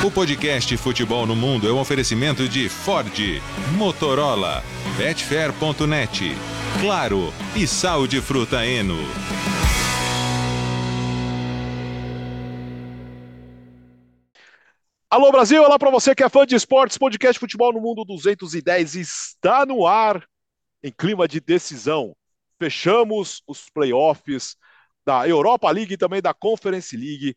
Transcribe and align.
O 0.00 0.10
podcast 0.10 0.76
Futebol 0.78 1.26
no 1.26 1.36
Mundo 1.36 1.68
é 1.68 1.72
um 1.72 1.78
oferecimento 1.78 2.48
de 2.48 2.68
Ford, 2.68 3.12
Motorola, 3.76 4.64
Betfair.net, 4.96 6.30
Claro 6.80 7.32
e 7.54 7.66
Sal 7.66 8.06
de 8.08 8.20
Fruta 8.20 8.66
Eno. 8.66 8.96
Alô 15.08 15.30
Brasil, 15.30 15.62
olá 15.62 15.78
para 15.78 15.90
você 15.90 16.14
que 16.14 16.24
é 16.24 16.28
fã 16.28 16.44
de 16.46 16.56
esportes, 16.56 16.98
podcast 16.98 17.38
Futebol 17.38 17.72
no 17.72 17.80
Mundo 17.80 18.04
210 18.04 18.96
está 18.96 19.64
no 19.64 19.86
ar 19.86 20.26
em 20.82 20.90
clima 20.90 21.28
de 21.28 21.38
decisão. 21.38 22.16
Fechamos 22.58 23.42
os 23.46 23.68
playoffs 23.70 24.56
da 25.06 25.28
Europa 25.28 25.70
League 25.70 25.94
e 25.94 25.98
também 25.98 26.20
da 26.20 26.34
Conference 26.34 26.96
League 26.96 27.36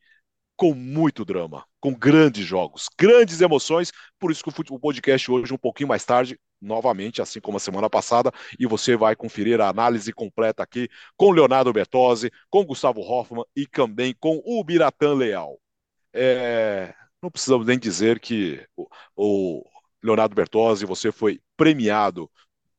com 0.55 0.73
muito 0.73 1.25
drama, 1.25 1.65
com 1.85 1.93
grandes 1.93 2.43
jogos, 2.43 2.89
grandes 2.97 3.41
emoções. 3.41 3.91
Por 4.19 4.31
isso 4.31 4.43
que 4.43 4.49
o 4.71 4.79
podcast 4.79 5.29
hoje 5.29 5.53
um 5.53 5.57
pouquinho 5.57 5.87
mais 5.87 6.03
tarde, 6.03 6.39
novamente, 6.59 7.21
assim 7.21 7.39
como 7.39 7.57
a 7.57 7.59
semana 7.59 7.87
passada, 7.87 8.31
e 8.57 8.65
você 8.65 8.97
vai 8.97 9.15
conferir 9.15 9.61
a 9.61 9.69
análise 9.69 10.11
completa 10.11 10.63
aqui 10.63 10.89
com 11.15 11.29
Leonardo 11.29 11.71
Bertozzi, 11.71 12.31
com 12.49 12.65
Gustavo 12.65 13.01
Hoffman 13.01 13.45
e 13.55 13.67
também 13.67 14.15
com 14.19 14.41
o 14.43 14.63
Biratã 14.63 15.13
Leal. 15.13 15.59
É, 16.11 16.91
não 17.21 17.29
precisamos 17.29 17.67
nem 17.67 17.77
dizer 17.77 18.19
que 18.19 18.65
o, 18.75 18.87
o 19.15 19.63
Leonardo 20.03 20.33
Bertozzi, 20.33 20.87
você 20.87 21.11
foi 21.11 21.39
premiado 21.55 22.27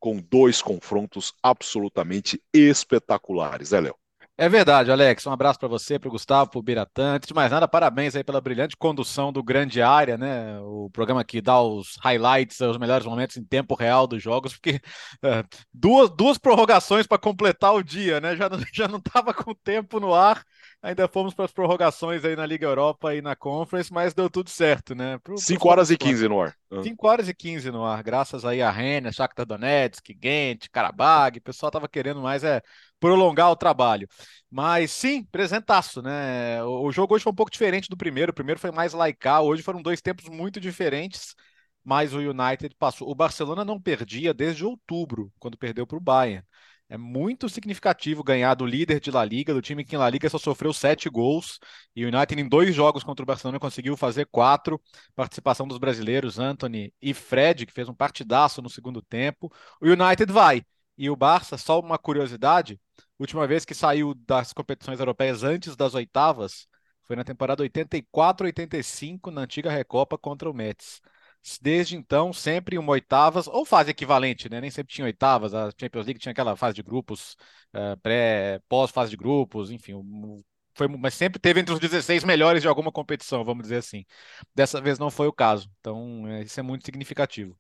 com 0.01 0.17
dois 0.17 0.61
confrontos 0.61 1.33
absolutamente 1.41 2.43
espetaculares, 2.53 3.73
é, 3.73 3.79
Léo? 3.83 3.95
É 4.39 4.51
verdade, 4.51 4.91
Alex. 4.91 5.27
Um 5.27 5.33
abraço 5.33 5.59
para 5.59 5.67
você, 5.67 5.99
para 5.99 6.09
o 6.09 6.11
Gustavo, 6.13 6.51
para 6.51 6.59
o 6.59 6.63
Biratã. 6.63 7.15
Antes 7.15 7.27
de 7.27 7.33
mais 7.33 7.51
nada, 7.51 7.67
parabéns 7.67 8.15
aí 8.15 8.23
pela 8.23 8.39
brilhante 8.39 8.77
condução 8.77 9.33
do 9.33 9.43
Grande 9.43 9.81
Área, 9.81 10.19
né? 10.19 10.61
O 10.61 10.91
programa 10.91 11.25
que 11.25 11.41
dá 11.41 11.59
os 11.63 11.97
highlights, 12.03 12.61
os 12.61 12.77
melhores 12.77 13.07
momentos 13.07 13.39
em 13.39 13.45
tempo 13.45 13.75
real 13.75 14.07
dos 14.07 14.23
jogos, 14.23 14.53
porque 14.53 14.79
é, 15.25 15.43
duas, 15.73 16.11
duas 16.11 16.37
prorrogações 16.37 17.07
para 17.07 17.17
completar 17.17 17.75
o 17.75 17.83
dia, 17.83 18.21
né? 18.21 18.37
Já, 18.37 18.51
já 18.75 18.87
não 18.87 18.99
estava 18.99 19.33
com 19.33 19.55
tempo 19.55 19.99
no 19.99 20.13
ar 20.13 20.45
Ainda 20.83 21.09
fomos 21.09 21.35
para 21.35 21.47
as 21.47 21.53
prorrogações 21.53 22.25
aí 22.25 22.37
na 22.37 22.47
Liga 22.47 22.65
Europa 22.65 23.13
e 23.13 23.23
na 23.23 23.35
Conference, 23.35 23.93
mas 23.93 24.15
deu 24.15 24.31
tudo 24.31 24.51
certo, 24.51 24.95
né? 24.95 25.19
5 25.37 25.69
horas 25.69 25.91
e 25.91 25.97
15 25.97 26.29
no 26.29 26.41
ar. 26.41 26.55
5 26.81 27.09
horas 27.09 27.29
e 27.29 27.35
15 27.35 27.71
no 27.73 27.85
ar, 27.85 28.03
graças 28.05 28.45
aí 28.45 28.63
a 28.63 28.71
Rennes, 28.71 29.17
Shakhtar 29.17 29.47
Donetsk, 29.47 30.15
Ghent, 30.15 30.69
Karabag, 30.71 31.39
o 31.39 31.43
pessoal 31.43 31.73
tava 31.73 31.89
querendo 31.89 32.21
mais 32.21 32.45
é 32.45 32.63
prolongar 33.01 33.51
o 33.51 33.57
trabalho. 33.57 34.09
Mas 34.51 34.91
sim, 34.91 35.25
presentaço, 35.25 36.01
né? 36.03 36.63
O, 36.65 36.91
jogo 36.93 37.15
hoje 37.15 37.25
foi 37.25 37.33
um 37.33 37.37
pouco 37.37 37.51
diferente 37.51 37.89
do 37.89 37.97
primeiro, 37.97 38.31
o 38.31 38.35
primeiro 38.35 38.61
foi 38.61 38.71
mais 38.71 38.93
laical, 38.93 39.47
hoje 39.47 39.63
foram 39.63 39.83
dois 39.83 40.01
tempos 40.01 40.29
muito 40.29 40.61
diferentes, 40.61 41.35
mas 41.85 42.15
o 42.15 42.19
United 42.19 42.75
passou. 42.79 43.11
O 43.11 43.15
Barcelona 43.15 43.65
não 43.65 43.81
perdia 43.81 44.33
desde 44.35 44.65
outubro, 44.65 45.33
quando 45.39 45.59
perdeu 45.59 45.87
para 45.87 45.99
o 45.99 46.01
Bayern. 46.01 46.45
É 46.89 46.97
muito 46.97 47.49
significativo 47.49 48.23
ganhar 48.23 48.55
do 48.55 48.65
líder 48.65 49.01
de 49.01 49.11
La 49.11 49.25
Liga, 49.25 49.53
do 49.53 49.61
time 49.61 49.85
que 49.85 49.97
em 49.97 49.99
La 49.99 50.09
Liga 50.09 50.29
só 50.31 50.39
sofreu 50.39 50.73
sete 50.73 51.09
gols. 51.09 51.59
E 51.97 52.05
o 52.05 52.09
United, 52.09 52.41
em 52.41 52.49
dois 52.49 52.75
jogos 52.75 53.03
contra 53.03 53.25
o 53.25 53.27
Barcelona, 53.27 53.59
conseguiu 53.59 53.97
fazer 53.97 54.27
quatro. 54.27 54.81
Participação 55.15 55.67
dos 55.67 55.79
brasileiros, 55.79 56.39
Anthony 56.39 56.93
e 57.03 57.13
Fred, 57.13 57.67
que 57.67 57.73
fez 57.73 57.89
um 57.89 57.95
partidaço 57.95 58.63
no 58.63 58.71
segundo 58.71 59.03
tempo. 59.03 59.53
O 59.81 59.87
United 59.87 60.33
vai. 60.33 60.63
E 60.97 61.11
o 61.11 61.17
Barça, 61.17 61.59
só 61.59 61.81
uma 61.81 61.99
curiosidade: 61.99 62.81
última 63.19 63.47
vez 63.47 63.65
que 63.65 63.75
saiu 63.75 64.15
das 64.15 64.53
competições 64.53 64.99
europeias 65.01 65.43
antes 65.43 65.77
das 65.77 65.95
oitavas 65.95 66.69
foi 67.07 67.17
na 67.17 67.25
temporada 67.25 67.63
84-85, 67.63 69.31
na 69.31 69.43
antiga 69.43 69.71
Recopa 69.71 70.19
contra 70.19 70.51
o 70.51 70.55
Metz. 70.55 71.01
Desde 71.63 71.97
então, 71.97 72.33
sempre 72.33 72.77
uma 72.77 72.91
oitavas, 72.93 73.47
ou 73.47 73.65
fase 73.65 73.91
equivalente, 73.93 74.49
né? 74.51 74.61
Nem 74.61 74.71
sempre 74.71 74.93
tinha 74.93 75.05
oitavas, 75.05 75.55
a 75.55 75.71
Champions 75.81 76.07
League 76.07 76.19
tinha 76.19 76.33
aquela 76.33 76.57
fase 76.57 76.75
de 76.75 76.83
grupos, 76.83 77.37
uh, 77.73 77.97
pré, 78.03 78.61
pós-fase 78.69 79.11
de 79.11 79.17
grupos, 79.17 79.71
enfim, 79.71 79.95
foi, 80.75 80.89
mas 80.89 81.15
sempre 81.15 81.41
teve 81.41 81.61
entre 81.61 81.73
os 81.73 81.81
16 81.81 82.25
melhores 82.25 82.63
de 82.63 82.69
alguma 82.69 82.93
competição, 82.93 83.45
vamos 83.45 83.63
dizer 83.63 83.77
assim. 83.77 84.05
Dessa 84.55 84.81
vez 84.81 84.99
não 84.99 85.11
foi 85.11 85.29
o 85.29 85.33
caso, 85.33 85.71
então 85.81 86.27
é, 86.29 86.43
isso 86.43 86.59
é 86.61 86.63
muito 86.63 86.85
significativo. 86.85 87.57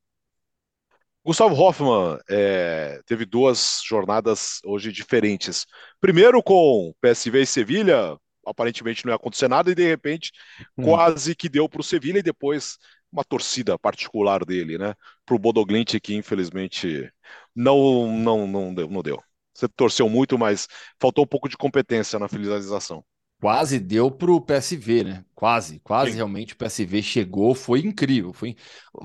Gustavo 1.26 1.56
Hoffmann 1.56 2.20
é, 2.30 3.00
teve 3.04 3.26
duas 3.26 3.80
jornadas 3.84 4.60
hoje 4.64 4.92
diferentes. 4.92 5.66
Primeiro 6.00 6.40
com 6.40 6.94
PSV 7.00 7.42
e 7.42 7.46
Sevilha, 7.46 8.16
aparentemente 8.46 9.04
não 9.04 9.10
ia 9.10 9.16
acontecer 9.16 9.48
nada, 9.48 9.68
e 9.68 9.74
de 9.74 9.84
repente 9.84 10.30
hum. 10.78 10.84
quase 10.84 11.34
que 11.34 11.48
deu 11.48 11.68
para 11.68 11.80
o 11.80 11.84
Sevilha, 11.84 12.20
e 12.20 12.22
depois 12.22 12.78
uma 13.10 13.24
torcida 13.24 13.76
particular 13.76 14.44
dele, 14.44 14.78
né? 14.78 14.94
Para 15.24 15.34
o 15.34 15.38
Bodoglint 15.38 15.98
que 16.00 16.14
infelizmente 16.14 17.10
não, 17.52 18.06
não, 18.06 18.46
não 18.46 18.72
deu, 18.72 18.88
não 18.88 19.02
deu. 19.02 19.20
Você 19.52 19.66
torceu 19.66 20.08
muito, 20.08 20.38
mas 20.38 20.68
faltou 21.00 21.24
um 21.24 21.28
pouco 21.28 21.48
de 21.48 21.56
competência 21.56 22.20
na 22.20 22.28
finalização. 22.28 23.04
Quase 23.40 23.78
deu 23.78 24.10
para 24.10 24.30
o 24.30 24.40
PSV, 24.40 25.04
né? 25.04 25.24
Quase, 25.34 25.78
quase 25.80 26.12
Sim. 26.12 26.16
realmente 26.16 26.54
o 26.54 26.56
PSV 26.56 27.02
chegou, 27.02 27.54
foi 27.54 27.80
incrível. 27.80 28.32
Foi... 28.32 28.56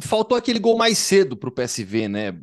Faltou 0.01 0.37
aquele 0.37 0.57
gol 0.57 0.77
mais 0.77 0.97
cedo 0.97 1.35
para 1.35 1.49
o 1.49 1.51
PSV, 1.51 2.07
né? 2.07 2.33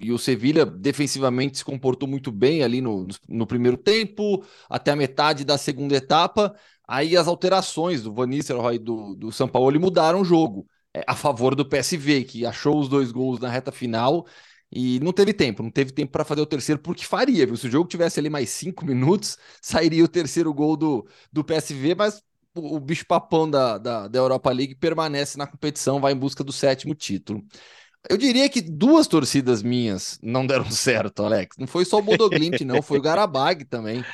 E 0.00 0.10
o 0.10 0.18
Sevilha 0.18 0.66
defensivamente 0.66 1.58
se 1.58 1.64
comportou 1.64 2.08
muito 2.08 2.32
bem 2.32 2.64
ali 2.64 2.80
no, 2.80 3.06
no 3.28 3.46
primeiro 3.46 3.76
tempo, 3.76 4.44
até 4.68 4.90
a 4.90 4.96
metade 4.96 5.44
da 5.44 5.56
segunda 5.56 5.94
etapa. 5.94 6.52
Aí 6.86 7.16
as 7.16 7.28
alterações 7.28 8.02
do 8.02 8.12
Van 8.12 8.26
Nistelrooy 8.26 8.78
do, 8.78 9.14
do 9.14 9.30
São 9.30 9.46
Paulo 9.48 9.78
mudaram 9.80 10.22
o 10.22 10.24
jogo. 10.24 10.66
É, 10.92 11.04
a 11.06 11.14
favor 11.14 11.54
do 11.54 11.68
PSV, 11.68 12.24
que 12.24 12.46
achou 12.46 12.80
os 12.80 12.88
dois 12.88 13.12
gols 13.12 13.38
na 13.38 13.50
reta 13.50 13.70
final 13.70 14.26
e 14.70 14.98
não 15.00 15.12
teve 15.12 15.32
tempo, 15.32 15.62
não 15.62 15.70
teve 15.70 15.92
tempo 15.92 16.12
para 16.12 16.24
fazer 16.24 16.40
o 16.40 16.46
terceiro, 16.46 16.80
porque 16.80 17.04
faria, 17.04 17.46
viu? 17.46 17.56
Se 17.56 17.66
o 17.68 17.70
jogo 17.70 17.88
tivesse 17.88 18.18
ali 18.18 18.28
mais 18.28 18.50
cinco 18.50 18.84
minutos, 18.84 19.38
sairia 19.62 20.04
o 20.04 20.08
terceiro 20.08 20.52
gol 20.52 20.76
do, 20.76 21.06
do 21.32 21.44
PSV, 21.44 21.94
mas 21.94 22.22
o, 22.54 22.76
o 22.76 22.80
bicho 22.80 23.06
papão 23.06 23.48
da, 23.48 23.78
da, 23.78 24.08
da 24.08 24.18
Europa 24.18 24.50
League 24.50 24.74
permanece 24.74 25.38
na 25.38 25.46
competição, 25.46 26.00
vai 26.00 26.12
em 26.12 26.16
busca 26.16 26.42
do 26.42 26.52
sétimo 26.52 26.94
título. 26.94 27.44
Eu 28.08 28.16
diria 28.16 28.48
que 28.48 28.60
duas 28.60 29.06
torcidas 29.06 29.62
minhas 29.62 30.18
não 30.22 30.46
deram 30.46 30.68
certo, 30.70 31.24
Alex. 31.24 31.56
Não 31.58 31.66
foi 31.66 31.84
só 31.84 31.98
o 31.98 32.02
Bodoglint, 32.02 32.60
não, 32.60 32.82
foi 32.82 32.98
o 32.98 33.02
Garabag 33.02 33.64
também. 33.64 34.04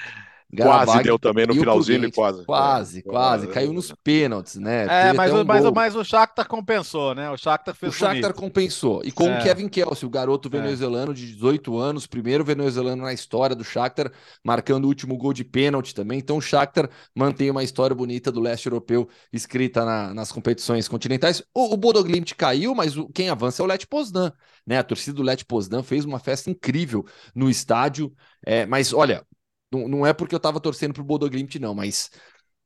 Quase 0.55 1.03
deu 1.03 1.19
também 1.19 1.47
no 1.47 1.55
finalzinho, 1.55 2.05
ele 2.05 2.13
quase. 2.13 2.45
Quase, 2.45 2.99
é. 2.99 3.03
quase. 3.03 3.47
Caiu 3.47 3.73
nos 3.73 3.91
pênaltis, 4.05 4.57
né? 4.57 5.09
É, 5.09 5.13
mas, 5.15 5.33
um 5.33 5.45
mas, 5.45 5.65
mas, 5.73 5.97
o 5.97 6.05
Shakhtar 6.05 6.47
compensou, 6.47 7.15
né? 7.15 7.31
O 7.31 7.39
Shakhtar 7.39 7.75
fez 7.75 7.95
O 7.95 7.97
Shakhtar 7.97 8.21
bonito. 8.21 8.35
compensou. 8.35 9.01
E 9.03 9.11
com 9.11 9.27
é. 9.29 9.39
o 9.39 9.43
Kevin 9.43 9.67
Kelsey, 9.67 10.07
o 10.07 10.11
garoto 10.11 10.49
é. 10.49 10.61
venezuelano 10.61 11.15
de 11.15 11.27
18 11.33 11.79
anos, 11.79 12.07
primeiro 12.07 12.45
venezuelano 12.45 13.03
na 13.03 13.15
história 13.15 13.57
do 13.57 13.65
Shakhtar, 13.65 14.12
marcando 14.45 14.85
o 14.85 14.89
último 14.89 15.17
gol 15.17 15.33
de 15.33 15.43
pênalti 15.43 15.95
também. 15.95 16.19
Então 16.19 16.37
o 16.37 16.43
Shakhtar 16.43 16.91
mantém 17.15 17.51
uma 17.51 17.65
história 17.65 17.97
bonita 17.97 18.31
do 18.31 18.41
leste 18.41 18.67
europeu 18.67 19.09
escrita 19.33 19.87
na, 19.87 20.12
nas 20.12 20.31
competições 20.31 20.87
continentais. 20.87 21.43
O, 21.55 21.73
o 21.73 21.77
Bodoglimt 21.79 22.35
caiu, 22.35 22.75
mas 22.75 22.99
o, 22.99 23.09
quem 23.09 23.31
avança 23.31 23.62
é 23.62 23.65
o 23.65 23.67
Let 23.67 23.87
Poznan, 23.87 24.31
né? 24.67 24.79
A 24.79 24.83
torcida 24.83 25.17
do 25.17 25.23
Let 25.23 25.45
Poznan 25.45 25.83
fez 25.83 26.05
uma 26.05 26.19
festa 26.19 26.51
incrível 26.51 27.07
no 27.35 27.49
estádio. 27.49 28.12
É, 28.45 28.67
mas 28.67 28.93
olha, 28.93 29.25
não, 29.72 29.88
não 29.88 30.06
é 30.06 30.12
porque 30.12 30.34
eu 30.34 30.38
estava 30.38 30.60
torcendo 30.60 30.93
para 30.93 31.03
o 31.03 31.60
não, 31.60 31.75
mas 31.75 32.10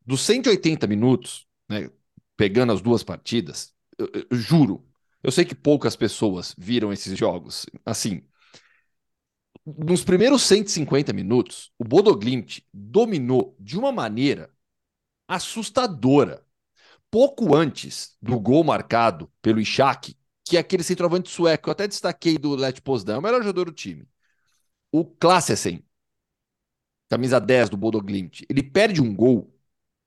dos 0.04 0.20
180 0.22 0.86
minutos, 0.86 1.46
né, 1.68 1.90
pegando 2.36 2.72
as 2.72 2.80
duas 2.80 3.02
partidas, 3.02 3.72
eu, 3.98 4.10
eu, 4.12 4.36
juro, 4.36 4.86
eu 5.22 5.30
sei 5.30 5.44
que 5.44 5.54
poucas 5.54 5.96
pessoas 5.96 6.54
viram 6.58 6.92
esses 6.92 7.16
jogos. 7.16 7.66
Assim, 7.84 8.22
nos 9.64 10.04
primeiros 10.04 10.42
150 10.42 11.12
minutos, 11.12 11.72
o 11.78 11.84
Bodoglimt 11.84 12.64
dominou 12.72 13.56
de 13.58 13.78
uma 13.78 13.90
maneira 13.92 14.50
assustadora. 15.28 16.44
Pouco 17.10 17.54
antes 17.54 18.16
do 18.20 18.38
gol 18.38 18.62
marcado 18.62 19.30
pelo 19.40 19.60
Ishak, 19.60 20.16
que 20.44 20.56
é 20.56 20.60
aquele 20.60 20.82
centroavante 20.82 21.30
sueco, 21.30 21.68
eu 21.68 21.72
até 21.72 21.88
destaquei 21.88 22.38
do 22.38 22.54
Let 22.54 22.80
Potsdam, 22.80 23.18
o 23.18 23.22
melhor 23.22 23.42
jogador 23.42 23.66
do 23.66 23.72
time. 23.72 24.08
O 24.92 25.04
Klassesen 25.04 25.84
camisa 27.08 27.40
10 27.40 27.70
do 27.70 27.76
Bodo 27.76 28.00
Glimt, 28.00 28.44
ele 28.48 28.62
perde 28.62 29.00
um 29.00 29.14
gol 29.14 29.52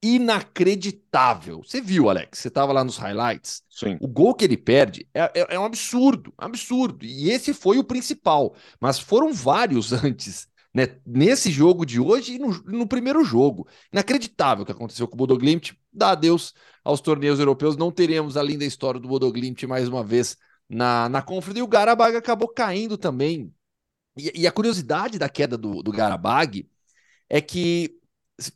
inacreditável. 0.02 1.62
Você 1.62 1.80
viu, 1.80 2.08
Alex? 2.08 2.38
Você 2.38 2.48
estava 2.48 2.72
lá 2.72 2.82
nos 2.82 2.96
highlights. 2.96 3.62
Sim. 3.68 3.98
O 4.00 4.08
gol 4.08 4.34
que 4.34 4.44
ele 4.44 4.56
perde 4.56 5.06
é, 5.12 5.20
é, 5.40 5.54
é, 5.54 5.58
um 5.58 5.64
absurdo, 5.64 6.32
absurdo. 6.38 7.04
E 7.04 7.30
esse 7.30 7.52
foi 7.52 7.78
o 7.78 7.84
principal. 7.84 8.54
Mas 8.80 8.98
foram 8.98 9.32
vários 9.32 9.92
antes, 10.04 10.48
né? 10.74 10.98
Nesse 11.04 11.50
jogo 11.50 11.84
de 11.84 12.00
hoje 12.00 12.34
e 12.34 12.38
no, 12.38 12.50
no 12.64 12.86
primeiro 12.86 13.22
jogo. 13.24 13.68
Inacreditável 13.92 14.62
o 14.62 14.66
que 14.66 14.72
aconteceu 14.72 15.06
com 15.06 15.14
o 15.14 15.18
Bodo 15.18 15.36
Glimt. 15.36 15.74
Dá 15.92 16.12
adeus 16.12 16.54
aos 16.82 17.00
torneios 17.00 17.38
europeus. 17.38 17.76
Não 17.76 17.92
teremos 17.92 18.36
a 18.36 18.42
linda 18.42 18.64
história 18.64 18.98
do 18.98 19.08
Bodo 19.08 19.30
Glimt 19.30 19.66
mais 19.66 19.86
uma 19.86 20.02
vez 20.02 20.36
na, 20.68 21.10
na 21.10 21.20
Conference. 21.20 21.58
E 21.58 21.62
o 21.62 21.68
Garabag 21.68 22.16
acabou 22.16 22.48
caindo 22.48 22.96
também. 22.96 23.52
E, 24.16 24.42
e 24.42 24.46
a 24.46 24.52
curiosidade 24.52 25.18
da 25.18 25.28
queda 25.28 25.58
do, 25.58 25.82
do 25.82 25.92
Garabag 25.92 26.66
é 27.30 27.40
que 27.40 27.96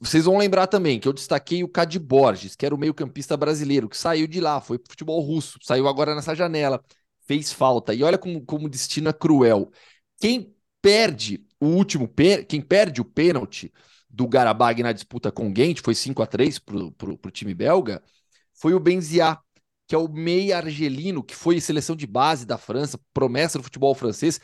vocês 0.01 0.25
vão 0.25 0.39
lembrar 0.39 0.67
também 0.67 0.99
que 0.99 1.07
eu 1.07 1.13
destaquei 1.13 1.63
o 1.63 1.69
Cade 1.69 1.99
Borges, 1.99 2.57
que 2.57 2.67
era 2.67 2.75
o 2.75 2.79
meio-campista 2.79 3.37
brasileiro, 3.37 3.89
que 3.89 3.97
saiu 3.97 4.27
de 4.27 4.41
lá, 4.41 4.61
foi 4.61 4.79
pro 4.79 4.91
futebol 4.91 5.21
russo, 5.21 5.59
saiu 5.63 5.87
agora 5.87 6.15
nessa 6.15 6.35
janela, 6.35 6.83
fez 7.27 7.53
falta. 7.53 7.95
E 7.95 8.03
olha 8.03 8.19
como, 8.19 8.45
como 8.45 8.67
o 8.67 8.69
destino 8.69 9.09
é 9.11 9.13
cruel. 9.13 9.71
Quem 10.19 10.55
perde 10.81 11.47
o 11.61 11.67
último, 11.67 12.11
quem 12.49 12.61
perde 12.61 13.01
o 13.01 13.05
pênalti 13.05 13.73
do 14.09 14.27
Garabag 14.29 14.83
na 14.83 14.93
disputa 14.93 15.31
com 15.31 15.51
o 15.51 15.55
Gent, 15.55 15.81
foi 15.83 15.95
5 15.95 16.23
a 16.23 16.27
3 16.27 16.59
pro, 16.59 16.93
pro, 16.93 17.19
pro 17.19 17.31
time 17.31 17.55
belga, 17.55 18.03
foi 18.55 18.75
o 18.75 18.81
Benzia, 18.81 19.39
que 19.87 19.95
é 19.95 19.99
o 19.99 20.09
meia 20.09 20.59
argelino, 20.59 21.23
que 21.23 21.35
foi 21.35 21.61
seleção 21.61 21.97
de 21.97 22.07
base 22.07 22.47
da 22.47 22.57
França, 22.57 22.99
promessa 23.13 23.59
do 23.59 23.65
futebol 23.65 23.95
francês. 23.95 24.41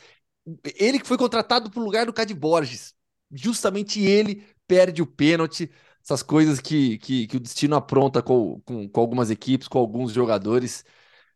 Ele 0.75 0.99
que 0.99 1.07
foi 1.07 1.17
contratado 1.17 1.69
pro 1.71 1.81
lugar 1.83 2.05
do 2.05 2.13
Cade 2.13 2.33
Borges. 2.33 2.93
Justamente 3.31 4.01
ele 4.01 4.45
perde 4.67 5.01
o 5.01 5.07
pênalti, 5.07 5.69
essas 6.03 6.23
coisas 6.23 6.59
que, 6.59 6.97
que, 6.99 7.27
que 7.27 7.37
o 7.37 7.39
destino 7.39 7.75
apronta 7.75 8.21
com, 8.21 8.61
com, 8.61 8.87
com, 8.89 9.01
algumas 9.01 9.29
equipes, 9.29 9.67
com 9.67 9.79
alguns 9.79 10.11
jogadores. 10.13 10.83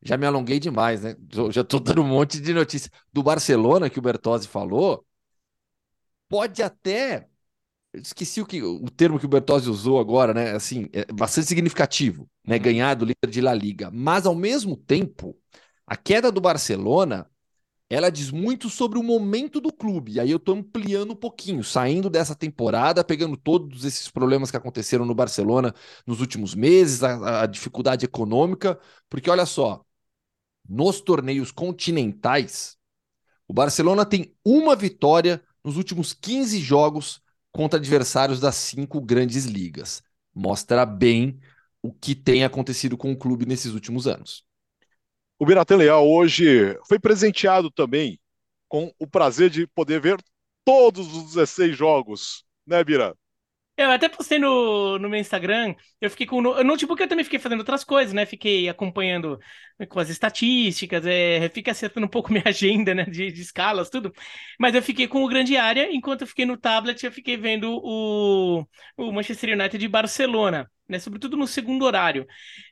Já 0.01 0.17
me 0.17 0.25
alonguei 0.25 0.59
demais, 0.59 1.01
né? 1.01 1.15
Já 1.51 1.61
estou 1.61 1.79
dando 1.79 2.01
um 2.01 2.07
monte 2.07 2.39
de 2.39 2.53
notícia. 2.53 2.91
Do 3.13 3.23
Barcelona, 3.23 3.89
que 3.89 3.99
o 3.99 4.01
Bertozzi 4.01 4.47
falou, 4.47 5.05
pode 6.29 6.61
até. 6.63 7.27
Esqueci 7.93 8.41
o, 8.41 8.45
que, 8.45 8.61
o 8.61 8.89
termo 8.89 9.17
que 9.17 9.25
o 9.25 9.29
Bertozzi 9.29 9.69
usou 9.69 9.99
agora, 9.99 10.33
né? 10.33 10.51
Assim, 10.51 10.89
é 10.91 11.05
bastante 11.13 11.47
significativo, 11.47 12.29
né? 12.45 12.57
Uhum. 12.57 12.61
Ganhar 12.61 12.93
do 12.95 13.05
líder 13.05 13.29
de 13.29 13.41
La 13.41 13.53
Liga. 13.53 13.89
Mas, 13.91 14.25
ao 14.25 14.35
mesmo 14.35 14.75
tempo, 14.75 15.37
a 15.87 15.95
queda 15.95 16.31
do 16.31 16.41
Barcelona 16.41 17.29
ela 17.89 18.09
diz 18.09 18.31
muito 18.31 18.69
sobre 18.69 18.97
o 18.97 19.03
momento 19.03 19.61
do 19.61 19.71
clube. 19.71 20.13
E 20.13 20.19
aí 20.19 20.31
eu 20.31 20.37
estou 20.37 20.55
ampliando 20.55 21.11
um 21.11 21.15
pouquinho, 21.15 21.63
saindo 21.63 22.09
dessa 22.09 22.35
temporada, 22.35 23.03
pegando 23.03 23.37
todos 23.37 23.85
esses 23.85 24.09
problemas 24.09 24.49
que 24.51 24.57
aconteceram 24.57 25.05
no 25.05 25.13
Barcelona 25.15 25.73
nos 26.05 26.19
últimos 26.19 26.55
meses, 26.55 27.03
a, 27.03 27.43
a 27.43 27.45
dificuldade 27.45 28.05
econômica, 28.05 28.79
porque 29.09 29.29
olha 29.29 29.45
só, 29.45 29.85
nos 30.67 31.01
torneios 31.01 31.51
continentais, 31.51 32.77
o 33.47 33.53
Barcelona 33.53 34.05
tem 34.05 34.35
uma 34.43 34.75
vitória 34.75 35.43
nos 35.63 35.77
últimos 35.77 36.13
15 36.13 36.59
jogos 36.59 37.21
contra 37.51 37.79
adversários 37.79 38.39
das 38.39 38.55
cinco 38.55 39.01
grandes 39.01 39.45
ligas. 39.45 40.03
Mostra 40.33 40.85
bem 40.85 41.39
o 41.81 41.93
que 41.93 42.15
tem 42.15 42.43
acontecido 42.43 42.97
com 42.97 43.11
o 43.11 43.17
clube 43.17 43.45
nesses 43.45 43.73
últimos 43.73 44.07
anos. 44.07 44.44
O 45.37 45.45
Biratan 45.45 45.77
Leal 45.77 46.07
hoje 46.07 46.77
foi 46.87 46.97
presenteado 46.97 47.69
também 47.69 48.19
com 48.67 48.91
o 48.97 49.05
prazer 49.05 49.49
de 49.49 49.67
poder 49.67 49.99
ver 49.99 50.17
todos 50.63 51.13
os 51.13 51.25
16 51.25 51.77
jogos, 51.77 52.45
né, 52.65 52.83
Bira? 52.83 53.15
Eu 53.77 53.91
até 53.91 54.07
postei 54.07 54.39
no, 54.39 54.97
no 54.97 55.09
meu 55.09 55.19
Instagram, 55.19 55.75
eu 55.99 56.09
fiquei 56.09 56.25
com 56.25 56.37
o 56.37 56.63
notebook, 56.63 57.01
eu 57.01 57.09
também 57.09 57.25
fiquei 57.25 57.39
fazendo 57.39 57.59
outras 57.59 57.83
coisas, 57.83 58.13
né? 58.13 58.25
Fiquei 58.25 58.69
acompanhando 58.69 59.37
com 59.89 59.99
as 59.99 60.09
estatísticas, 60.09 61.05
é, 61.05 61.49
fica 61.49 61.71
acertando 61.71 62.05
um 62.05 62.09
pouco 62.09 62.31
minha 62.31 62.43
agenda, 62.47 62.95
né? 62.95 63.03
De, 63.03 63.29
de 63.33 63.41
escalas, 63.41 63.89
tudo. 63.89 64.13
Mas 64.57 64.75
eu 64.75 64.81
fiquei 64.81 65.09
com 65.09 65.25
o 65.25 65.27
grande 65.27 65.57
área, 65.57 65.93
enquanto 65.93 66.21
eu 66.21 66.27
fiquei 66.27 66.45
no 66.45 66.55
tablet, 66.55 67.03
eu 67.03 67.11
fiquei 67.11 67.35
vendo 67.35 67.69
o, 67.83 68.65
o 68.95 69.11
Manchester 69.11 69.53
United 69.53 69.77
de 69.77 69.87
Barcelona 69.89 70.71
né, 70.87 70.99
sobretudo 70.99 71.35
no 71.35 71.47
segundo 71.47 71.83
horário 71.83 72.27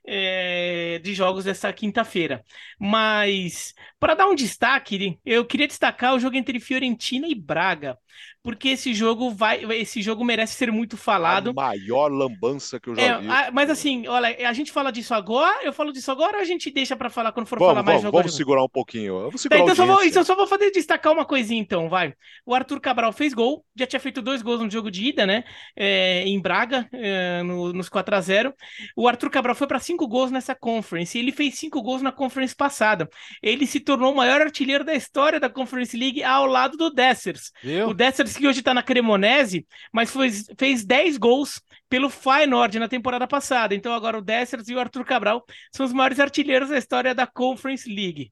é, 0.06 1.00
de 1.04 1.14
jogos 1.14 1.46
dessa 1.46 1.72
quinta-feira. 1.74 2.44
Mas, 2.80 3.74
para 4.00 4.14
dar 4.14 4.28
um 4.28 4.36
destaque, 4.36 5.20
eu 5.26 5.46
queria 5.46 5.68
destacar 5.68 6.14
o 6.14 6.20
jogo 6.20 6.36
entre 6.36 6.60
Fiorentina 6.60 7.28
e 7.28 7.36
Braga, 7.36 7.98
porque 8.44 8.70
esse 8.70 8.94
jogo 8.94 9.32
vai, 9.32 9.64
esse 9.76 10.02
jogo 10.02 10.24
merece 10.24 10.56
ser 10.56 10.72
muito 10.72 10.98
falado. 10.98 11.52
A 11.52 11.54
maior 11.54 12.12
lambança 12.12 12.80
que 12.80 12.90
eu 12.90 12.96
já 12.96 13.02
é, 13.02 13.22
vi. 13.22 13.30
A, 13.30 13.52
mas 13.52 13.70
assim, 13.70 14.06
olha, 14.06 14.50
a 14.50 14.54
gente 14.54 14.72
fala 14.72 14.92
disso 14.92 15.14
agora, 15.14 15.64
eu 15.64 15.72
falo 15.72 15.94
disso 15.94 16.12
agora 16.12 16.38
ou 16.38 16.42
a 16.42 16.46
gente 16.46 16.70
deixa 16.70 16.96
para 16.96 17.10
falar 17.10 17.32
quando 17.32 17.48
for 17.48 17.58
vamos, 17.58 17.72
falar 17.72 17.84
mais 17.84 18.02
vamos, 18.02 18.20
Vamos 18.20 18.36
segurar 18.36 18.64
um 18.64 18.70
pouquinho. 18.70 19.18
Vamos 19.18 19.34
tá, 19.34 19.38
segurar 19.38 19.60
tá, 19.60 19.64
então, 19.64 19.76
só 19.76 19.86
vou, 19.86 20.04
então 20.04 20.24
só 20.24 20.36
vou 20.36 20.46
fazer 20.46 20.72
destacar 20.72 21.14
uma 21.14 21.26
coisinha 21.26 21.62
então, 21.62 21.88
vai. 21.88 22.14
O 22.46 22.54
Arthur 22.54 22.82
Cabral 22.82 23.14
fez 23.14 23.34
gol, 23.34 23.66
já 23.76 23.88
tinha 23.88 24.00
feito 24.00 24.22
dois 24.22 24.42
gols 24.42 24.60
no 24.60 24.70
jogo 24.70 24.92
de 24.92 25.06
ida, 25.06 25.26
né? 25.26 25.46
É, 25.74 26.24
em 26.28 26.40
Braga, 26.42 26.90
é, 26.92 27.42
no, 27.44 27.72
nos 27.72 27.88
4 27.88 28.03
a 28.12 28.22
0 28.22 28.54
O 28.96 29.08
Arthur 29.08 29.30
Cabral 29.30 29.56
foi 29.56 29.68
para 29.68 29.80
cinco 29.80 30.08
gols 30.08 30.32
nessa 30.32 30.54
conference. 30.56 31.18
E 31.18 31.22
ele 31.22 31.32
fez 31.32 31.56
cinco 31.56 31.82
gols 31.82 32.02
na 32.02 32.12
conference 32.12 32.56
passada. 32.56 33.10
Ele 33.42 33.66
se 33.66 33.80
tornou 33.80 34.12
o 34.12 34.16
maior 34.16 34.42
artilheiro 34.42 34.84
da 34.84 34.94
história 34.94 35.40
da 35.40 35.50
Conference 35.50 35.96
League 35.96 36.24
ao 36.24 36.46
lado 36.46 36.78
do 36.78 36.90
Dessers. 36.90 37.52
Viu? 37.64 37.90
O 37.90 37.94
Dessers 37.94 38.36
que 38.36 38.48
hoje 38.48 38.60
está 38.60 38.74
na 38.74 38.84
Cremonese, 38.84 39.66
mas 39.92 40.12
foi, 40.12 40.30
fez 40.58 40.84
10 40.84 41.18
gols 41.18 41.62
pelo 41.90 42.10
Feyenoord 42.10 42.80
na 42.80 42.88
temporada 42.88 43.28
passada. 43.28 43.76
Então 43.76 43.94
agora 43.94 44.18
o 44.18 44.22
Dessers 44.22 44.68
e 44.68 44.76
o 44.76 44.80
Arthur 44.80 45.06
Cabral 45.06 45.44
são 45.72 45.86
os 45.86 45.94
maiores 45.94 46.20
artilheiros 46.20 46.70
da 46.70 46.78
história 46.78 47.14
da 47.14 47.28
Conference 47.28 47.88
League. 47.88 48.32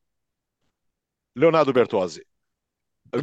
Leonardo 1.36 1.72
Bertozzi. 1.72 2.26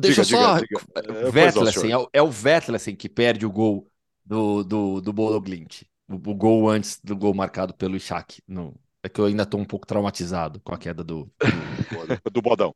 Deixa 0.01 0.23
diga, 0.23 0.39
só. 0.39 0.55
Diga, 0.61 0.81
diga. 1.03 2.03
é, 2.13 2.19
é 2.19 2.23
o 2.23 2.31
Vetlesen 2.31 2.95
que 2.95 3.09
perde 3.09 3.47
o 3.47 3.51
gol 3.51 3.87
do, 4.25 4.63
do, 4.63 5.01
do 5.01 5.13
Bolo 5.13 5.41
Glint 5.41 5.83
o, 6.09 6.15
o, 6.15 6.35
gol 6.35 6.69
antes 6.69 7.01
do 7.03 7.17
gol 7.17 7.35
marcado 7.35 7.75
pelo 7.75 7.97
Ishak. 7.97 8.43
No, 8.47 8.75
é 9.03 9.09
que 9.09 9.21
eu 9.21 9.27
ainda 9.27 9.43
estou 9.43 9.61
um 9.61 9.65
pouco 9.65 9.87
traumatizado 9.87 10.61
com 10.61 10.75
a 10.75 10.79
queda 10.79 11.05
do, 11.05 11.31
do, 12.25 12.31
do 12.31 12.43
Bodão. 12.43 12.75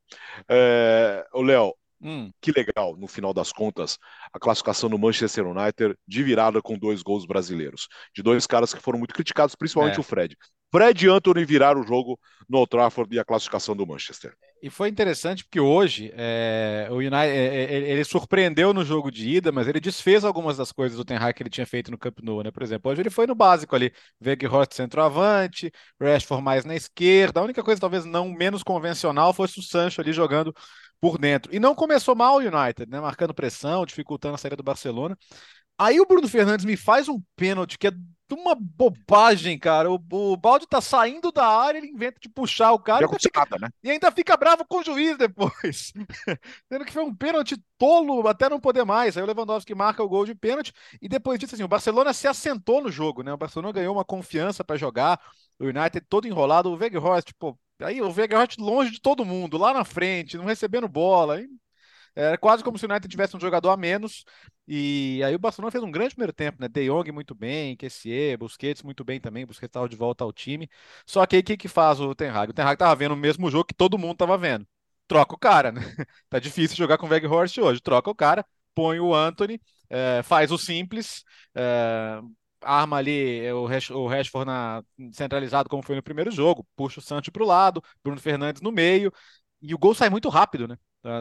É, 0.49 1.27
o 1.33 1.43
Léo, 1.43 1.75
hum. 2.01 2.31
que 2.41 2.53
legal, 2.53 2.97
no 2.97 3.09
final 3.09 3.35
das 3.35 3.53
contas, 3.53 3.99
a 4.33 4.39
classificação 4.39 4.89
do 4.89 4.99
Manchester 4.99 5.47
United 5.47 5.97
de 6.07 6.23
virada 6.23 6.63
com 6.63 6.79
dois 6.79 7.03
gols 7.03 7.27
brasileiros. 7.27 7.89
De 8.15 8.23
dois 8.23 8.47
caras 8.47 8.73
que 8.73 8.81
foram 8.81 8.99
muito 8.99 9.15
criticados, 9.15 9.55
principalmente 9.55 9.97
é. 9.97 10.01
o 10.01 10.05
Fred. 10.05 10.37
Fred 10.71 11.05
e 11.05 11.09
Anthony 11.09 11.45
viraram 11.45 11.81
o 11.81 11.87
jogo 11.87 12.19
no 12.49 12.59
Old 12.59 12.71
Trafford 12.71 13.15
e 13.15 13.19
a 13.19 13.25
classificação 13.25 13.77
do 13.77 13.87
Manchester. 13.87 14.35
E 14.65 14.71
foi 14.71 14.89
interessante 14.89 15.43
porque 15.43 15.59
hoje 15.59 16.13
é, 16.15 16.87
o 16.89 16.99
United 16.99 17.17
é, 17.17 17.65
é, 17.65 17.91
ele 17.91 18.05
surpreendeu 18.05 18.73
no 18.73 18.85
jogo 18.85 19.11
de 19.11 19.29
ida, 19.29 19.51
mas 19.51 19.67
ele 19.67 19.81
desfez 19.81 20.25
algumas 20.25 20.57
das 20.57 20.71
coisas 20.71 20.97
do 20.97 21.05
Ten 21.05 21.17
Hag 21.17 21.35
que 21.35 21.43
ele 21.43 21.51
tinha 21.51 21.67
feito 21.67 21.91
no 21.91 21.99
Camp 21.99 22.21
Nou, 22.23 22.45
né? 22.45 22.53
Por 22.53 22.63
exemplo, 22.63 22.89
hoje 22.93 23.03
ele 23.03 23.11
foi 23.11 23.27
no 23.27 23.35
básico 23.35 23.75
ali, 23.75 23.93
Weghorst 24.25 24.73
centroavante, 24.75 25.73
Rashford 26.01 26.45
mais 26.45 26.65
na 26.65 26.77
esquerda. 26.77 27.41
A 27.41 27.43
única 27.43 27.61
coisa 27.65 27.81
talvez 27.81 28.05
não 28.05 28.29
menos 28.31 28.63
convencional 28.63 29.35
fosse 29.35 29.59
o 29.59 29.63
Sancho 29.63 30.01
ali 30.01 30.13
jogando 30.13 30.55
por 31.01 31.19
dentro. 31.19 31.53
E 31.53 31.59
não 31.59 31.75
começou 31.75 32.15
mal 32.15 32.37
o 32.37 32.39
United, 32.39 32.89
né? 32.89 33.01
Marcando 33.01 33.35
pressão, 33.35 33.85
dificultando 33.85 34.37
a 34.37 34.39
saída 34.39 34.55
do 34.57 34.63
Barcelona. 34.63 35.19
Aí 35.79 36.01
o 36.01 36.07
Bruno 36.07 36.29
Fernandes 36.29 36.65
me 36.65 36.77
faz 36.77 37.09
um 37.09 37.21
pênalti 37.35 37.77
que 37.79 37.89
é 37.89 37.93
uma 38.33 38.55
bobagem, 38.55 39.59
cara. 39.59 39.91
O, 39.91 40.01
o 40.11 40.37
balde 40.37 40.67
tá 40.67 40.81
saindo 40.81 41.31
da 41.31 41.47
área, 41.47 41.79
ele 41.79 41.89
inventa 41.89 42.19
de 42.21 42.29
puxar 42.29 42.73
o 42.73 42.79
cara. 42.79 43.05
E, 43.05 43.21
fica, 43.21 43.41
nada, 43.41 43.59
né? 43.61 43.69
e 43.83 43.91
ainda 43.91 44.11
fica 44.11 44.37
bravo 44.37 44.65
com 44.65 44.79
o 44.79 44.85
juiz 44.85 45.17
depois. 45.17 45.93
Sendo 46.69 46.85
que 46.85 46.93
foi 46.93 47.03
um 47.03 47.15
pênalti 47.15 47.57
tolo 47.79 48.27
até 48.29 48.49
não 48.49 48.61
poder 48.61 48.85
mais. 48.85 49.17
Aí 49.17 49.23
o 49.23 49.27
Lewandowski 49.27 49.75
marca 49.75 50.03
o 50.03 50.09
gol 50.09 50.25
de 50.25 50.35
pênalti. 50.35 50.73
E 51.01 51.09
depois 51.09 51.39
disso, 51.39 51.55
assim, 51.55 51.65
o 51.65 51.69
Barcelona 51.69 52.13
se 52.13 52.27
assentou 52.27 52.83
no 52.83 52.91
jogo, 52.91 53.23
né? 53.23 53.33
O 53.33 53.39
Barcelona 53.39 53.73
ganhou 53.73 53.95
uma 53.95 54.05
confiança 54.05 54.65
para 54.65 54.77
jogar. 54.77 55.21
O 55.59 55.65
United 55.65 56.07
todo 56.09 56.27
enrolado. 56.27 56.71
O 56.71 56.77
Weghorst, 56.77 57.29
tipo, 57.29 57.59
aí 57.81 58.01
o 58.01 58.13
Weghorst 58.13 58.59
longe 58.59 58.91
de 58.91 59.01
todo 59.01 59.25
mundo, 59.25 59.59
lá 59.59 59.73
na 59.73 59.85
frente, 59.85 60.37
não 60.37 60.45
recebendo 60.45 60.89
bola. 60.89 61.37
Aí 61.37 61.49
era 62.15 62.37
quase 62.39 62.63
como 62.63 62.79
se 62.79 62.87
o 62.87 62.91
United 62.91 63.09
tivesse 63.11 63.37
um 63.37 63.41
jogador 63.41 63.71
a 63.71 63.77
menos. 63.77 64.25
E 64.67 65.23
aí 65.25 65.35
o 65.35 65.39
Barcelona 65.39 65.71
fez 65.71 65.83
um 65.83 65.91
grande 65.91 66.15
primeiro 66.15 66.33
tempo, 66.33 66.59
né? 66.61 66.69
De 66.69 66.87
Jong 66.87 67.11
muito 67.13 67.35
bem, 67.35 67.77
Kessier, 67.77 68.39
Busquets 68.39 68.83
muito 68.83 69.05
bem 69.05 69.21
também. 69.21 69.47
Busquets 69.47 69.69
estava 69.69 69.89
de 69.89 69.97
volta 69.97 70.25
ao 70.25 70.33
time. 70.33 70.69
Só 71.07 71.27
que 71.27 71.37
aí 71.37 71.41
o 71.43 71.45
que, 71.45 71.57
que 71.57 71.69
faz 71.69 72.01
o 72.01 72.15
Ten 72.15 72.31
Hag? 72.31 72.51
O 72.51 72.55
Ten 72.55 72.65
Hag 72.65 72.79
tava 72.79 72.95
vendo 72.95 73.13
o 73.13 73.17
mesmo 73.17 73.51
jogo 73.51 73.65
que 73.65 73.75
todo 73.75 73.99
mundo 73.99 74.17
tava 74.17 74.37
vendo. 74.39 74.67
Troca 75.09 75.35
o 75.35 75.39
cara, 75.39 75.73
né? 75.73 75.81
tá 76.29 76.39
difícil 76.39 76.77
jogar 76.77 76.99
com 76.99 77.07
o 77.07 77.11
Weghorst 77.11 77.59
hoje. 77.59 77.81
Troca 77.81 78.11
o 78.11 78.15
cara, 78.15 78.45
põe 78.75 79.01
o 79.01 79.15
Anthony, 79.15 79.61
é, 79.91 80.23
faz 80.23 80.51
o 80.51 80.59
simples, 80.59 81.25
é, 81.55 82.21
arma 82.63 82.97
ali 82.97 83.51
o, 83.53 83.65
o 83.65 84.07
Rashford 84.09 84.47
na, 84.47 84.83
centralizado 85.13 85.69
como 85.69 85.83
foi 85.83 85.97
no 85.97 86.03
primeiro 86.03 86.31
jogo, 86.31 86.67
puxa 86.77 87.01
o 87.01 87.03
Sancho 87.03 87.31
para 87.33 87.43
o 87.43 87.47
lado, 87.47 87.83
Bruno 88.03 88.21
Fernandes 88.21 88.63
no 88.63 88.73
meio, 88.73 89.13
e 89.61 89.75
o 89.75 89.79
gol 89.79 89.95
sai 89.95 90.09
muito 90.11 90.29
rápido, 90.29 90.67
né? 90.69 90.77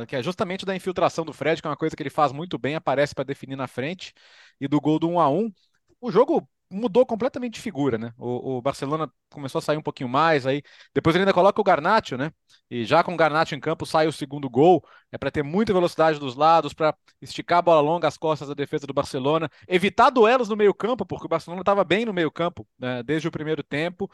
Que 0.07 0.15
é 0.15 0.23
justamente 0.23 0.65
da 0.65 0.75
infiltração 0.75 1.25
do 1.25 1.33
Fred, 1.33 1.61
que 1.61 1.67
é 1.67 1.69
uma 1.69 1.77
coisa 1.77 1.95
que 1.95 2.03
ele 2.03 2.09
faz 2.09 2.31
muito 2.31 2.57
bem, 2.57 2.75
aparece 2.75 3.15
para 3.15 3.23
definir 3.23 3.55
na 3.55 3.67
frente, 3.67 4.13
e 4.59 4.67
do 4.67 4.79
gol 4.79 4.99
do 4.99 5.09
1 5.09 5.19
a 5.19 5.29
1 5.29 5.51
O 5.99 6.11
jogo 6.11 6.47
mudou 6.71 7.05
completamente 7.05 7.55
de 7.55 7.59
figura, 7.59 7.97
né? 7.97 8.13
O, 8.17 8.57
o, 8.57 8.61
Barcelona 8.61 9.11
começou 9.29 9.59
a 9.59 9.61
sair 9.61 9.77
um 9.77 9.81
pouquinho 9.81 10.09
mais, 10.09 10.45
aí 10.47 10.63
depois 10.93 11.15
ele 11.15 11.23
ainda 11.23 11.33
coloca 11.33 11.59
o 11.59 11.63
Garnacho, 11.63 12.17
né? 12.17 12.31
E 12.69 12.85
já 12.85 13.03
com 13.03 13.13
o 13.13 13.17
Garnacho 13.17 13.53
em 13.53 13.59
campo 13.59 13.85
sai 13.85 14.07
o 14.07 14.11
segundo 14.11 14.49
gol, 14.49 14.83
é 15.11 15.17
para 15.17 15.29
ter 15.29 15.43
muita 15.43 15.73
velocidade 15.73 16.19
dos 16.19 16.35
lados, 16.35 16.73
para 16.73 16.95
esticar 17.21 17.59
a 17.59 17.61
bola 17.61 17.81
longa 17.81 18.07
às 18.07 18.17
costas 18.17 18.47
da 18.47 18.53
defesa 18.53 18.87
do 18.87 18.93
Barcelona, 18.93 19.49
evitar 19.67 20.09
duelos 20.09 20.47
no 20.49 20.55
meio-campo, 20.55 21.05
porque 21.05 21.25
o 21.25 21.29
Barcelona 21.29 21.61
estava 21.61 21.83
bem 21.83 22.05
no 22.05 22.13
meio-campo, 22.13 22.65
né? 22.79 23.03
desde 23.03 23.27
o 23.27 23.31
primeiro 23.31 23.63
tempo, 23.63 24.09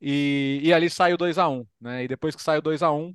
e, 0.00 0.60
e 0.62 0.72
ali 0.72 0.90
sai 0.90 1.14
o 1.14 1.16
2 1.16 1.38
a 1.38 1.48
1 1.48 1.66
né? 1.80 2.04
E 2.04 2.08
depois 2.08 2.36
que 2.36 2.42
sai 2.42 2.58
o 2.58 2.62
2 2.62 2.82
a 2.82 2.92
1 2.92 3.14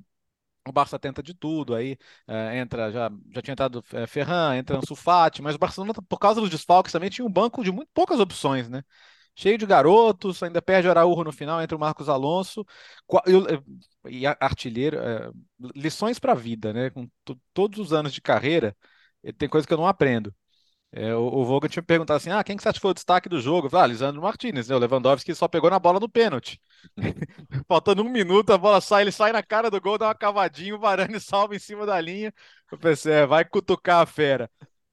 o 0.70 0.72
Barça 0.72 0.98
tenta 0.98 1.22
de 1.22 1.34
tudo, 1.34 1.74
aí 1.74 1.96
é, 2.26 2.58
entra, 2.58 2.90
já, 2.90 3.10
já 3.34 3.42
tinha 3.42 3.52
entrado 3.52 3.82
é, 3.92 4.06
Ferran, 4.06 4.56
entra 4.56 4.78
Ansu 4.78 4.94
Fati, 4.96 5.42
mas 5.42 5.54
o 5.54 5.58
Barcelona, 5.58 5.92
por 5.94 6.18
causa 6.18 6.40
dos 6.40 6.50
desfalques, 6.50 6.92
também 6.92 7.10
tinha 7.10 7.26
um 7.26 7.30
banco 7.30 7.62
de 7.64 7.72
muito 7.72 7.90
poucas 7.92 8.20
opções, 8.20 8.68
né? 8.68 8.82
Cheio 9.34 9.56
de 9.56 9.66
garotos, 9.66 10.42
ainda 10.42 10.60
perde 10.60 10.88
o 10.88 10.90
Araújo 10.90 11.22
no 11.24 11.32
final, 11.32 11.62
entra 11.62 11.76
o 11.76 11.80
Marcos 11.80 12.08
Alonso, 12.08 12.66
e, 14.04 14.20
e 14.22 14.26
artilheiro, 14.26 14.98
é, 14.98 15.30
lições 15.74 16.18
para 16.18 16.32
a 16.32 16.34
vida, 16.34 16.72
né? 16.72 16.90
Com 16.90 17.08
todos 17.52 17.78
os 17.78 17.92
anos 17.92 18.12
de 18.12 18.20
carreira, 18.20 18.76
tem 19.38 19.48
coisa 19.48 19.66
que 19.66 19.72
eu 19.72 19.78
não 19.78 19.86
aprendo. 19.86 20.34
É, 20.90 21.14
o, 21.14 21.20
o 21.20 21.44
Vogan 21.44 21.68
tinha 21.68 21.82
me 21.82 21.86
perguntado 21.86 22.16
assim: 22.16 22.30
ah, 22.30 22.42
quem 22.42 22.56
que 22.56 22.62
você 22.62 22.68
acha 22.70 22.78
que 22.78 22.82
foi 22.82 22.90
o 22.92 22.94
destaque 22.94 23.28
do 23.28 23.40
jogo? 23.40 23.68
Falei, 23.68 23.84
ah, 23.84 23.86
Lisandro 23.88 24.22
Martinez, 24.22 24.68
né? 24.68 24.74
O 24.76 24.78
Lewandowski 24.78 25.34
só 25.34 25.46
pegou 25.46 25.70
na 25.70 25.78
bola 25.78 26.00
no 26.00 26.08
pênalti. 26.08 26.60
Faltando 27.68 28.02
um 28.02 28.08
minuto, 28.08 28.52
a 28.52 28.58
bola 28.58 28.80
sai, 28.80 29.02
ele 29.02 29.12
sai 29.12 29.32
na 29.32 29.42
cara 29.42 29.70
do 29.70 29.80
gol, 29.80 29.98
dá 29.98 30.06
uma 30.06 30.14
cavadinha, 30.14 30.74
o 30.74 30.78
Varane 30.78 31.20
salva 31.20 31.54
em 31.54 31.58
cima 31.58 31.84
da 31.84 32.00
linha. 32.00 32.32
Eu 32.72 32.78
pensei, 32.78 33.12
é, 33.12 33.26
vai 33.26 33.44
cutucar 33.44 34.00
a 34.02 34.06
fera. 34.06 34.50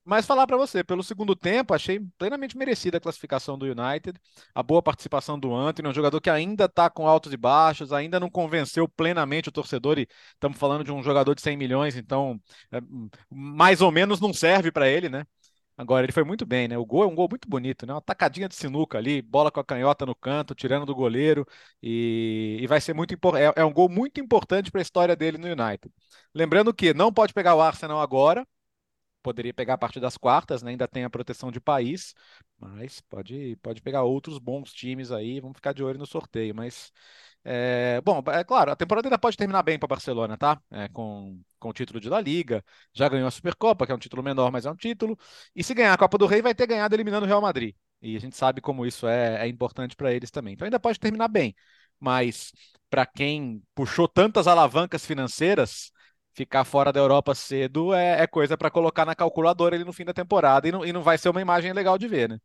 Mas 0.07 0.25
falar 0.27 0.45
para 0.45 0.55
você, 0.55 0.83
pelo 0.83 1.01
segundo 1.01 1.35
tempo, 1.35 1.73
achei 1.73 1.99
plenamente 2.17 2.55
merecida 2.55 2.97
a 2.97 3.01
classificação 3.01 3.57
do 3.57 3.65
United, 3.65 4.19
a 4.53 4.61
boa 4.61 4.81
participação 4.83 5.39
do 5.39 5.53
Anthony, 5.55 5.87
um 5.89 5.93
jogador 5.93 6.21
que 6.21 6.29
ainda 6.29 6.65
está 6.65 6.91
com 6.91 7.07
altos 7.07 7.33
e 7.33 7.37
baixos, 7.37 7.91
ainda 7.91 8.19
não 8.19 8.29
convenceu 8.29 8.87
plenamente 8.87 9.49
o 9.49 9.51
torcedor, 9.51 9.97
e 9.97 10.07
estamos 10.33 10.59
falando 10.59 10.83
de 10.83 10.91
um 10.91 11.01
jogador 11.01 11.33
de 11.33 11.41
100 11.41 11.57
milhões, 11.57 11.95
então 11.97 12.39
é, 12.71 12.79
mais 13.31 13.81
ou 13.81 13.91
menos 13.91 14.19
não 14.19 14.31
serve 14.31 14.71
para 14.71 14.87
ele, 14.87 15.09
né? 15.09 15.25
Agora, 15.77 16.05
ele 16.05 16.13
foi 16.13 16.23
muito 16.23 16.45
bem, 16.45 16.67
né? 16.69 16.77
O 16.77 16.85
gol 16.85 17.03
é 17.03 17.07
um 17.07 17.13
gol 17.15 17.27
muito 17.29 17.49
bonito, 17.49 17.85
né? 17.85 17.93
Uma 17.93 18.01
tacadinha 18.01 18.47
de 18.47 18.55
sinuca 18.55 18.97
ali, 18.97 19.21
bola 19.21 19.51
com 19.51 19.59
a 19.59 19.63
canhota 19.65 20.05
no 20.05 20.15
canto, 20.15 20.55
tirando 20.55 20.85
do 20.85 20.95
goleiro, 20.95 21.45
e, 21.83 22.57
e 22.61 22.67
vai 22.67 22.79
ser 22.79 22.93
muito 22.93 23.13
importante. 23.13 23.43
É, 23.57 23.61
é 23.61 23.65
um 23.65 23.73
gol 23.73 23.89
muito 23.89 24.19
importante 24.21 24.71
para 24.71 24.79
a 24.79 24.83
história 24.83 25.15
dele 25.17 25.37
no 25.37 25.47
United. 25.47 25.93
Lembrando 26.33 26.73
que 26.73 26.93
não 26.93 27.11
pode 27.11 27.33
pegar 27.33 27.55
o 27.55 27.61
Arsenal 27.61 27.99
agora, 27.99 28.47
poderia 29.25 29.51
pegar 29.53 29.73
a 29.73 29.77
partir 29.77 29.99
das 29.99 30.17
quartas, 30.17 30.61
né? 30.61 30.69
ainda 30.71 30.87
tem 30.87 31.03
a 31.03 31.09
proteção 31.09 31.51
de 31.51 31.59
país, 31.59 32.13
mas 32.59 33.01
pode, 33.01 33.55
pode 33.57 33.81
pegar 33.81 34.03
outros 34.03 34.37
bons 34.37 34.71
times 34.71 35.11
aí, 35.11 35.39
vamos 35.39 35.57
ficar 35.57 35.73
de 35.73 35.83
olho 35.83 35.97
no 35.97 36.05
sorteio. 36.05 36.53
Mas, 36.53 36.91
é, 37.43 37.99
bom, 38.01 38.21
é 38.27 38.43
claro, 38.43 38.71
a 38.71 38.75
temporada 38.75 39.07
ainda 39.07 39.17
pode 39.17 39.35
terminar 39.35 39.63
bem 39.63 39.79
para 39.79 39.87
Barcelona, 39.87 40.37
tá? 40.37 40.61
É, 40.69 40.87
com, 40.89 41.41
com 41.59 41.69
o 41.69 41.73
título 41.73 41.99
de 41.99 42.07
La 42.07 42.21
Liga, 42.21 42.63
já 42.93 43.09
ganhou 43.09 43.27
a 43.27 43.31
Supercopa, 43.31 43.85
que 43.87 43.91
é 43.91 43.95
um 43.95 43.97
título 43.97 44.21
menor, 44.21 44.51
mas 44.51 44.65
é 44.67 44.71
um 44.71 44.75
título, 44.75 45.17
e 45.55 45.63
se 45.63 45.73
ganhar 45.73 45.93
a 45.93 45.97
Copa 45.97 46.17
do 46.19 46.27
Rei, 46.27 46.41
vai 46.43 46.53
ter 46.53 46.67
ganhado 46.67 46.95
eliminando 46.95 47.25
o 47.25 47.27
Real 47.27 47.41
Madrid. 47.41 47.75
E 48.01 48.15
a 48.15 48.19
gente 48.19 48.35
sabe 48.35 48.61
como 48.61 48.85
isso 48.85 49.07
é, 49.07 49.43
é 49.43 49.47
importante 49.47 49.95
para 49.95 50.13
eles 50.13 50.29
também. 50.29 50.53
Então 50.53 50.65
ainda 50.65 50.79
pode 50.79 50.99
terminar 50.99 51.27
bem, 51.27 51.55
mas 51.99 52.51
para 52.89 53.05
quem 53.05 53.63
puxou 53.73 54.07
tantas 54.07 54.45
alavancas 54.47 55.03
financeiras, 55.05 55.91
ficar 56.35 56.65
fora 56.65 56.91
da 56.91 56.99
Europa 56.99 57.33
cedo 57.33 57.93
é, 57.93 58.21
é 58.21 58.27
coisa 58.27 58.57
para 58.57 58.69
colocar 58.69 59.05
na 59.05 59.15
calculadora 59.15 59.75
ali 59.75 59.85
no 59.85 59.93
fim 59.93 60.03
da 60.03 60.13
temporada 60.13 60.67
e 60.67 60.71
não, 60.71 60.85
e 60.85 60.91
não 60.91 61.01
vai 61.01 61.17
ser 61.17 61.29
uma 61.29 61.41
imagem 61.41 61.71
legal 61.71 61.97
de 61.97 62.07
ver, 62.07 62.29
né? 62.29 62.39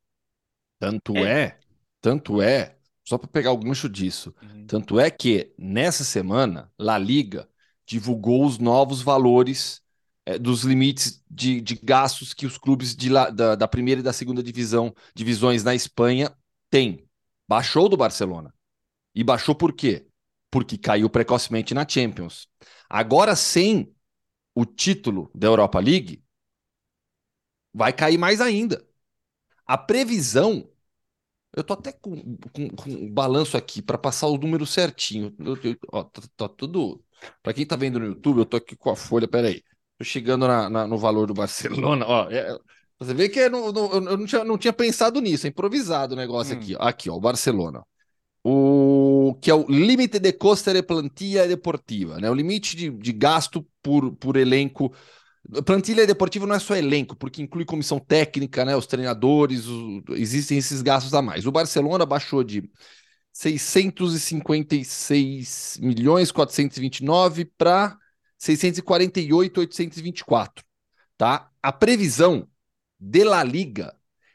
Tanto 0.79 1.17
é, 1.17 1.43
é 1.43 1.59
tanto 2.01 2.41
é, 2.41 2.77
só 3.05 3.19
para 3.19 3.29
pegar 3.29 3.53
o 3.53 3.59
gancho 3.59 3.89
disso, 3.89 4.33
uhum. 4.41 4.67
tanto 4.67 4.99
é 4.99 5.11
que 5.11 5.53
nessa 5.59 6.05
semana 6.05 6.73
La 6.79 6.97
Liga 6.97 7.49
divulgou 7.85 8.47
os 8.47 8.59
novos 8.59 9.03
valores 9.03 9.83
é, 10.25 10.39
dos 10.39 10.63
limites 10.63 11.23
de, 11.29 11.61
de, 11.61 11.75
gastos 11.83 12.33
que 12.33 12.47
os 12.47 12.57
clubes 12.57 12.95
de 12.95 13.09
la, 13.09 13.31
da, 13.31 13.57
da 13.57 13.67
primeira 13.67 14.01
e 14.01 14.05
da 14.05 14.13
segunda 14.13 14.43
divisão, 14.43 14.95
divisões 15.15 15.65
na 15.65 15.75
Espanha 15.75 16.33
têm. 16.71 17.05
Baixou 17.49 17.89
do 17.89 17.97
Barcelona. 17.97 18.55
E 19.13 19.25
baixou 19.25 19.57
por 19.57 19.73
quê? 19.73 20.07
Porque 20.51 20.79
caiu 20.79 21.11
precocemente 21.11 21.75
na 21.75 21.87
Champions. 21.89 22.47
Agora, 22.91 23.37
sem 23.37 23.95
o 24.53 24.67
título 24.67 25.31
da 25.33 25.47
Europa 25.47 25.79
League, 25.79 26.25
vai 27.73 27.93
cair 27.93 28.19
mais 28.19 28.41
ainda. 28.41 28.85
A 29.65 29.79
previsão. 29.79 30.69
Eu 31.57 31.63
tô 31.63 31.75
até 31.75 31.93
com, 31.93 32.37
com, 32.53 32.69
com 32.71 32.91
um 32.91 33.13
balanço 33.13 33.57
aqui 33.57 33.81
para 33.81 33.97
passar 33.97 34.27
o 34.27 34.37
número 34.37 34.67
certinho. 34.67 35.35
Eu, 35.39 35.57
eu, 35.63 35.77
ó, 35.93 36.03
tá, 36.03 36.23
tá 36.37 36.49
tudo. 36.49 37.03
Para 37.43 37.55
quem 37.55 37.65
tá 37.65 37.77
vendo 37.77 38.01
no 38.01 38.07
YouTube, 38.07 38.39
eu 38.39 38.47
tô 38.47 38.57
aqui 38.57 38.77
com 38.77 38.91
a 38.91 38.97
folha. 38.97 39.29
Peraí. 39.29 39.63
Tô 39.97 40.05
chegando 40.05 40.49
na, 40.49 40.69
na, 40.69 40.87
no 40.87 40.99
valor 40.99 41.29
do 41.29 41.35
Barcelona. 41.35 42.07
Ó, 42.07 42.29
é, 42.31 42.59
você 42.99 43.15
vê 43.15 43.29
que 43.29 43.39
eu 43.39 43.51
não, 43.51 43.67
eu 43.67 44.01
não, 44.01 44.27
tinha, 44.27 44.45
não 44.45 44.59
tinha 44.59 44.73
pensado 44.73 45.21
nisso, 45.21 45.47
é 45.47 45.51
improvisado 45.51 46.15
o 46.15 46.17
negócio 46.17 46.57
hum. 46.57 46.59
aqui. 46.59 46.77
Aqui, 46.79 47.11
ó, 47.11 47.15
o 47.15 47.21
Barcelona 47.21 47.85
o 48.43 49.35
que 49.41 49.51
é 49.51 49.55
o 49.55 49.67
limite 49.69 50.19
de 50.19 50.33
costa 50.33 50.73
de 50.73 50.83
plantilha 50.83 51.47
deportiva, 51.47 52.19
né? 52.19 52.31
O 52.31 52.35
limite 52.35 52.77
de, 52.77 52.91
de 52.91 53.13
gasto 53.13 53.67
por, 53.83 54.13
por 54.17 54.37
elenco. 54.37 54.93
Plantilha 55.65 56.07
deportiva 56.07 56.47
não 56.47 56.55
é 56.55 56.59
só 56.59 56.77
elenco, 56.77 57.17
porque 57.17 57.43
inclui 57.43 57.65
comissão 57.65 57.99
técnica, 57.99 58.65
né? 58.65 58.77
Os 58.77 58.87
treinadores, 58.87 59.67
o, 59.67 60.03
existem 60.11 60.59
esses 60.59 60.83
gastos 60.83 61.15
a 61.15 61.23
mais. 61.23 61.47
O 61.47 61.53
Barcelona 61.53 62.07
baixou 62.07 62.45
de 62.45 62.71
656 63.33 65.79
milhões 65.81 66.33
429 66.33 67.45
para 67.45 67.97
648 68.39 69.61
824, 69.61 70.65
tá? 71.17 71.51
A 71.63 71.73
previsão 71.73 72.49
de 72.99 73.25
La 73.25 73.45
Liga 73.45 73.95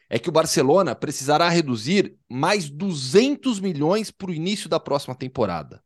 é 0.10 0.20
que 0.20 0.30
o 0.30 0.32
Barcelona 0.32 0.96
precisará 0.96 1.50
reduzir 1.50 2.18
mais 2.30 2.70
200 2.70 3.60
milhões 3.60 4.12
para 4.12 4.30
o 4.30 4.34
início 4.34 4.70
da 4.70 4.80
próxima 4.80 5.16
temporada. 5.16 5.84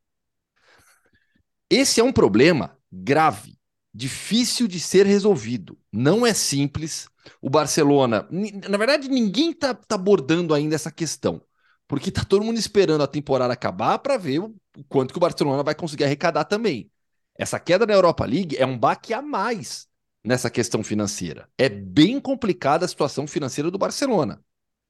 Esse 1.69 1.99
é 1.99 2.03
um 2.03 2.11
problema 2.11 2.77
grave, 2.91 3.57
difícil 3.93 4.67
de 4.67 4.79
ser 4.79 5.05
resolvido. 5.05 5.77
Não 5.91 6.25
é 6.25 6.33
simples. 6.33 7.07
O 7.41 7.49
Barcelona, 7.49 8.27
na 8.69 8.77
verdade, 8.77 9.07
ninguém 9.07 9.51
está 9.51 9.73
tá 9.73 9.95
abordando 9.95 10.53
ainda 10.53 10.75
essa 10.75 10.91
questão, 10.91 11.41
porque 11.87 12.09
está 12.09 12.23
todo 12.25 12.43
mundo 12.43 12.57
esperando 12.57 13.03
a 13.03 13.07
temporada 13.07 13.53
acabar 13.53 13.99
para 13.99 14.17
ver 14.17 14.39
o 14.39 14.55
quanto 14.87 15.13
que 15.13 15.17
o 15.17 15.21
Barcelona 15.21 15.63
vai 15.63 15.75
conseguir 15.75 16.05
arrecadar 16.05 16.45
também. 16.45 16.91
Essa 17.35 17.59
queda 17.59 17.85
na 17.85 17.93
Europa 17.93 18.25
League 18.25 18.57
é 18.57 18.65
um 18.65 18.77
baque 18.77 19.13
a 19.13 19.21
mais 19.21 19.88
nessa 20.23 20.49
questão 20.49 20.83
financeira. 20.83 21.49
É 21.57 21.69
bem 21.69 22.19
complicada 22.19 22.85
a 22.85 22.87
situação 22.87 23.25
financeira 23.27 23.71
do 23.71 23.77
Barcelona. 23.77 24.43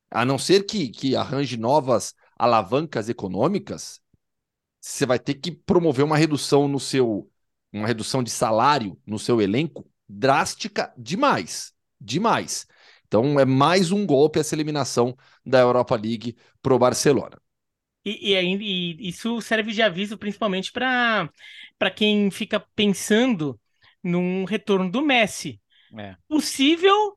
A 0.10 0.26
não 0.26 0.38
ser 0.38 0.66
que, 0.66 0.90
que 0.90 1.16
arranje 1.16 1.58
novas 1.58 2.16
alavancas 2.38 3.10
econômicas, 3.10 4.02
você 4.80 5.06
vai 5.06 5.20
ter 5.20 5.36
que 5.36 5.52
promover 5.52 6.04
uma 6.06 6.18
redução 6.18 6.68
no 6.68 6.80
seu 6.80 7.30
uma 7.72 7.86
redução 7.86 8.24
de 8.24 8.32
salário 8.32 9.00
no 9.06 9.20
seu 9.20 9.40
elenco 9.40 9.88
drástica 10.08 10.92
demais, 10.98 11.72
demais. 12.02 12.66
Então 13.06 13.40
é 13.40 13.46
mais 13.46 13.92
um 13.92 14.06
golpe 14.06 14.40
essa 14.40 14.56
eliminação 14.56 15.16
da 15.46 15.60
Europa 15.60 15.96
League 15.96 16.36
para 16.62 16.74
o 16.74 16.80
Barcelona. 16.80 17.40
E, 18.04 18.34
e, 18.34 18.36
e, 18.36 19.10
isso 19.10 19.40
serve 19.42 19.72
de 19.72 19.82
aviso 19.82 20.18
principalmente 20.18 20.72
para 20.72 21.30
quem 21.96 22.32
fica 22.32 22.60
pensando 22.76 23.60
num 24.04 24.44
retorno 24.46 24.90
do 24.90 25.02
Messi. 25.02 25.60
É. 25.98 26.16
Possível, 26.28 27.16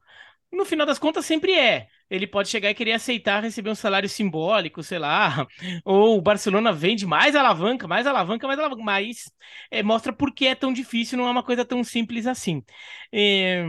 no 0.51 0.65
final 0.65 0.87
das 0.87 0.99
contas, 0.99 1.25
sempre 1.25 1.53
é. 1.53 1.87
Ele 2.11 2.27
pode 2.27 2.49
chegar 2.51 2.69
e 2.71 2.75
querer 2.75 2.93
aceitar 2.93 3.43
receber 3.43 3.71
um 3.71 3.75
salário 3.75 4.09
simbólico, 4.09 4.83
sei 4.83 4.99
lá, 4.99 5.47
ou 5.85 6.19
o 6.19 6.23
Barcelona 6.23 6.71
vende 6.71 7.07
mais 7.07 7.35
alavanca, 7.35 7.89
mais 7.89 8.07
alavanca, 8.07 8.47
mais 8.47 8.59
alavanca, 8.59 8.83
mas 8.83 9.31
é, 9.71 9.83
mostra 9.83 10.13
por 10.13 10.33
que 10.35 10.47
é 10.47 10.55
tão 10.55 10.73
difícil, 10.73 11.17
não 11.17 11.27
é 11.27 11.31
uma 11.31 11.43
coisa 11.43 11.65
tão 11.65 11.83
simples 11.83 12.27
assim. 12.27 12.63
É, 13.11 13.65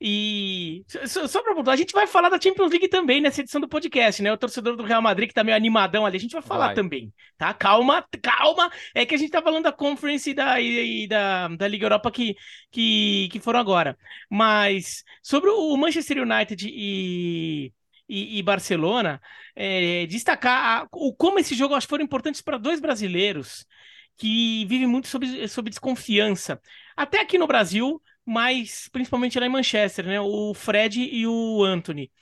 e 0.00 0.82
só, 1.06 1.26
só 1.28 1.42
para 1.42 1.54
pontuar, 1.54 1.74
a 1.74 1.76
gente 1.76 1.92
vai 1.92 2.06
falar 2.06 2.30
da 2.30 2.40
Champions 2.40 2.70
League 2.70 2.88
também 2.88 3.20
nessa 3.20 3.42
edição 3.42 3.60
do 3.60 3.68
podcast, 3.68 4.22
né? 4.22 4.32
O 4.32 4.38
torcedor 4.38 4.74
do 4.74 4.82
Real 4.82 5.02
Madrid 5.02 5.28
que 5.28 5.34
tá 5.34 5.44
meio 5.44 5.56
animadão 5.56 6.06
ali, 6.06 6.16
a 6.16 6.20
gente 6.20 6.32
vai 6.32 6.40
falar 6.40 6.66
vai. 6.66 6.74
também, 6.74 7.12
tá? 7.36 7.52
Calma, 7.52 8.02
calma. 8.22 8.70
É 8.94 9.04
que 9.04 9.14
a 9.14 9.18
gente 9.18 9.30
tá 9.30 9.42
falando 9.42 9.64
da 9.64 9.72
Conference 9.72 10.30
e 10.30 10.34
da, 10.34 10.58
e, 10.58 11.04
e 11.04 11.06
da, 11.06 11.48
da 11.48 11.68
Liga 11.68 11.84
Europa 11.84 12.10
que, 12.10 12.34
que, 12.70 13.28
que 13.30 13.40
foram 13.40 13.60
agora. 13.60 13.98
Mas 14.30 15.04
sobre 15.22 15.50
o 15.50 15.76
Manchester 15.76 16.22
United 16.22 16.66
e, 16.66 17.70
e, 18.08 18.38
e 18.38 18.42
Barcelona, 18.42 19.20
é, 19.54 20.06
destacar 20.06 20.82
a, 20.82 20.88
o, 20.92 21.14
como 21.14 21.38
esse 21.38 21.54
jogo 21.54 21.74
acho 21.74 21.86
que 21.86 21.90
foram 21.90 22.04
importantes 22.04 22.40
para 22.40 22.56
dois 22.56 22.80
brasileiros 22.80 23.66
que 24.16 24.64
vivem 24.66 24.86
muito 24.86 25.08
sob, 25.08 25.48
sob 25.48 25.68
desconfiança. 25.68 26.60
Até 26.96 27.20
aqui 27.20 27.38
no 27.38 27.46
Brasil, 27.46 28.00
mas 28.30 28.88
principalmente 28.92 29.38
lá 29.40 29.46
em 29.46 29.48
Manchester, 29.48 30.06
né? 30.06 30.20
O 30.20 30.54
Fred 30.54 31.00
e 31.02 31.26
o 31.26 31.64
Anthony. 31.64 32.12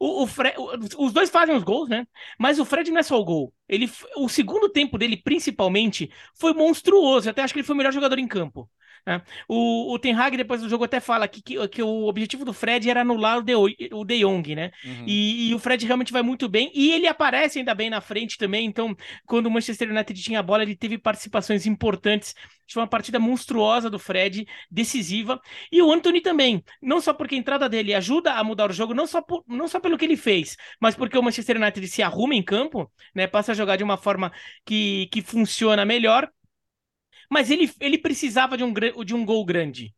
O, 0.00 0.22
o 0.22 0.26
Fred, 0.26 0.56
os 0.98 1.12
dois 1.12 1.28
fazem 1.30 1.54
os 1.54 1.62
gols, 1.62 1.88
né? 1.88 2.06
Mas 2.38 2.58
o 2.58 2.64
Fred 2.64 2.90
não 2.90 3.00
é 3.00 3.02
só 3.02 3.18
o 3.20 3.24
gol. 3.24 3.52
Ele, 3.68 3.90
o 4.16 4.28
segundo 4.28 4.70
tempo 4.70 4.96
dele, 4.96 5.16
principalmente, 5.16 6.10
foi 6.34 6.54
monstruoso. 6.54 7.28
Eu 7.28 7.32
até 7.32 7.42
acho 7.42 7.52
que 7.52 7.60
ele 7.60 7.66
foi 7.66 7.74
o 7.74 7.76
melhor 7.76 7.92
jogador 7.92 8.18
em 8.18 8.26
campo. 8.28 8.70
Né? 9.08 9.22
O, 9.48 9.94
o 9.94 9.98
Ten 9.98 10.12
Hag, 10.12 10.36
depois 10.36 10.60
do 10.60 10.68
jogo, 10.68 10.84
até 10.84 11.00
fala 11.00 11.26
que, 11.26 11.40
que, 11.40 11.68
que 11.68 11.82
o 11.82 12.06
objetivo 12.06 12.44
do 12.44 12.52
Fred 12.52 12.90
era 12.90 13.00
anular 13.00 13.38
o 13.38 13.42
De, 13.42 13.54
o 13.54 14.04
de 14.04 14.18
Jong, 14.18 14.54
né? 14.54 14.70
Uhum. 14.84 15.04
E, 15.06 15.48
e, 15.48 15.54
o 15.54 15.58
Fred 15.58 15.86
realmente 15.86 16.12
vai 16.12 16.20
muito 16.20 16.46
bem. 16.46 16.70
E 16.74 16.92
ele 16.92 17.06
aparece 17.06 17.58
ainda 17.58 17.74
bem 17.74 17.88
na 17.88 18.02
frente 18.02 18.36
também. 18.36 18.66
Então, 18.66 18.94
quando 19.24 19.46
o 19.46 19.50
Manchester 19.50 19.90
United 19.90 20.22
tinha 20.22 20.40
a 20.40 20.42
bola, 20.42 20.62
ele 20.62 20.76
teve 20.76 20.98
participações 20.98 21.64
importantes. 21.64 22.34
Foi 22.70 22.82
uma 22.82 22.86
partida 22.86 23.18
monstruosa 23.18 23.88
do 23.88 23.98
Fred, 23.98 24.46
decisiva. 24.70 25.40
E 25.72 25.80
o 25.80 25.90
Anthony 25.90 26.20
também. 26.20 26.62
Não 26.82 27.00
só 27.00 27.14
porque 27.14 27.34
a 27.34 27.38
entrada 27.38 27.66
dele 27.66 27.94
ajuda 27.94 28.34
a 28.34 28.44
mudar 28.44 28.68
o 28.68 28.74
jogo, 28.74 28.92
não 28.92 29.06
só, 29.06 29.22
por, 29.22 29.42
não 29.48 29.66
só 29.66 29.80
pelo 29.80 29.96
que 29.96 30.04
ele 30.04 30.18
fez, 30.18 30.54
mas 30.78 30.94
porque 30.94 31.16
o 31.16 31.22
Manchester 31.22 31.56
United 31.56 31.88
se 31.88 32.02
arruma 32.02 32.34
em 32.34 32.42
campo, 32.42 32.92
né? 33.14 33.26
Passa 33.26 33.52
a 33.52 33.54
jogar 33.54 33.76
de 33.76 33.84
uma 33.84 33.96
forma 33.96 34.30
que, 34.66 35.08
que 35.10 35.22
funciona 35.22 35.86
melhor 35.86 36.30
mas 37.30 37.50
ele, 37.50 37.70
ele 37.80 37.98
precisava 37.98 38.56
de 38.56 38.64
um, 38.64 38.72
de 39.04 39.14
um 39.14 39.24
gol 39.24 39.44
grande. 39.44 39.94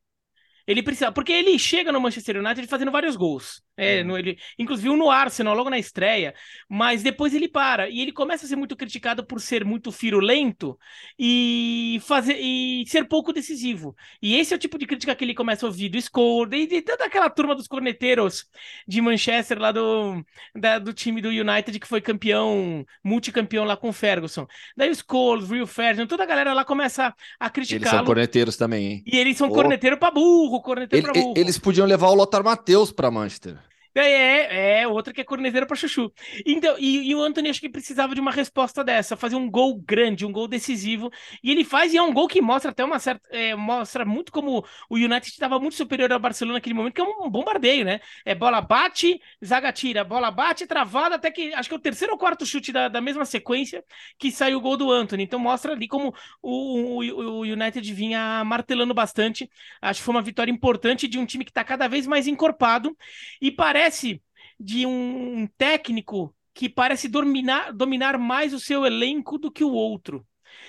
Ele 0.66 0.82
precisava, 0.82 1.12
porque 1.12 1.32
ele 1.32 1.58
chega 1.58 1.92
no 1.92 2.00
Manchester 2.00 2.36
United 2.38 2.66
fazendo 2.66 2.92
vários 2.92 3.16
gols. 3.16 3.62
É, 3.80 4.04
no, 4.04 4.16
ele, 4.18 4.38
inclusive 4.58 4.94
no 4.94 5.10
Arsenal, 5.10 5.54
logo 5.54 5.70
na 5.70 5.78
estreia, 5.78 6.34
mas 6.68 7.02
depois 7.02 7.34
ele 7.34 7.48
para 7.48 7.88
e 7.88 8.00
ele 8.00 8.12
começa 8.12 8.44
a 8.44 8.48
ser 8.48 8.56
muito 8.56 8.76
criticado 8.76 9.24
por 9.24 9.40
ser 9.40 9.64
muito 9.64 9.90
firulento 9.90 10.78
e 11.18 11.98
fazer 12.02 12.36
e 12.38 12.84
ser 12.86 13.06
pouco 13.06 13.32
decisivo. 13.32 13.96
E 14.20 14.36
esse 14.36 14.52
é 14.52 14.56
o 14.56 14.60
tipo 14.60 14.78
de 14.78 14.86
crítica 14.86 15.14
que 15.14 15.24
ele 15.24 15.34
começa 15.34 15.64
a 15.64 15.68
ouvir 15.68 15.88
do 15.88 16.00
Score 16.00 16.54
e 16.54 16.66
de 16.66 16.82
toda 16.82 17.04
aquela 17.04 17.30
turma 17.30 17.54
dos 17.54 17.66
corneteiros 17.66 18.44
de 18.86 19.00
Manchester 19.00 19.58
lá 19.58 19.72
do, 19.72 20.24
da, 20.54 20.78
do 20.78 20.92
time 20.92 21.22
do 21.22 21.28
United 21.28 21.78
que 21.78 21.86
foi 21.86 22.00
campeão, 22.00 22.84
multicampeão 23.02 23.64
lá 23.64 23.76
com 23.76 23.88
o 23.88 23.92
Ferguson. 23.92 24.46
Daí 24.76 24.90
o 24.90 24.94
Scholes, 24.94 25.48
Rio 25.48 25.66
Ferdinand, 25.66 26.06
toda 26.06 26.22
a 26.22 26.26
galera 26.26 26.52
lá 26.52 26.64
começa 26.64 27.14
a 27.38 27.50
criticar. 27.50 27.80
Eles 27.80 27.90
são 27.90 28.04
corneteiros 28.04 28.56
também, 28.56 28.86
hein? 28.86 29.02
E 29.06 29.16
eles 29.16 29.36
são 29.36 29.48
oh. 29.48 29.52
corneteiros 29.52 29.98
pra 29.98 30.10
burro, 30.10 30.60
corneteiro 30.60 31.06
Ele, 31.06 31.12
pra 31.12 31.22
burro. 31.22 31.34
Eles 31.36 31.58
podiam 31.58 31.86
levar 31.86 32.08
o 32.08 32.14
Lothar 32.14 32.44
Matheus 32.44 32.92
pra 32.92 33.10
Manchester. 33.10 33.69
É, 33.94 34.82
é, 34.82 34.88
outra 34.88 35.12
que 35.12 35.20
é 35.20 35.24
corneteiro 35.24 35.66
para 35.66 35.76
chuchu. 35.76 36.12
Então, 36.46 36.76
e, 36.78 37.10
e, 37.10 37.14
o 37.14 37.22
Anthony 37.22 37.50
acho 37.50 37.60
que 37.60 37.68
precisava 37.68 38.14
de 38.14 38.20
uma 38.20 38.30
resposta 38.30 38.84
dessa, 38.84 39.16
fazer 39.16 39.34
um 39.34 39.50
gol 39.50 39.80
grande, 39.80 40.24
um 40.24 40.30
gol 40.32 40.46
decisivo. 40.46 41.10
E 41.42 41.50
ele 41.50 41.64
faz, 41.64 41.92
e 41.92 41.96
é 41.96 42.02
um 42.02 42.12
gol 42.12 42.28
que 42.28 42.40
mostra 42.40 42.70
até 42.70 42.84
uma 42.84 42.98
certa. 42.98 43.28
É, 43.30 43.54
mostra 43.54 44.04
muito 44.04 44.30
como 44.30 44.64
o 44.88 44.94
United 44.94 45.26
estava 45.26 45.58
muito 45.58 45.74
superior 45.74 46.12
ao 46.12 46.20
Barcelona 46.20 46.54
naquele 46.54 46.74
momento, 46.74 46.94
que 46.94 47.00
é 47.00 47.04
um 47.04 47.28
bombardeio, 47.28 47.84
né? 47.84 48.00
É 48.24 48.34
bola 48.34 48.60
bate, 48.60 49.20
zaga 49.44 49.72
tira, 49.72 50.04
bola 50.04 50.30
bate, 50.30 50.66
travada, 50.66 51.16
até 51.16 51.30
que 51.30 51.52
acho 51.54 51.68
que 51.68 51.74
é 51.74 51.78
o 51.78 51.80
terceiro 51.80 52.12
ou 52.12 52.18
quarto 52.18 52.46
chute 52.46 52.72
da, 52.72 52.88
da 52.88 53.00
mesma 53.00 53.24
sequência 53.24 53.84
que 54.18 54.30
saiu 54.30 54.58
o 54.58 54.60
gol 54.60 54.76
do 54.76 54.90
Anthony. 54.90 55.24
Então 55.24 55.38
mostra 55.38 55.72
ali 55.72 55.88
como 55.88 56.14
o, 56.40 57.00
o, 57.00 57.38
o 57.38 57.40
United 57.42 57.92
vinha 57.92 58.44
martelando 58.44 58.94
bastante. 58.94 59.50
Acho 59.82 60.00
que 60.00 60.04
foi 60.04 60.14
uma 60.14 60.22
vitória 60.22 60.50
importante 60.52 61.08
de 61.08 61.18
um 61.18 61.26
time 61.26 61.44
que 61.44 61.50
está 61.50 61.64
cada 61.64 61.88
vez 61.88 62.06
mais 62.06 62.26
encorpado 62.28 62.96
e 63.40 63.50
parece 63.50 63.79
parece 63.80 64.22
de 64.58 64.84
um 64.86 65.46
técnico 65.56 66.34
que 66.52 66.68
parece 66.68 67.08
dominar, 67.08 67.72
dominar 67.72 68.18
mais 68.18 68.52
o 68.52 68.60
seu 68.60 68.84
elenco 68.84 69.38
do 69.38 69.50
que 69.50 69.64
o 69.64 69.72
outro. 69.72 70.26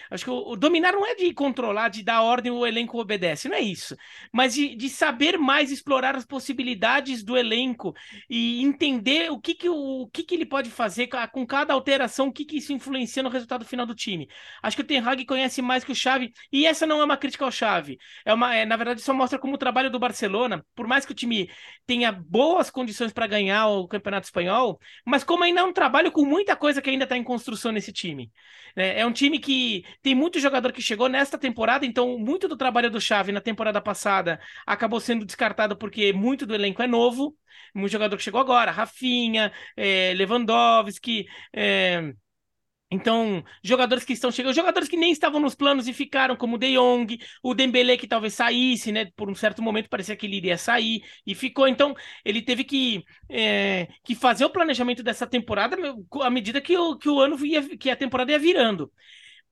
Acho 0.09 0.25
que 0.25 0.29
o, 0.29 0.51
o, 0.51 0.55
dominar 0.55 0.91
não 0.93 1.05
é 1.05 1.15
de 1.15 1.33
controlar, 1.33 1.89
de 1.89 2.03
dar 2.03 2.21
ordem, 2.21 2.51
o 2.51 2.65
elenco 2.65 2.99
obedece, 2.99 3.47
não 3.47 3.55
é 3.55 3.61
isso. 3.61 3.95
Mas 4.31 4.53
de, 4.53 4.75
de 4.75 4.89
saber 4.89 5.37
mais 5.37 5.71
explorar 5.71 6.15
as 6.15 6.25
possibilidades 6.25 7.23
do 7.23 7.37
elenco 7.37 7.93
e 8.29 8.61
entender 8.63 9.31
o 9.31 9.39
que, 9.39 9.53
que, 9.53 9.69
o, 9.69 10.01
o 10.03 10.07
que, 10.07 10.23
que 10.23 10.35
ele 10.35 10.45
pode 10.45 10.69
fazer 10.69 11.07
com 11.31 11.45
cada 11.45 11.73
alteração, 11.73 12.27
o 12.27 12.33
que, 12.33 12.45
que 12.45 12.57
isso 12.57 12.73
influencia 12.73 13.23
no 13.23 13.29
resultado 13.29 13.65
final 13.65 13.85
do 13.85 13.95
time. 13.95 14.27
Acho 14.61 14.75
que 14.75 14.83
o 14.83 14.85
Ten 14.85 14.99
Hag 14.99 15.25
conhece 15.25 15.61
mais 15.61 15.83
que 15.83 15.91
o 15.91 15.95
Xavi, 15.95 16.31
e 16.51 16.65
essa 16.65 16.85
não 16.85 17.01
é 17.01 17.05
uma 17.05 17.17
crítica 17.17 17.45
ao 17.45 17.51
Xavi. 17.51 17.97
É 18.25 18.33
uma, 18.33 18.55
é, 18.55 18.65
na 18.65 18.75
verdade, 18.75 19.01
só 19.01 19.13
mostra 19.13 19.39
como 19.39 19.55
o 19.55 19.57
trabalho 19.57 19.89
do 19.89 19.99
Barcelona, 19.99 20.65
por 20.75 20.87
mais 20.87 21.05
que 21.05 21.11
o 21.11 21.15
time 21.15 21.49
tenha 21.85 22.11
boas 22.11 22.69
condições 22.69 23.11
para 23.11 23.27
ganhar 23.27 23.67
o 23.67 23.87
Campeonato 23.87 24.25
Espanhol, 24.25 24.79
mas 25.05 25.23
como 25.23 25.43
ainda 25.43 25.61
é 25.61 25.63
um 25.63 25.73
trabalho 25.73 26.11
com 26.11 26.25
muita 26.25 26.55
coisa 26.55 26.81
que 26.81 26.89
ainda 26.89 27.03
está 27.03 27.17
em 27.17 27.23
construção 27.23 27.71
nesse 27.71 27.91
time. 27.91 28.31
É, 28.75 29.01
é 29.01 29.05
um 29.05 29.11
time 29.11 29.39
que 29.39 29.70
tem 30.01 30.15
muito 30.15 30.39
jogador 30.39 30.71
que 30.71 30.81
chegou 30.81 31.07
nesta 31.09 31.37
temporada, 31.37 31.85
então 31.85 32.17
muito 32.17 32.47
do 32.47 32.57
trabalho 32.57 32.89
do 32.89 33.01
Xavi 33.01 33.31
na 33.31 33.41
temporada 33.41 33.81
passada 33.81 34.39
acabou 34.65 34.99
sendo 34.99 35.25
descartado 35.25 35.75
porque 35.77 36.13
muito 36.13 36.45
do 36.45 36.55
elenco 36.55 36.81
é 36.81 36.87
novo. 36.87 37.35
Muito 37.73 37.91
jogador 37.91 38.17
que 38.17 38.23
chegou 38.23 38.41
agora, 38.41 38.71
Rafinha, 38.71 39.51
é, 39.77 40.13
Lewandowski, 40.13 41.25
é, 41.53 42.13
então, 42.93 43.41
jogadores 43.63 44.03
que 44.03 44.11
estão 44.11 44.29
chegando, 44.29 44.53
jogadores 44.53 44.89
que 44.89 44.97
nem 44.97 45.13
estavam 45.13 45.39
nos 45.39 45.55
planos 45.55 45.87
e 45.87 45.93
ficaram, 45.93 46.35
como 46.35 46.57
o 46.57 46.59
De 46.59 46.73
Jong, 46.75 47.17
o 47.41 47.53
Dembélé 47.53 47.95
que 47.95 48.05
talvez 48.05 48.33
saísse, 48.33 48.91
né? 48.91 49.05
Por 49.15 49.29
um 49.29 49.35
certo 49.35 49.61
momento 49.61 49.89
parecia 49.89 50.15
que 50.17 50.25
ele 50.25 50.35
iria 50.35 50.57
sair 50.57 51.01
e 51.25 51.33
ficou. 51.33 51.69
Então, 51.69 51.95
ele 52.25 52.41
teve 52.41 52.65
que, 52.65 53.01
é, 53.29 53.87
que 54.03 54.13
fazer 54.13 54.43
o 54.43 54.49
planejamento 54.49 55.01
dessa 55.01 55.25
temporada 55.25 55.77
à 56.21 56.29
medida 56.29 56.59
que 56.59 56.77
o, 56.77 56.97
que 56.97 57.07
o 57.07 57.21
ano 57.21 57.43
ia, 57.45 57.77
que 57.77 57.89
a 57.89 57.95
temporada 57.95 58.33
ia 58.33 58.39
virando. 58.39 58.91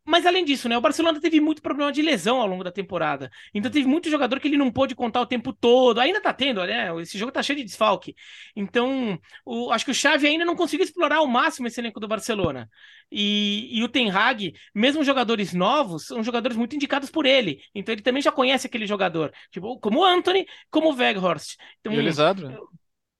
Mas 0.09 0.25
além 0.25 0.43
disso, 0.43 0.67
né, 0.67 0.75
o 0.75 0.81
Barcelona 0.81 1.21
teve 1.21 1.39
muito 1.39 1.61
problema 1.61 1.91
de 1.91 2.01
lesão 2.01 2.41
ao 2.41 2.47
longo 2.47 2.63
da 2.63 2.71
temporada. 2.71 3.29
Então 3.53 3.69
teve 3.69 3.87
muito 3.87 4.09
jogador 4.09 4.39
que 4.39 4.47
ele 4.47 4.57
não 4.57 4.71
pôde 4.71 4.95
contar 4.95 5.21
o 5.21 5.25
tempo 5.25 5.53
todo. 5.53 5.99
Ainda 5.99 6.19
tá 6.19 6.33
tendo, 6.33 6.65
né? 6.65 6.89
Esse 6.99 7.15
jogo 7.15 7.31
tá 7.31 7.43
cheio 7.43 7.57
de 7.59 7.63
desfalque. 7.63 8.15
Então, 8.55 9.19
o, 9.45 9.71
acho 9.71 9.85
que 9.85 9.91
o 9.91 9.93
Xavi 9.93 10.25
ainda 10.25 10.43
não 10.43 10.55
conseguiu 10.55 10.83
explorar 10.83 11.17
ao 11.17 11.27
máximo 11.27 11.67
esse 11.67 11.79
elenco 11.79 11.99
do 11.99 12.07
Barcelona. 12.07 12.67
E, 13.11 13.69
e 13.71 13.83
o 13.83 13.87
Ten 13.87 14.09
Hag, 14.09 14.51
mesmo 14.73 15.03
jogadores 15.03 15.53
novos, 15.53 16.07
são 16.07 16.23
jogadores 16.23 16.57
muito 16.57 16.75
indicados 16.75 17.11
por 17.11 17.27
ele. 17.27 17.61
Então 17.75 17.93
ele 17.93 18.01
também 18.01 18.21
já 18.21 18.31
conhece 18.31 18.65
aquele 18.65 18.87
jogador. 18.87 19.31
Tipo, 19.51 19.79
como 19.79 19.99
o 19.99 20.05
Anthony, 20.05 20.47
como 20.71 20.89
o 20.89 20.95
Weghorst. 20.95 21.55
Então, 21.81 21.93
e 21.93 21.99
o 21.99 22.01
Lisandro? 22.01 22.67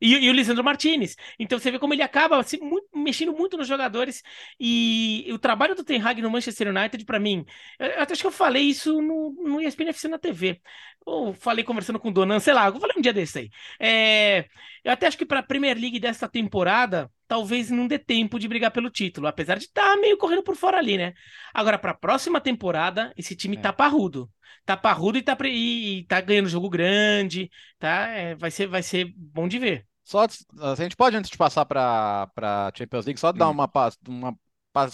E, 0.02 0.16
e, 0.16 0.30
o 0.30 0.34
Lisandro 0.34 0.64
Martinez. 0.64 1.16
Então 1.38 1.60
você 1.60 1.72
vê 1.72 1.80
como 1.80 1.94
ele 1.94 2.02
acaba 2.02 2.40
assim, 2.40 2.58
muito, 2.62 2.88
mexendo 2.96 3.34
muito 3.34 3.58
nos 3.58 3.68
jogadores. 3.68 4.24
E, 4.60 5.26
e, 5.28 5.34
o 5.34 5.40
trabalho 5.40 5.76
do 5.76 5.84
Ten 5.84 6.02
Hag 6.02 6.22
no 6.22 6.30
Manchester 6.30 6.70
United, 6.70 7.04
para 7.06 7.20
mim, 7.20 7.46
eu, 7.78 7.88
eu, 7.88 8.02
acho 8.02 8.22
que 8.22 8.28
eu 8.28 8.32
falei 8.32 8.64
isso 8.64 9.02
no, 9.02 9.32
no 9.32 9.62
ESPN 9.62 9.90
FC 9.90 10.08
na 10.08 10.18
TV. 10.18 10.62
Ou 11.06 11.34
falei 11.34 11.64
conversando 11.64 12.00
com 12.00 12.10
o 12.10 12.12
Donan, 12.14 12.40
sei 12.40 12.54
lá, 12.54 12.68
eu 12.68 12.80
falei 12.80 12.96
um 12.98 13.02
dia 13.02 13.14
desse 13.14 13.40
aí. 13.40 13.50
É, 13.80 14.46
eu 14.84 14.92
até 14.92 15.08
acho 15.08 15.18
que 15.18 15.26
para 15.26 15.40
a 15.40 15.44
Premier 15.44 15.78
League 15.78 16.00
dessa 16.00 16.28
temporada, 16.30 17.12
talvez 17.28 17.70
não 17.70 17.88
dê 17.88 17.98
tempo 18.00 18.40
de 18.40 18.48
brigar 18.48 18.72
pelo 18.72 18.90
título, 18.90 19.28
apesar 19.28 19.58
de 19.58 19.66
estar 19.66 19.96
tá 19.96 19.98
meio 19.98 20.18
correndo 20.18 20.44
por 20.44 20.56
fora 20.56 20.78
ali, 20.78 20.98
né? 20.98 21.14
Agora, 21.54 21.78
para 21.80 21.92
a 21.92 21.98
próxima 21.98 22.40
temporada, 22.40 23.14
esse 23.18 23.36
time 23.36 23.58
é. 23.58 23.60
tá 23.60 23.74
parrudo 23.74 24.30
tá 24.66 24.78
parrudo 24.78 25.18
e 25.18 25.24
tá, 25.24 25.36
e, 25.46 26.00
e 26.00 26.04
tá 26.06 26.22
ganhando 26.22 26.48
jogo 26.48 26.70
grande, 26.70 27.50
tá? 27.80 28.08
É, 28.10 28.36
vai, 28.36 28.52
ser, 28.52 28.68
vai 28.68 28.84
ser 28.84 29.12
bom 29.16 29.48
de 29.48 29.58
ver. 29.58 29.88
Só, 30.10 30.26
a 30.60 30.74
gente 30.74 30.95
pode, 30.95 31.15
antes 31.15 31.30
de 31.30 31.38
passar 31.38 31.65
para 31.65 32.28
a 32.36 32.72
Champions 32.76 33.06
League, 33.06 33.19
só 33.19 33.32
dar 33.32 33.48
hum. 33.48 33.52
uma, 33.52 33.69
uma 34.08 34.38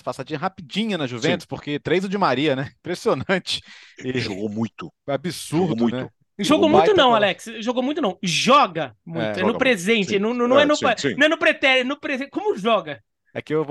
passadinha 0.04 0.38
rapidinha 0.38 0.98
na 0.98 1.08
Juventus, 1.08 1.44
Sim. 1.44 1.48
porque 1.48 1.80
três 1.80 2.04
o 2.04 2.10
de 2.10 2.18
Maria, 2.18 2.54
né? 2.54 2.70
Impressionante. 2.80 3.62
E... 4.04 4.20
Jogou 4.20 4.50
muito. 4.50 4.92
Absurdo, 5.08 5.68
Jogou 5.68 5.78
muito. 5.78 5.96
Né? 5.96 6.10
Jogou 6.38 6.68
muito 6.68 6.94
não, 6.94 7.16
Alex. 7.16 7.46
Jogou 7.62 7.82
muito 7.82 8.02
não. 8.02 8.18
Joga 8.22 8.94
muito. 9.06 9.40
É, 9.40 9.40
é 9.40 9.46
no 9.46 9.58
presente. 9.58 10.20
Não, 10.20 10.34
não, 10.34 10.60
é, 10.60 10.64
é 10.64 10.66
no, 10.66 10.76
sim, 10.76 10.86
sim. 10.98 11.16
não 11.16 11.28
é 11.28 11.30
no 11.30 11.38
pretérito, 11.38 11.88
no 11.88 11.98
presente. 11.98 12.30
Como 12.30 12.58
joga? 12.58 13.02
É 13.36 13.42
que 13.42 13.54
eu, 13.54 13.66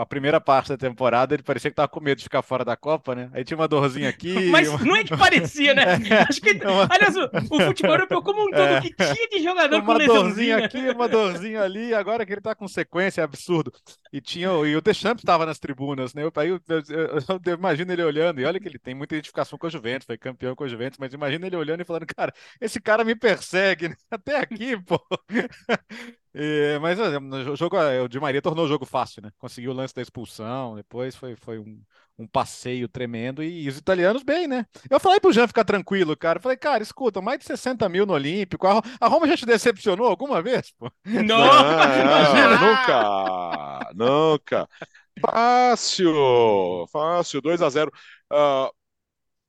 a 0.00 0.06
primeira 0.06 0.40
parte 0.40 0.70
da 0.70 0.78
temporada 0.78 1.34
ele 1.34 1.42
parecia 1.42 1.70
que 1.70 1.76
tava 1.76 1.88
com 1.88 2.00
medo 2.00 2.16
de 2.16 2.24
ficar 2.24 2.40
fora 2.40 2.64
da 2.64 2.74
Copa, 2.74 3.14
né? 3.14 3.28
Aí 3.34 3.44
tinha 3.44 3.54
uma 3.54 3.68
dorzinha 3.68 4.08
aqui. 4.08 4.32
Mas 4.48 4.66
uma... 4.66 4.82
não 4.82 4.96
é 4.96 5.04
que 5.04 5.14
parecia, 5.14 5.74
né? 5.74 5.82
É, 6.12 6.22
Acho 6.22 6.40
que, 6.40 6.52
uma... 6.52 6.88
aliás, 6.90 7.14
o, 7.16 7.24
o, 7.50 7.60
futebol 7.60 7.92
europeu 7.92 8.22
como 8.22 8.42
um 8.42 8.50
todo 8.50 8.62
é. 8.62 8.80
que 8.80 8.94
tinha 8.94 9.28
de 9.28 9.42
jogador 9.42 9.76
uma 9.76 9.84
com 9.84 9.92
lesãozinha 9.92 10.64
aqui, 10.64 10.88
uma 10.88 11.06
dorzinha 11.06 11.62
ali, 11.62 11.92
agora 11.92 12.24
que 12.24 12.32
ele 12.32 12.40
tá 12.40 12.54
com 12.54 12.66
sequência, 12.66 13.20
é 13.20 13.24
absurdo. 13.24 13.70
E 14.10 14.22
tinha 14.22 14.48
e 14.48 14.74
o 14.74 14.80
Deschamps 14.80 15.22
estava 15.22 15.44
nas 15.44 15.58
tribunas, 15.58 16.14
né? 16.14 16.22
Eu, 16.22 16.32
eu, 16.36 16.60
eu, 16.68 17.40
eu, 17.44 17.54
imagino 17.54 17.92
ele 17.92 18.02
olhando, 18.02 18.40
e 18.40 18.44
olha 18.46 18.58
que 18.58 18.68
ele 18.68 18.78
tem 18.78 18.94
muita 18.94 19.14
identificação 19.14 19.58
com 19.58 19.66
a 19.66 19.70
Juventus, 19.70 20.06
foi 20.06 20.16
campeão 20.16 20.54
com 20.54 20.64
a 20.64 20.68
Juventus, 20.68 20.98
mas 20.98 21.12
imagina 21.12 21.46
ele 21.46 21.56
olhando 21.56 21.82
e 21.82 21.84
falando, 21.84 22.06
cara, 22.06 22.32
esse 22.58 22.80
cara 22.80 23.04
me 23.04 23.14
persegue 23.14 23.90
né? 23.90 23.96
até 24.10 24.38
aqui, 24.38 24.80
pô. 24.82 24.98
E, 26.34 26.78
mas 26.80 26.98
o 26.98 27.56
jogo, 27.56 27.76
o 28.04 28.08
Di 28.08 28.18
Maria 28.18 28.40
tornou 28.40 28.64
o 28.64 28.68
jogo 28.68 28.86
fácil, 28.86 29.22
né? 29.22 29.30
Conseguiu 29.38 29.70
o 29.70 29.74
lance 29.74 29.94
da 29.94 30.00
expulsão, 30.00 30.76
depois 30.76 31.14
foi, 31.14 31.36
foi 31.36 31.58
um, 31.58 31.82
um 32.18 32.26
passeio 32.26 32.88
tremendo 32.88 33.42
e, 33.42 33.64
e, 33.64 33.68
os 33.68 33.76
italianos 33.76 34.22
bem, 34.22 34.48
né? 34.48 34.66
Eu 34.88 34.98
falei 34.98 35.20
pro 35.20 35.32
Jean 35.32 35.46
ficar 35.46 35.64
tranquilo, 35.64 36.16
cara. 36.16 36.38
Eu 36.38 36.42
falei, 36.42 36.56
cara, 36.56 36.82
escuta, 36.82 37.20
mais 37.20 37.38
de 37.38 37.44
60 37.44 37.86
mil 37.88 38.06
no 38.06 38.14
Olímpico. 38.14 38.66
A, 38.66 38.80
a 38.98 39.08
Roma 39.08 39.26
já 39.28 39.36
te 39.36 39.44
decepcionou 39.44 40.06
alguma 40.06 40.40
vez? 40.40 40.72
Pô? 40.72 40.90
Não, 41.04 41.22
não, 41.22 42.60
nunca, 42.60 43.90
nunca. 43.94 44.68
Fácil, 45.20 46.86
fácil, 46.90 47.42
2 47.42 47.60
a 47.60 47.68
0 47.68 47.90
uh, 47.90 47.92
ah, 48.32 48.70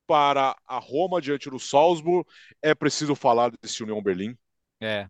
para 0.06 0.56
a 0.68 0.78
Roma 0.80 1.22
diante 1.22 1.50
do 1.50 1.60
Salzburg. 1.60 2.28
É 2.62 2.76
preciso 2.76 3.16
falar 3.16 3.52
desse 3.62 3.82
União 3.82 4.04
Berlim. 4.04 4.36
É 4.82 5.08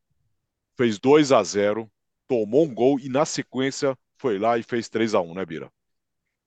fez 0.77 0.99
2 0.99 1.31
a 1.31 1.43
0 1.43 1.89
tomou 2.27 2.65
um 2.65 2.73
gol 2.73 2.99
e 2.99 3.09
na 3.09 3.25
sequência 3.25 3.97
foi 4.17 4.39
lá 4.39 4.57
e 4.57 4.63
fez 4.63 4.89
3 4.89 5.13
a 5.13 5.21
1 5.21 5.33
né, 5.33 5.45
Bira? 5.45 5.71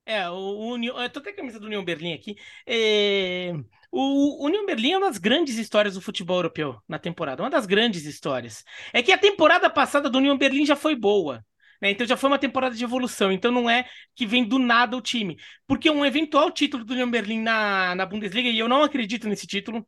É, 0.07 0.29
o 0.31 0.73
União. 0.73 1.01
Eu 1.03 1.11
tô 1.11 1.19
até 1.19 1.31
a 1.31 1.35
camisa 1.35 1.59
do 1.59 1.67
União 1.67 1.85
Berlim 1.85 2.13
aqui. 2.15 2.37
É... 2.65 3.53
O 3.91 4.45
União 4.47 4.65
Berlim 4.65 4.93
é 4.93 4.99
uma 4.99 5.09
das 5.09 5.19
grandes 5.19 5.57
histórias 5.59 5.95
do 5.95 6.01
futebol 6.01 6.37
europeu 6.39 6.81
na 6.89 6.99
temporada. 6.99 7.43
Uma 7.43 7.51
das 7.51 7.67
grandes 7.67 8.05
histórias. 8.05 8.63
É 8.93 9.03
que 9.03 9.13
a 9.13 9.19
temporada 9.19 9.69
passada 9.69 10.09
do 10.09 10.19
União 10.19 10.39
Berlim 10.39 10.65
já 10.65 10.77
foi 10.77 10.95
boa. 10.95 11.45
Né? 11.83 11.91
Então 11.91 12.07
já 12.07 12.17
foi 12.17 12.31
uma 12.31 12.39
temporada 12.39 12.75
de 12.75 12.85
evolução. 12.85 13.33
Então 13.33 13.51
não 13.51 13.69
é 13.69 13.89
que 14.15 14.27
vem 14.27 14.45
do 14.45 14.59
nada 14.59 14.97
o 14.97 15.01
time. 15.01 15.37
Porque 15.67 15.91
um 15.91 16.05
eventual 16.07 16.51
título 16.51 16.85
do 16.85 16.93
União 16.93 17.11
Berlim 17.11 17.41
na, 17.41 17.95
na 17.95 18.07
Bundesliga, 18.07 18.49
e 18.49 18.59
eu 18.59 18.69
não 18.69 18.83
acredito 18.83 19.29
nesse 19.29 19.47
título, 19.47 19.87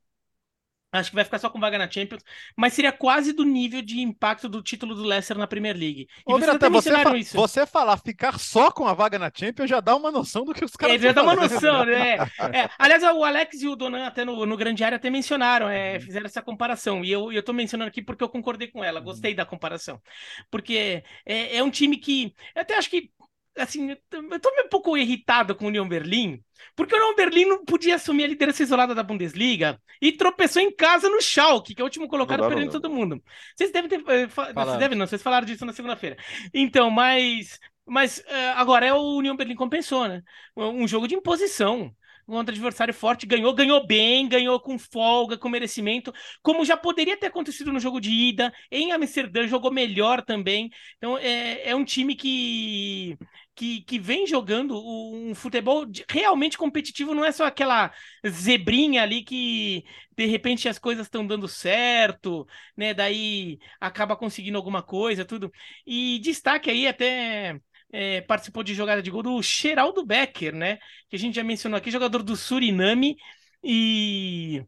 Acho 0.91 1.11
que 1.11 1.17
vai 1.17 1.25
ficar 1.25 1.39
só 1.39 1.51
com 1.51 1.61
vaga 1.61 1.77
na 1.77 1.91
Champions, 1.91 2.23
mas 2.57 2.73
seria 2.73 2.91
quase 2.91 3.35
do 3.35 3.45
nível 3.45 3.83
de 3.83 4.01
impacto 4.01 4.49
do 4.49 4.63
título 4.63 4.95
do 4.95 5.03
Leicester 5.03 5.37
na 5.37 5.47
Premier 5.47 5.77
League. 5.77 6.09
E 6.27 6.33
Ô, 6.33 6.37
até 6.37 6.71
você, 6.71 6.91
fa 6.91 7.17
isso. 7.17 7.37
você 7.37 7.67
falar 7.67 7.99
ficar 7.99 8.39
só 8.39 8.71
com 8.71 8.87
a 8.87 8.95
vaga 8.95 9.19
na 9.19 9.31
Champions 9.33 9.69
já 9.69 9.81
dá 9.81 9.95
uma 9.95 10.11
noção 10.11 10.47
do 10.47 10.55
que 10.55 10.65
os 10.65 10.73
caras 10.73 10.97
é, 10.97 10.99
já 10.99 11.13
dá 11.13 11.23
uma 11.23 11.37
noção, 11.37 11.85
né? 11.85 12.17
É. 12.53 12.71
Aliás, 12.79 13.03
o 13.03 13.25
Alex 13.25 13.61
e 13.61 13.69
o 13.69 13.77
Donan 13.77 14.07
até 14.07 14.25
no, 14.25 14.47
no 14.47 14.57
Grande 14.57 14.83
Área 14.83 14.97
até 14.97 15.11
mencionaram, 15.11 15.69
é, 15.69 15.95
uhum. 15.95 16.01
fizeram 16.01 16.27
essa 16.27 16.41
comparação. 16.41 17.05
E 17.05 17.13
eu, 17.13 17.31
eu 17.31 17.43
tô 17.43 17.53
mencionando 17.53 17.89
aqui 17.89 18.01
porque 18.01 18.25
eu 18.25 18.29
concordei 18.29 18.69
com 18.69 18.83
ela, 18.83 19.01
gostei 19.01 19.35
da 19.35 19.45
comparação. 19.45 20.01
Porque 20.51 21.05
é, 21.27 21.57
é 21.57 21.63
um 21.63 21.71
time 21.71 21.99
que. 21.99 22.35
Eu 22.55 22.63
até 22.63 22.77
acho 22.77 22.89
que 22.89 23.11
assim, 23.59 23.91
eu 23.91 24.41
tô 24.41 24.49
um 24.49 24.69
pouco 24.69 24.97
irritado 24.97 25.55
com 25.55 25.65
o 25.65 25.69
União 25.69 25.89
Berlim, 25.89 26.43
porque 26.75 26.95
o 26.95 26.99
União 26.99 27.15
Berlim 27.15 27.45
não 27.45 27.65
podia 27.65 27.97
assumir 27.97 28.25
a 28.25 28.29
liderança 28.29 28.63
isolada 28.63 28.95
da 28.95 29.03
Bundesliga 29.03 29.81
e 30.01 30.13
tropeçou 30.13 30.63
em 30.63 30.75
casa 30.75 31.09
no 31.09 31.21
Schalke, 31.21 31.75
que 31.75 31.81
é 31.81 31.85
o 31.85 31.87
último 31.87 32.09
colocado 32.09 32.41
não, 32.41 32.49
perdendo 32.49 32.73
todo 32.73 32.91
mundo. 32.91 33.23
Vocês 33.57 33.71
devem 33.71 33.89
ter... 33.89 34.03
Eh, 34.09 34.27
vocês 34.27 34.79
devem 34.79 34.97
não, 34.97 35.07
vocês 35.07 35.23
falaram 35.23 35.47
disso 35.47 35.67
na 35.67 35.73
segunda-feira. 35.73 36.17
Então, 36.53 36.91
mas... 36.91 37.59
Mas 37.91 38.19
uh, 38.19 38.53
agora 38.57 38.85
é 38.85 38.93
o 38.93 39.17
União 39.17 39.35
Berlim 39.35 39.55
compensou, 39.55 40.07
né? 40.07 40.23
Um 40.55 40.87
jogo 40.87 41.09
de 41.09 41.15
imposição 41.15 41.91
contra 42.27 42.55
adversário 42.55 42.93
forte, 42.93 43.27
ganhou, 43.27 43.55
ganhou 43.55 43.87
bem, 43.87 44.29
ganhou 44.29 44.61
com 44.61 44.79
folga, 44.79 45.39
com 45.39 45.49
merecimento, 45.49 46.13
como 46.43 46.65
já 46.65 46.77
poderia 46.77 47.17
ter 47.17 47.29
acontecido 47.29 47.73
no 47.73 47.81
jogo 47.81 47.99
de 48.01 48.11
ida, 48.11 48.53
em 48.71 48.93
Amsterdã 48.93 49.47
jogou 49.47 49.73
melhor 49.73 50.23
também. 50.23 50.69
Então 50.99 51.17
é, 51.17 51.71
é 51.71 51.75
um 51.75 51.85
time 51.85 52.15
que, 52.15 53.17
que, 53.59 53.83
que 53.83 53.99
vem 53.99 54.25
jogando 54.25 54.81
um 54.81 55.35
futebol 55.35 55.85
realmente 56.09 56.57
competitivo, 56.57 57.13
não 57.13 57.25
é 57.25 57.33
só 57.33 57.45
aquela 57.45 57.93
zebrinha 58.25 59.03
ali 59.03 59.25
que 59.25 59.85
de 60.17 60.27
repente 60.27 60.69
as 60.69 60.79
coisas 60.79 61.07
estão 61.07 61.27
dando 61.27 61.49
certo, 61.49 62.47
né? 62.77 62.95
Daí 62.95 63.59
acaba 63.81 64.17
conseguindo 64.17 64.57
alguma 64.57 64.81
coisa, 64.81 65.25
tudo. 65.25 65.51
E 65.85 66.21
destaque 66.21 66.71
aí 66.71 66.87
até 66.87 67.61
é, 67.93 68.21
participou 68.21 68.63
de 68.63 68.75
jogada 68.75 69.03
de 69.03 69.11
gol 69.11 69.25
do 69.25 69.43
Geraldo 69.43 70.07
Becker, 70.07 70.55
né? 70.55 70.79
Que 71.09 71.17
a 71.17 71.19
gente 71.19 71.35
já 71.35 71.43
mencionou 71.43 71.79
aqui, 71.79 71.91
jogador 71.91 72.23
do 72.23 72.37
Suriname. 72.37 73.17
E 73.63 74.65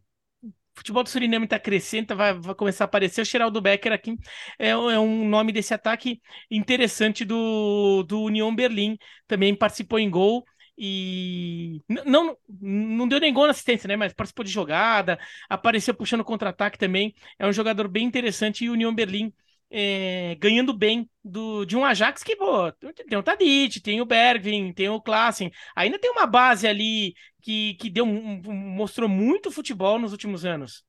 futebol 0.80 1.02
do 1.02 1.08
Suriname 1.10 1.44
está 1.44 1.58
crescendo, 1.58 2.16
vai, 2.16 2.32
vai, 2.34 2.54
começar 2.54 2.84
a 2.84 2.86
aparecer. 2.86 3.20
O 3.20 3.24
Geraldo 3.24 3.60
Becker 3.60 3.92
aqui 3.92 4.16
é, 4.58 4.70
é, 4.70 4.98
um 4.98 5.28
nome 5.28 5.52
desse 5.52 5.74
ataque 5.74 6.20
interessante 6.50 7.24
do, 7.24 8.02
do 8.04 8.22
União 8.22 8.54
Berlim. 8.54 8.96
Também 9.26 9.54
participou 9.54 9.98
em 9.98 10.10
gol 10.10 10.44
e 10.76 11.82
não 12.06 12.36
não 12.48 13.06
deu 13.06 13.20
nem 13.20 13.32
gol 13.32 13.44
na 13.44 13.50
assistência, 13.50 13.86
né? 13.86 13.96
Mas 13.96 14.14
participou 14.14 14.44
de 14.44 14.50
jogada, 14.50 15.18
apareceu 15.48 15.94
puxando 15.94 16.24
contra-ataque 16.24 16.78
também. 16.78 17.14
É 17.38 17.46
um 17.46 17.52
jogador 17.52 17.86
bem 17.86 18.06
interessante 18.06 18.64
e 18.64 18.70
o 18.70 18.72
União 18.72 18.94
Berlim 18.94 19.32
é, 19.70 20.34
ganhando 20.40 20.72
bem 20.72 21.08
do, 21.24 21.64
de 21.64 21.76
um 21.76 21.84
Ajax 21.84 22.22
que, 22.22 22.34
pô, 22.34 22.72
tem 22.72 23.16
o 23.16 23.22
Tadic, 23.22 23.80
tem 23.80 24.00
o 24.00 24.06
Bergvin, 24.06 24.72
tem 24.72 24.88
o 24.88 25.00
Klassen. 25.00 25.50
Ainda 25.76 25.98
tem 25.98 26.10
uma 26.10 26.26
base 26.26 26.66
ali 26.66 27.14
que, 27.40 27.74
que 27.74 27.88
deu, 27.88 28.04
mostrou 28.04 29.08
muito 29.08 29.50
futebol 29.50 29.98
nos 29.98 30.12
últimos 30.12 30.44
anos. 30.44 30.84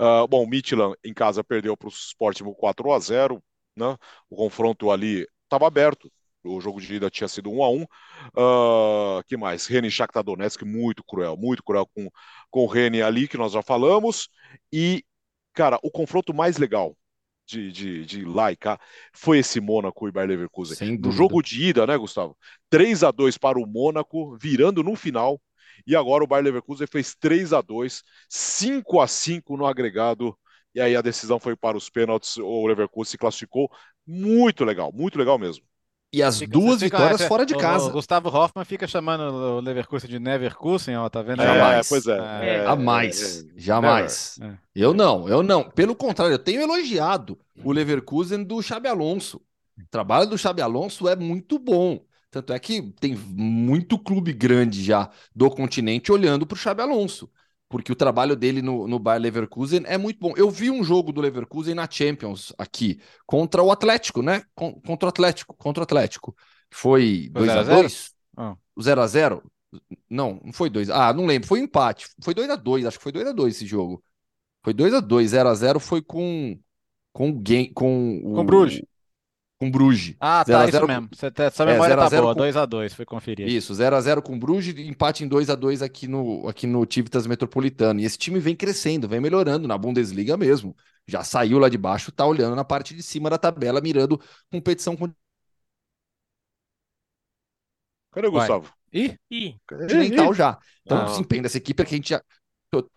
Uh, 0.00 0.26
bom, 0.26 0.46
o 0.46 0.96
em 1.04 1.14
casa 1.14 1.44
perdeu 1.44 1.76
para 1.76 1.88
o 1.88 1.90
Sporting 1.90 2.44
4 2.44 2.92
a 2.92 2.98
0 2.98 3.42
né? 3.76 3.96
O 4.28 4.36
confronto 4.36 4.90
ali 4.90 5.26
estava 5.44 5.66
aberto. 5.66 6.10
O 6.42 6.58
jogo 6.58 6.80
de 6.80 6.94
ida 6.94 7.10
tinha 7.10 7.28
sido 7.28 7.50
1 7.52 7.62
a 7.62 7.70
1 7.70 7.82
uh, 7.82 9.24
que 9.26 9.36
mais? 9.36 9.66
Reni 9.66 9.90
Shakhtar 9.90 10.24
Donetsk, 10.24 10.64
muito 10.64 11.04
cruel, 11.04 11.36
muito 11.36 11.62
cruel 11.62 11.86
com, 11.94 12.08
com 12.50 12.64
o 12.64 12.66
Reni 12.66 13.02
ali, 13.02 13.28
que 13.28 13.36
nós 13.36 13.52
já 13.52 13.62
falamos. 13.62 14.30
E, 14.72 15.04
cara, 15.52 15.78
o 15.82 15.90
confronto 15.90 16.32
mais 16.32 16.56
legal 16.56 16.96
de, 17.50 17.72
de, 17.72 18.06
de 18.06 18.24
lá 18.24 18.52
e 18.52 18.56
cá 18.56 18.78
foi 19.12 19.38
esse 19.38 19.60
Mônaco 19.60 20.08
e 20.08 20.12
Bayer 20.12 20.28
Leverkusen. 20.30 20.78
No 20.96 21.10
jogo 21.10 21.42
de 21.42 21.62
ida, 21.68 21.86
né, 21.86 21.96
Gustavo? 21.96 22.36
3 22.68 23.02
a 23.02 23.10
2 23.10 23.38
para 23.38 23.58
o 23.58 23.66
Mônaco, 23.66 24.36
virando 24.38 24.82
no 24.82 24.96
final. 24.96 25.40
E 25.86 25.96
agora 25.96 26.24
o 26.24 26.26
Bayer 26.26 26.44
Leverkusen 26.44 26.86
fez 26.86 27.14
3 27.14 27.52
a 27.52 27.60
2 27.60 28.02
5 28.28 29.00
a 29.00 29.06
5 29.08 29.56
no 29.56 29.66
agregado. 29.66 30.36
E 30.74 30.80
aí 30.80 30.94
a 30.94 31.02
decisão 31.02 31.40
foi 31.40 31.56
para 31.56 31.76
os 31.76 31.90
pênaltis. 31.90 32.36
O 32.36 32.66
Leverkusen 32.66 33.10
se 33.12 33.18
classificou. 33.18 33.70
Muito 34.06 34.64
legal, 34.64 34.92
muito 34.92 35.18
legal 35.18 35.38
mesmo. 35.38 35.64
E 36.12 36.22
as 36.22 36.40
fica, 36.40 36.52
duas 36.52 36.80
vitórias 36.80 37.22
fora 37.22 37.46
de 37.46 37.56
casa. 37.56 37.86
O, 37.86 37.92
Gustavo 37.92 38.28
Hoffman 38.28 38.64
fica 38.64 38.86
chamando 38.86 39.22
o 39.22 39.60
Leverkusen 39.60 40.10
de 40.10 40.18
Neverkusen, 40.18 40.96
ó, 40.96 41.08
tá 41.08 41.22
vendo? 41.22 41.40
É, 41.40 41.46
jamais. 41.46 41.88
pois 41.88 42.06
é. 42.06 42.18
é, 42.18 42.54
é 42.56 42.64
jamais. 42.64 43.44
É, 43.44 43.60
jamais. 43.60 44.38
É. 44.42 44.54
Eu 44.74 44.92
não, 44.92 45.28
eu 45.28 45.42
não. 45.42 45.70
Pelo 45.70 45.94
contrário, 45.94 46.34
eu 46.34 46.38
tenho 46.38 46.62
elogiado 46.62 47.38
o 47.62 47.70
Leverkusen 47.70 48.42
do 48.42 48.60
Xabi 48.60 48.88
Alonso. 48.88 49.40
O 49.78 49.86
trabalho 49.88 50.28
do 50.28 50.36
Xabi 50.36 50.62
Alonso 50.62 51.08
é 51.08 51.14
muito 51.14 51.58
bom. 51.58 52.00
Tanto 52.28 52.52
é 52.52 52.58
que 52.58 52.82
tem 53.00 53.14
muito 53.14 53.98
clube 53.98 54.32
grande 54.32 54.82
já 54.82 55.10
do 55.34 55.48
continente 55.50 56.10
olhando 56.10 56.44
para 56.44 56.54
o 56.54 56.58
Xabi 56.58 56.82
Alonso 56.82 57.28
porque 57.70 57.92
o 57.92 57.96
trabalho 57.96 58.34
dele 58.34 58.60
no, 58.60 58.88
no 58.88 58.98
Bayer 58.98 59.22
Leverkusen 59.22 59.82
é 59.86 59.96
muito 59.96 60.18
bom. 60.18 60.34
Eu 60.36 60.50
vi 60.50 60.72
um 60.72 60.82
jogo 60.82 61.12
do 61.12 61.20
Leverkusen 61.20 61.72
na 61.72 61.88
Champions 61.88 62.52
aqui, 62.58 63.00
contra 63.24 63.62
o 63.62 63.70
Atlético, 63.70 64.20
né? 64.22 64.42
contra 64.54 65.06
o 65.06 65.08
Atlético, 65.08 65.54
contra 65.56 65.80
o 65.80 65.84
Atlético. 65.84 66.36
Foi 66.68 67.30
2x2? 67.32 68.10
0x0? 68.76 69.42
Não, 70.10 70.40
não 70.44 70.52
foi 70.52 70.68
2. 70.68 70.90
Ah, 70.90 71.12
não 71.12 71.26
lembro. 71.26 71.46
Foi 71.46 71.60
um 71.60 71.64
empate. 71.64 72.08
Foi 72.20 72.34
2x2, 72.34 72.88
acho 72.88 72.98
que 72.98 73.04
foi 73.04 73.12
2x2 73.12 73.48
esse 73.48 73.66
jogo. 73.66 74.02
Foi 74.64 74.74
2x2. 74.74 75.26
0x0 75.26 75.78
foi 75.78 76.02
com. 76.02 76.58
Com, 77.12 77.42
com, 77.42 77.72
com 77.72 78.20
o. 78.24 78.34
Com 78.34 78.44
Bruges 78.44 78.82
com 79.60 79.70
Bruges. 79.70 80.16
Ah, 80.18 80.42
tá, 80.42 80.66
0 80.66 80.68
isso 80.68 80.72
0 80.72 80.88
mesmo. 80.88 81.08
Você 81.12 81.30
tá, 81.30 81.44
essa 81.44 81.66
memória 81.66 81.92
é, 81.92 82.08
0 82.08 82.08
tá 82.08 82.22
boa, 82.22 82.34
2x2, 82.34 82.94
foi 82.94 83.04
conferir. 83.04 83.46
Isso, 83.46 83.74
0x0 83.74 84.22
com 84.22 84.38
Bruges 84.38 84.74
empate 84.78 85.22
em 85.22 85.28
2x2 85.28 85.82
aqui 85.82 86.08
no, 86.08 86.48
aqui 86.48 86.66
no 86.66 86.86
Tivitas 86.86 87.26
Metropolitano. 87.26 88.00
E 88.00 88.06
esse 88.06 88.16
time 88.16 88.40
vem 88.40 88.56
crescendo, 88.56 89.06
vem 89.06 89.20
melhorando 89.20 89.68
na 89.68 89.76
Bundesliga 89.76 90.34
mesmo. 90.36 90.74
Já 91.06 91.22
saiu 91.22 91.58
lá 91.58 91.68
de 91.68 91.76
baixo, 91.76 92.10
tá 92.10 92.24
olhando 92.24 92.56
na 92.56 92.64
parte 92.64 92.94
de 92.94 93.02
cima 93.02 93.28
da 93.28 93.36
tabela, 93.36 93.82
mirando 93.82 94.18
competição 94.50 94.96
Cadê 98.12 98.26
o 98.26 98.32
Gustavo? 98.32 98.72
Ih? 98.92 99.16
Ih. 99.30 99.54
Continental 99.68 100.34
já. 100.34 100.58
Então, 100.84 101.02
o 101.02 101.06
desempenho 101.06 101.42
dessa 101.42 101.58
equipe 101.58 101.82
é 101.82 101.86
que 101.86 101.94
a 101.94 101.96
gente 101.96 102.10
já, 102.10 102.22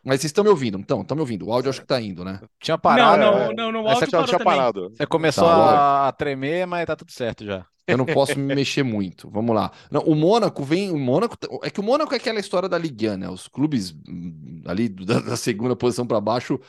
mas 0.03 0.21
vocês 0.21 0.25
estão 0.25 0.43
me 0.43 0.49
ouvindo? 0.49 0.77
Então, 0.77 1.01
estão 1.01 1.15
me 1.15 1.21
ouvindo. 1.21 1.47
O 1.47 1.51
áudio 1.51 1.69
acho 1.69 1.81
que 1.81 1.87
tá 1.87 1.99
indo, 1.99 2.23
né? 2.23 2.39
Tinha 2.59 2.77
parado. 2.77 3.21
Não, 3.21 3.31
não, 3.31 3.53
não, 3.53 3.71
não 3.71 3.83
o 3.83 3.89
áudio 3.89 4.25
tinha 4.25 4.39
parado. 4.39 4.89
Você 4.89 5.05
começou 5.07 5.45
tá, 5.45 6.07
a 6.07 6.11
tremer, 6.11 6.67
mas 6.67 6.85
tá 6.85 6.95
tudo 6.95 7.11
certo 7.11 7.43
já. 7.43 7.65
Eu 7.85 7.97
não 7.97 8.05
posso 8.05 8.39
me 8.39 8.55
mexer 8.55 8.83
muito. 8.83 9.29
Vamos 9.29 9.53
lá. 9.53 9.71
Não, 9.91 10.01
o 10.03 10.15
Mônaco 10.15 10.63
vem. 10.63 10.89
O 10.91 10.97
Mônaco 10.97 11.37
é 11.63 11.69
que 11.69 11.79
o 11.79 11.83
Mônaco 11.83 12.13
é 12.13 12.17
aquela 12.17 12.39
história 12.39 12.69
da 12.69 12.77
Ligue 12.77 13.09
1, 13.09 13.17
né? 13.17 13.29
Os 13.29 13.47
clubes 13.47 13.91
hum, 14.07 14.61
ali 14.65 14.87
da, 14.87 15.19
da 15.19 15.35
segunda 15.35 15.75
posição 15.75 16.07
para 16.07 16.21
baixo 16.21 16.59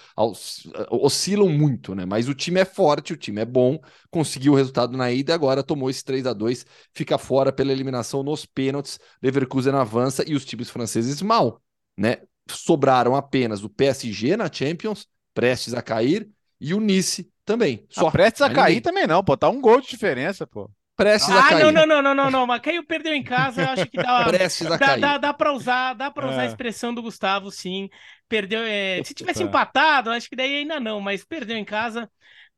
oscilam 0.91 1.49
muito, 1.49 1.95
né? 1.95 2.05
Mas 2.05 2.29
o 2.29 2.35
time 2.35 2.59
é 2.59 2.65
forte, 2.65 3.13
o 3.13 3.17
time 3.17 3.41
é 3.41 3.45
bom, 3.45 3.79
conseguiu 4.11 4.55
o 4.55 4.57
resultado 4.57 4.97
na 4.97 5.13
ida 5.13 5.33
e 5.33 5.35
agora 5.35 5.63
tomou 5.63 5.89
esse 5.89 6.05
3 6.05 6.27
a 6.27 6.33
2 6.33 6.67
fica 6.93 7.17
fora 7.17 7.53
pela 7.53 7.71
eliminação 7.71 8.25
nos 8.25 8.45
pênaltis. 8.45 8.99
Leverkusen 9.23 9.75
avança 9.75 10.25
e 10.27 10.35
os 10.35 10.45
times 10.45 10.69
franceses 10.69 11.23
mal, 11.23 11.61
né? 11.97 12.17
Sobraram 12.51 13.15
apenas 13.15 13.65
o 13.65 13.69
PSG 13.69 14.37
na 14.37 14.53
Champions, 14.53 15.07
prestes 15.33 15.75
a 15.75 15.83
cair, 15.83 16.29
e 16.61 16.75
o 16.75 16.81
Nice 16.81 17.31
também. 17.45 17.85
Ah, 17.91 18.01
Só. 18.01 18.11
prestes 18.11 18.43
a 18.43 18.51
cair 18.51 18.77
ninguém. 18.77 18.83
também 18.83 19.07
não, 19.07 19.23
pô. 19.23 19.37
Tá 19.37 19.49
um 19.49 19.61
gol 19.61 19.81
de 19.81 19.89
diferença, 19.89 20.47
pô. 20.47 20.71
Prestes 20.97 21.31
ah, 21.31 21.41
a 21.41 21.49
cair. 21.49 21.63
Ah, 21.63 21.73
não, 21.73 21.87
não, 21.87 22.03
não, 22.03 22.15
não, 22.15 22.31
não, 22.31 22.47
mas 22.47 22.61
caiu, 22.61 22.85
perdeu 22.85 23.13
em 23.13 23.23
casa, 23.23 23.63
eu 23.63 23.69
acho 23.71 23.87
que 23.87 23.97
dá. 23.97 24.25
Prestes 24.29 24.67
a 24.67 24.71
dá, 24.71 24.79
cair. 24.79 25.01
Dá, 25.01 25.19
dá 25.19 25.35
pra 25.35 25.53
usar, 25.53 25.95
dá 25.95 26.11
pra 26.11 26.29
usar 26.29 26.43
é. 26.43 26.47
a 26.47 26.49
expressão 26.49 26.95
do 26.95 27.03
Gustavo, 27.03 27.51
sim. 27.51 27.89
Perdeu. 28.29 28.61
É... 28.63 29.03
Se 29.05 29.13
tivesse 29.13 29.41
tá. 29.41 29.45
empatado, 29.45 30.11
acho 30.11 30.29
que 30.29 30.37
daí 30.37 30.59
ainda 30.59 30.79
não, 30.79 31.01
mas 31.01 31.25
perdeu 31.25 31.57
em 31.57 31.65
casa. 31.65 32.09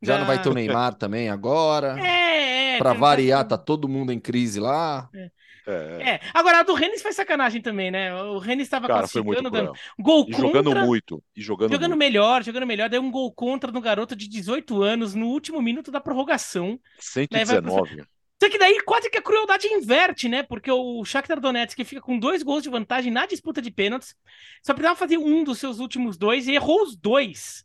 Já 0.03 0.14
dá... 0.14 0.18
não 0.20 0.27
vai 0.27 0.40
ter 0.40 0.49
o 0.51 0.55
Neymar 0.55 0.94
também 0.94 1.31
agora. 1.31 1.99
É, 1.99 2.75
é. 2.75 2.79
Pra 2.79 2.92
variar, 2.92 3.46
tá 3.46 3.57
todo 3.57 3.88
mundo 3.88 4.12
em 4.12 4.20
crise 4.20 4.61
lá. 4.61 5.09
É. 5.14 5.31
É. 5.66 6.11
é. 6.11 6.20
Agora, 6.33 6.61
a 6.61 6.62
do 6.62 6.74
Rennes 6.74 7.02
foi 7.02 7.12
sacanagem 7.12 7.61
também, 7.61 7.90
né? 7.90 8.14
O 8.22 8.38
Rennes 8.38 8.66
estava 8.66 8.87
classificando, 8.87 9.50
dando 9.50 9.72
gol 9.98 10.24
e 10.29 10.33
contra. 10.33 10.46
jogando 10.46 10.87
muito. 10.87 11.22
E 11.37 11.42
jogando, 11.42 11.72
jogando 11.72 11.90
muito. 11.90 11.98
melhor, 11.98 12.42
jogando 12.44 12.66
melhor. 12.66 12.88
Deu 12.88 13.02
um 13.02 13.11
gol 13.11 13.33
contra 13.33 13.72
no 13.72 13.81
garoto 13.81 14.14
de 14.14 14.29
18 14.29 14.83
anos 14.83 15.14
no 15.14 15.26
último 15.26 15.61
minuto 15.61 15.90
da 15.90 16.00
prorrogação. 16.00 16.79
119. 16.98 17.96
Né? 17.96 18.05
Só 18.42 18.50
que 18.50 18.59
daí 18.59 18.81
quase 18.85 19.09
que 19.11 19.16
a 19.18 19.22
crueldade 19.22 19.66
inverte, 19.66 20.29
né? 20.29 20.42
Porque 20.42 20.70
o 20.70 21.02
Shakhtar 21.05 21.40
Donetsk 21.40 21.83
fica 21.85 22.02
com 22.02 22.18
dois 22.18 22.42
gols 22.42 22.62
de 22.62 22.68
vantagem 22.68 23.11
na 23.11 23.24
disputa 23.26 23.62
de 23.62 23.70
pênaltis, 23.70 24.14
só 24.62 24.74
precisava 24.74 24.94
fazer 24.98 25.16
um 25.16 25.42
dos 25.42 25.59
seus 25.59 25.79
últimos 25.79 26.18
dois 26.18 26.46
e 26.46 26.52
errou 26.55 26.83
os 26.83 26.94
dois. 26.94 27.64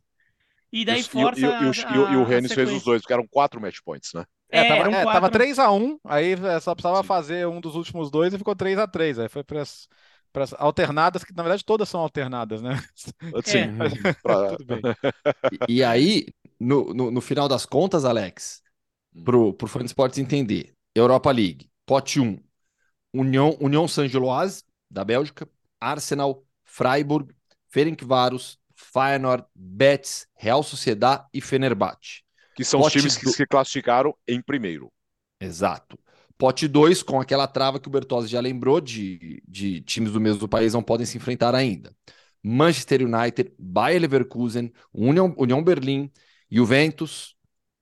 E 0.72 0.86
daí 0.86 1.00
Isso, 1.00 1.10
força. 1.10 1.38
e, 1.38 1.44
o- 1.44 1.46
e, 1.46 1.52
o- 1.66 1.86
a- 1.86 2.12
e 2.12 2.16
o- 2.16 2.22
a 2.22 2.26
Rennes 2.26 2.52
fez 2.54 2.70
os 2.70 2.82
dois, 2.82 3.02
porque 3.02 3.12
eram 3.12 3.26
quatro 3.28 3.60
match 3.60 3.80
points, 3.84 4.12
né? 4.14 4.24
É, 4.52 4.60
É, 4.60 4.64
tava, 4.64 4.90
é, 4.90 5.06
tava 5.06 5.30
quatro. 5.30 5.30
3x1, 5.30 5.98
aí 6.04 6.32
é, 6.32 6.60
só 6.60 6.74
precisava 6.74 7.02
Sim. 7.02 7.06
fazer 7.06 7.46
um 7.46 7.60
dos 7.60 7.74
últimos 7.74 8.10
dois 8.10 8.34
e 8.34 8.38
ficou 8.38 8.54
3x3. 8.54 9.18
Aí 9.18 9.28
foi 9.28 9.42
para 9.44 9.62
as 9.62 9.88
alternadas, 10.58 11.24
que 11.24 11.32
na 11.34 11.42
verdade 11.42 11.64
todas 11.64 11.88
são 11.88 12.00
alternadas, 12.00 12.62
né? 12.62 12.72
Assim, 13.34 13.58
É. 13.68 13.68
Tudo 14.46 14.64
bem. 14.64 14.86
E, 15.50 15.62
e 15.68 15.84
aí, 15.84 16.26
no, 16.58 16.92
no, 16.94 17.10
no 17.10 17.20
final 17.20 17.48
das 17.48 17.66
contas, 17.66 18.04
Alex, 18.04 18.62
Hum. 19.14 19.24
pro, 19.24 19.54
pro 19.54 19.68
fã 19.68 19.80
de 19.80 19.86
esportes 19.86 20.18
entender, 20.18 20.74
Europa 20.94 21.30
League, 21.32 21.70
pote 21.86 22.20
1, 22.20 22.38
União, 23.14 23.56
União 23.60 23.88
Saint-Gilloise, 23.88 24.64
da 24.90 25.04
Bélgica, 25.04 25.48
Arsenal, 25.80 26.44
Freiburg, 26.64 27.34
Ferencváros, 27.68 28.58
Feyenoord, 28.74 29.44
Betis, 29.54 30.28
Real 30.36 30.62
Sociedad 30.62 31.26
e 31.34 31.40
Fenerbahçe. 31.40 32.22
Que 32.54 32.64
são 32.64 32.80
os 32.80 32.86
Pote 32.86 32.98
times 32.98 33.16
que 33.16 33.24
do- 33.24 33.32
se 33.32 33.46
classificaram 33.46 34.14
em 34.26 34.40
primeiro. 34.42 34.92
Exato. 35.40 35.98
Pote 36.38 36.66
2, 36.66 37.02
com 37.02 37.20
aquela 37.20 37.46
trava 37.46 37.78
que 37.78 37.88
o 37.88 37.90
Bertozzi 37.90 38.28
já 38.28 38.40
lembrou, 38.40 38.80
de, 38.80 39.42
de 39.46 39.80
times 39.82 40.12
do 40.12 40.20
mesmo 40.20 40.48
país 40.48 40.72
não 40.74 40.82
podem 40.82 41.06
se 41.06 41.16
enfrentar 41.16 41.54
ainda. 41.54 41.94
Manchester 42.42 43.02
United, 43.02 43.52
Bayer 43.58 44.00
Leverkusen, 44.00 44.72
União, 44.92 45.32
União 45.38 45.62
Berlim, 45.62 46.10
Juventus, 46.50 47.36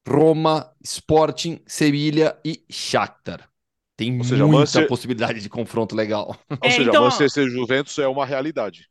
Roma, 0.06 0.70
Sporting, 0.82 1.60
Sevilha 1.66 2.38
e 2.44 2.64
Shakhtar. 2.70 3.48
Tem 3.96 4.18
Ou 4.18 4.24
seja, 4.24 4.46
muita 4.46 4.58
Manchester- 4.58 4.88
possibilidade 4.88 5.40
de 5.40 5.48
confronto 5.48 5.94
legal. 5.94 6.38
Ou 6.50 6.58
É, 6.62 6.70
seja, 6.70 6.90
então, 6.90 7.04
Manchester 7.04 7.48
Juventus 7.48 7.98
é 7.98 8.06
uma 8.08 8.26
realidade. 8.26 8.89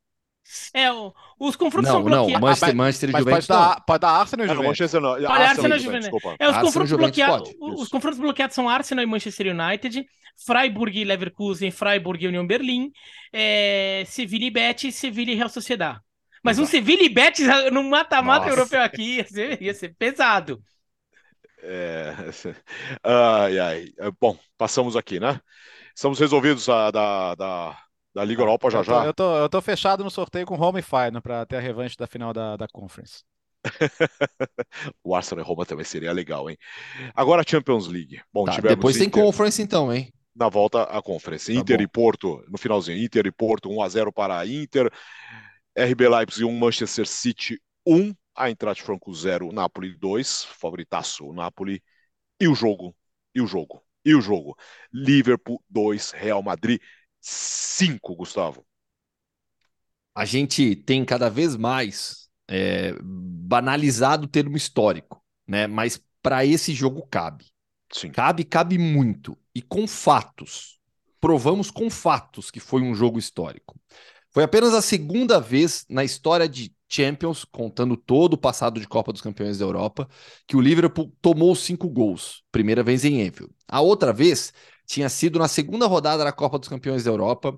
É, 0.73 0.91
o- 0.91 1.13
os 1.39 1.55
confrontos 1.55 1.89
Não, 1.89 2.01
são 2.01 2.03
não, 2.09 2.27
bloqueados. 2.27 2.41
Manchester, 2.41 2.69
Ah, 2.69 2.73
mas- 2.73 2.85
Manchester 2.85 3.09
e 3.09 3.13
Mas 3.13 3.19
Juventus 3.23 3.47
pode 3.47 3.59
não. 3.59 3.69
dar, 3.69 3.81
pode 3.81 3.99
dar 4.01 4.09
Arsenal 4.11 4.45
e 4.45 4.49
não, 4.49 4.55
Juventus. 4.55 4.79
Manchester 4.79 5.01
não. 5.01 5.09
Olha, 5.11 5.29
Arsenal 5.29 5.49
Arsenal 5.49 5.77
e 5.77 5.79
Juventus. 5.79 6.09
desculpa. 6.09 6.37
É, 6.39 6.49
os 6.49 6.55
Arsenal, 6.55 6.65
confrontos 6.65 6.91
bloqueados. 6.93 7.53
pode, 7.53 7.57
Os 7.59 7.81
isso. 7.81 7.89
confrontos 7.91 8.19
bloqueados 8.19 8.55
são 8.55 8.69
Arsenal 8.69 9.03
e 9.03 9.07
Manchester 9.07 9.47
United, 9.55 10.05
Freiburg 10.45 10.99
e 10.99 11.03
Leverkusen, 11.03 11.71
Freiburg 11.71 12.23
e 12.23 12.27
União 12.27 12.45
Berlim, 12.47 12.91
é, 13.33 14.03
Sevilha 14.07 14.45
e 14.45 14.51
Betis, 14.51 14.95
Sevilha 14.95 15.31
e 15.31 15.35
Real 15.35 15.49
Sociedad. 15.49 15.99
Mas 16.43 16.57
um 16.57 16.63
Exato. 16.63 16.71
Sevilha 16.77 17.03
e 17.03 17.09
Betis 17.09 17.47
no 17.73 17.83
mata-mata 17.83 18.47
europeu 18.49 18.81
aqui 18.81 19.17
ia 19.17 19.25
ser, 19.27 19.61
ia 19.61 19.73
ser 19.73 19.95
pesado. 19.97 20.61
É... 21.61 22.15
Ai, 23.03 23.59
ai. 23.59 23.85
Bom, 24.19 24.37
passamos 24.57 24.95
aqui, 24.95 25.19
né? 25.19 25.39
Estamos 25.95 26.19
resolvidos 26.19 26.69
a, 26.69 26.89
da, 26.91 27.35
da, 27.35 27.77
da 28.13 28.23
Liga 28.25 28.41
Europa 28.41 28.69
já 28.69 28.81
eu, 28.81 28.85
tô, 28.85 29.01
já. 29.01 29.03
eu, 29.03 29.13
tô, 29.13 29.37
eu 29.37 29.49
tô 29.49 29.61
fechado 29.61 30.03
no 30.03 30.09
sorteio 30.11 30.45
com 30.45 30.55
Roma 30.55 30.79
e 30.79 30.83
Feyenoord 30.83 31.21
para 31.21 31.45
ter 31.45 31.57
a 31.57 31.59
revanche 31.59 31.97
da 31.97 32.07
final 32.07 32.33
da, 32.33 32.55
da 32.57 32.67
Conference. 32.67 33.23
O 35.03 35.15
Arsenal 35.15 35.43
e 35.43 35.47
Roma 35.47 35.65
também 35.65 35.85
seria 35.85 36.11
legal, 36.13 36.49
hein? 36.49 36.57
Agora 37.15 37.41
a 37.41 37.45
Champions 37.49 37.87
League. 37.87 38.21
Bom, 38.33 38.45
Tá, 38.45 38.51
tivemos 38.51 38.67
depois 38.67 38.97
tem 38.97 39.07
Inter 39.07 39.23
conference 39.23 39.61
então, 39.61 39.93
hein? 39.93 40.11
na 40.35 40.49
volta 40.49 40.83
à 40.83 41.01
Conference. 41.01 41.51
Tá 41.51 41.59
Inter 41.59 41.81
bom. 41.81 41.81
e 41.81 41.87
Porto, 41.87 42.43
no 42.49 42.57
finalzinho, 42.57 42.97
Inter 43.03 43.25
e 43.25 43.31
Porto 43.31 43.69
1 43.69 43.81
a 43.81 43.89
0 43.89 44.11
para 44.13 44.37
a 44.39 44.45
Inter. 44.47 44.91
RB 45.77 46.07
Leipzig 46.09 46.45
1, 46.45 46.51
Manchester 46.57 47.07
City 47.07 47.59
1, 47.85 48.13
Eintracht 48.37 48.83
Franco 48.83 49.13
0, 49.13 49.51
Napoli 49.51 49.95
2, 49.97 50.45
favoritaço 50.45 51.25
o 51.27 51.33
Napoli. 51.33 51.81
E 52.39 52.47
o 52.47 52.55
jogo, 52.55 52.95
e 53.35 53.41
o 53.41 53.47
jogo, 53.47 53.83
e 54.05 54.15
o 54.15 54.21
jogo. 54.21 54.57
Liverpool 54.93 55.63
2, 55.69 56.11
Real 56.11 56.41
Madrid 56.43 56.81
5, 57.21 58.15
Gustavo. 58.15 58.65
a 60.15 60.25
gente 60.25 60.75
tem 60.75 61.05
cada 61.05 61.29
vez 61.29 61.55
mais 61.55 62.29
é, 62.47 62.93
banalizado 63.01 64.25
o 64.25 64.29
termo 64.29 64.57
histórico, 64.57 65.23
né? 65.47 65.67
Mas 65.67 66.01
para 66.21 66.45
esse 66.45 66.73
jogo 66.73 67.07
cabe. 67.09 67.45
Sim. 67.91 68.11
Cabe, 68.11 68.43
cabe 68.43 68.77
muito. 68.77 69.37
E 69.53 69.61
com 69.61 69.87
fatos. 69.87 70.79
Provamos 71.19 71.71
com 71.71 71.89
fatos 71.89 72.51
que 72.51 72.59
foi 72.59 72.81
um 72.81 72.93
jogo 72.93 73.19
histórico. 73.19 73.79
Foi 74.31 74.43
apenas 74.43 74.73
a 74.73 74.81
segunda 74.81 75.39
vez 75.39 75.85
na 75.89 76.03
história 76.03 76.47
de 76.47 76.73
Champions, 76.87 77.45
contando 77.45 77.95
todo 77.95 78.33
o 78.33 78.37
passado 78.37 78.79
de 78.79 78.87
Copa 78.87 79.11
dos 79.11 79.21
Campeões 79.21 79.57
da 79.59 79.65
Europa, 79.65 80.07
que 80.47 80.55
o 80.55 80.61
Liverpool 80.61 81.15
tomou 81.21 81.55
cinco 81.55 81.89
gols. 81.89 82.43
Primeira 82.51 82.83
vez 82.83 83.05
em 83.05 83.21
Enfield. 83.21 83.53
A 83.67 83.81
outra 83.81 84.11
vez 84.11 84.53
tinha 84.89 85.07
sido 85.07 85.37
na 85.37 85.47
segunda 85.47 85.85
rodada 85.85 86.23
da 86.23 86.31
Copa 86.31 86.57
dos 86.57 86.67
Campeões 86.67 87.03
da 87.03 87.11
Europa, 87.11 87.55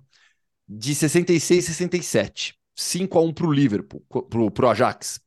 de 0.67 0.93
66 0.93 1.63
e 1.63 1.67
67. 1.67 2.59
5 2.75 3.17
a 3.17 3.21
1 3.21 3.33
para 3.33 3.47
o 3.47 3.53
Liverpool, 3.53 4.05
para 4.51 4.65
o 4.65 4.69
Ajax. 4.69 5.21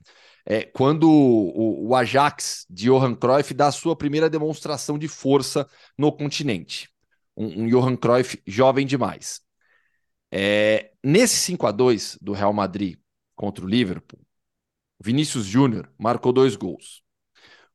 É, 0.45 0.65
quando 0.65 1.11
o, 1.11 1.89
o 1.89 1.95
Ajax 1.95 2.67
de 2.69 2.85
Johan 2.85 3.15
Cruyff 3.15 3.55
dá 3.55 3.69
a 3.69 3.73
sua 3.73 3.97
primeira 3.97 4.29
demonstração 4.29 4.99
de 4.99 5.09
força 5.09 5.67
no 5.97 6.13
continente. 6.13 6.91
Um, 7.35 7.63
um 7.63 7.69
Johan 7.69 7.97
Cruyff 7.97 8.39
jovem 8.47 8.87
demais. 8.87 9.41
É, 10.31 10.91
nesse 11.03 11.37
5 11.37 11.67
a 11.67 11.73
2 11.73 12.19
do 12.21 12.33
Real 12.33 12.53
Madrid 12.53 12.99
contra 13.35 13.65
o 13.65 13.69
Liverpool, 13.69 14.21
Vinícius 15.01 15.47
Júnior 15.47 15.91
marcou 15.99 16.35
dois 16.35 16.55
gols. 16.55 17.03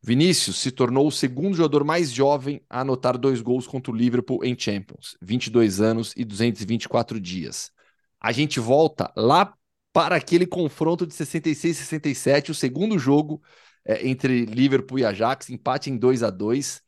Vinícius 0.02 0.58
se 0.58 0.72
tornou 0.72 1.08
o 1.08 1.12
segundo 1.12 1.56
jogador 1.56 1.84
mais 1.84 2.12
jovem 2.12 2.62
a 2.70 2.82
anotar 2.82 3.18
dois 3.18 3.42
gols 3.42 3.68
contra 3.68 3.92
o 3.92 3.96
Liverpool 3.96 4.44
em 4.46 4.58
Champions, 4.58 5.18
22 5.22 5.82
anos 5.82 6.14
e 6.16 6.24
224 6.24 7.20
dias. 7.20 7.72
A 8.20 8.32
gente 8.32 8.60
volta 8.60 9.12
lá 9.16 9.54
para 9.92 10.16
aquele 10.16 10.46
confronto 10.46 11.06
de 11.06 11.14
66 11.14 11.78
e 11.78 11.80
67, 11.80 12.52
o 12.52 12.56
segundo 12.56 12.98
jogo 12.98 13.42
é, 13.86 14.08
entre 14.08 14.46
Liverpool 14.46 15.00
e 15.00 15.06
Ajax, 15.06 15.50
empate 15.50 15.90
em 15.90 15.98
2 15.98 16.24
a 16.24 16.30
2 16.30 16.82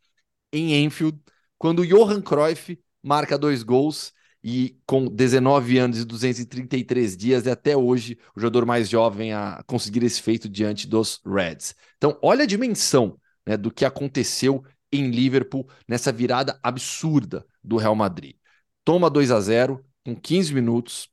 em 0.54 0.84
Enfield, 0.84 1.19
quando 1.58 1.86
Johan 1.86 2.21
Cruyff 2.21 2.80
marca 3.04 3.38
dois 3.38 3.63
gols 3.63 4.13
e 4.43 4.77
com 4.86 5.06
19 5.06 5.77
anos 5.77 5.99
e 5.99 6.06
233 6.06 7.15
dias 7.15 7.45
é 7.45 7.51
até 7.51 7.77
hoje 7.77 8.17
o 8.36 8.39
jogador 8.39 8.65
mais 8.65 8.89
jovem 8.89 9.34
a 9.34 9.63
conseguir 9.67 10.04
esse 10.04 10.21
feito 10.21 10.49
diante 10.49 10.88
dos 10.88 11.21
Reds. 11.25 11.75
Então, 11.97 12.17
olha 12.21 12.43
a 12.43 12.47
dimensão 12.47 13.19
né, 13.45 13.56
do 13.56 13.71
que 13.71 13.86
aconteceu 13.86 14.63
em 14.91 15.12
Liverpool 15.12 15.67
nessa 15.88 16.12
virada 16.12 16.60
absurda 16.63 17.45
do 17.63 17.77
Real 17.77 17.95
Madrid. 17.95 18.36
Toma 18.84 19.10
2 19.10 19.32
a 19.32 19.39
0 19.39 19.86
com 20.04 20.15
15 20.15 20.54
minutos, 20.54 21.08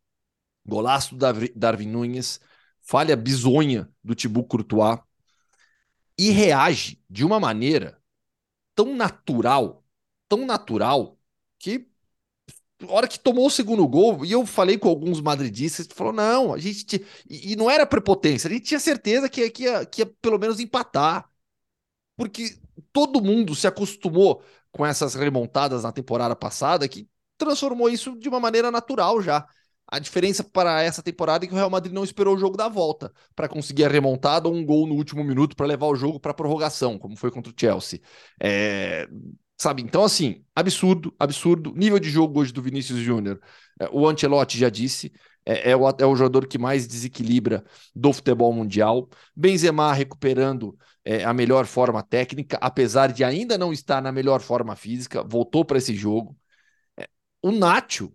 golaço 0.64 1.14
do 1.14 1.52
Darwin- 1.54 1.88
Nunes, 1.88 2.40
falha 2.80 3.14
bizonha 3.14 3.88
do 4.02 4.14
Thibaut 4.14 4.48
Courtois 4.48 4.98
e 6.16 6.30
reage 6.30 7.00
de 7.08 7.24
uma 7.24 7.38
maneira 7.38 8.00
tão 8.74 8.94
natural, 8.96 9.84
tão 10.28 10.46
natural, 10.46 11.18
que 11.58 11.88
hora 12.86 13.08
que 13.08 13.18
tomou 13.18 13.46
o 13.46 13.50
segundo 13.50 13.86
gol, 13.88 14.24
e 14.24 14.32
eu 14.32 14.46
falei 14.46 14.78
com 14.78 14.88
alguns 14.88 15.20
madridistas, 15.20 15.88
falou, 15.92 16.12
não, 16.12 16.52
a 16.52 16.58
gente... 16.58 17.04
E, 17.28 17.52
e 17.52 17.56
não 17.56 17.70
era 17.70 17.86
prepotência, 17.86 18.48
a 18.48 18.52
gente 18.52 18.66
tinha 18.66 18.80
certeza 18.80 19.28
que, 19.28 19.50
que, 19.50 19.64
ia, 19.64 19.84
que 19.86 20.02
ia 20.02 20.06
pelo 20.20 20.38
menos 20.38 20.60
empatar. 20.60 21.28
Porque 22.16 22.58
todo 22.92 23.22
mundo 23.22 23.54
se 23.54 23.66
acostumou 23.66 24.42
com 24.72 24.84
essas 24.84 25.14
remontadas 25.14 25.82
na 25.84 25.92
temporada 25.92 26.36
passada, 26.36 26.88
que 26.88 27.08
transformou 27.36 27.88
isso 27.88 28.16
de 28.18 28.28
uma 28.28 28.40
maneira 28.40 28.70
natural 28.70 29.22
já. 29.22 29.46
A 29.90 29.98
diferença 29.98 30.44
para 30.44 30.82
essa 30.82 31.02
temporada 31.02 31.44
é 31.44 31.48
que 31.48 31.54
o 31.54 31.56
Real 31.56 31.70
Madrid 31.70 31.94
não 31.94 32.04
esperou 32.04 32.34
o 32.36 32.38
jogo 32.38 32.58
da 32.58 32.68
volta 32.68 33.10
para 33.34 33.48
conseguir 33.48 33.84
a 33.84 33.88
remontada 33.88 34.46
ou 34.46 34.54
um 34.54 34.64
gol 34.64 34.86
no 34.86 34.94
último 34.94 35.24
minuto 35.24 35.56
para 35.56 35.66
levar 35.66 35.86
o 35.86 35.96
jogo 35.96 36.20
para 36.20 36.34
prorrogação, 36.34 36.98
como 36.98 37.16
foi 37.16 37.30
contra 37.30 37.50
o 37.50 37.54
Chelsea. 37.58 38.00
É, 38.38 39.08
Sabe? 39.60 39.82
Então, 39.82 40.04
assim, 40.04 40.44
absurdo, 40.54 41.14
absurdo. 41.18 41.72
Nível 41.74 41.98
de 41.98 42.08
jogo 42.10 42.40
hoje 42.40 42.52
do 42.52 42.62
Vinícius 42.62 42.98
Júnior. 43.00 43.40
É, 43.80 43.88
o 43.92 44.06
Ancelotti 44.08 44.56
já 44.58 44.68
disse, 44.70 45.12
é, 45.44 45.70
é, 45.72 45.76
o, 45.76 45.88
é 45.88 46.06
o 46.06 46.14
jogador 46.16 46.46
que 46.46 46.58
mais 46.58 46.86
desequilibra 46.86 47.64
do 47.94 48.12
futebol 48.12 48.52
mundial. 48.52 49.08
Benzema 49.34 49.92
recuperando 49.92 50.78
é, 51.04 51.24
a 51.24 51.34
melhor 51.34 51.66
forma 51.66 52.02
técnica, 52.02 52.56
apesar 52.60 53.12
de 53.12 53.24
ainda 53.24 53.58
não 53.58 53.72
estar 53.72 54.00
na 54.00 54.12
melhor 54.12 54.40
forma 54.40 54.76
física, 54.76 55.24
voltou 55.24 55.64
para 55.64 55.78
esse 55.78 55.94
jogo. 55.94 56.36
É, 56.98 57.08
o 57.42 57.52
Nacho, 57.52 58.12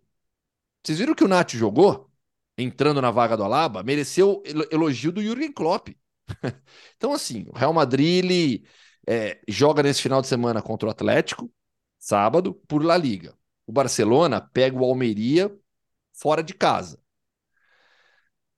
vocês 0.84 1.00
viram 1.00 1.16
que 1.16 1.24
o 1.24 1.28
Nacho 1.28 1.58
jogou? 1.58 2.10
Entrando 2.58 3.02
na 3.02 3.10
vaga 3.12 3.36
do 3.38 3.44
Alaba, 3.44 3.84
mereceu 3.84 4.44
elo- 4.46 4.68
elogio 4.72 5.12
do 5.12 5.22
Jürgen 5.22 5.52
Klopp. 5.52 5.90
então, 6.96 7.14
assim, 7.14 7.46
o 7.50 7.58
Real 7.58 7.74
Madrid, 7.74 8.24
ele 8.24 8.66
é, 9.08 9.42
joga 9.48 9.84
nesse 9.84 10.02
final 10.02 10.22
de 10.22 10.28
semana 10.28 10.62
contra 10.62 10.88
o 10.88 10.92
Atlético, 10.92 11.52
sábado, 12.00 12.54
por 12.68 12.84
La 12.84 12.98
Liga. 12.98 13.38
O 13.66 13.72
Barcelona 13.72 14.42
pega 14.42 14.78
o 14.78 14.84
Almeria 14.84 15.56
fora 16.14 16.44
de 16.44 16.54
casa. 16.54 17.00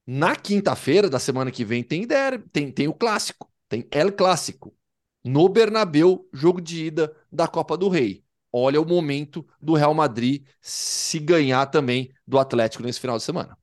Na 0.06 0.36
quinta-feira 0.36 1.10
da 1.10 1.20
semana 1.20 1.52
que 1.52 1.66
vem 1.66 1.84
tem, 1.84 2.06
derby, 2.06 2.48
tem, 2.50 2.72
tem 2.72 2.88
o 2.88 2.94
clássico, 2.94 3.52
tem 3.68 3.88
El 3.92 4.12
Clássico. 4.14 4.76
No 5.24 5.50
Bernabéu, 5.50 6.30
jogo 6.32 6.62
de 6.62 6.86
ida 6.86 7.16
da 7.32 7.48
Copa 7.48 7.76
do 7.76 7.90
Rei. 7.90 8.24
olha 8.52 8.80
o 8.80 8.86
momento 8.88 9.46
do 9.60 9.74
Real 9.74 9.94
Madrid 9.94 10.46
se 10.62 11.20
ganhar 11.20 11.66
também 11.68 12.14
do 12.28 12.38
Atlético 12.40 12.84
nesse 12.84 13.00
final 13.00 13.18
de 13.18 13.24
semana. 13.24 13.58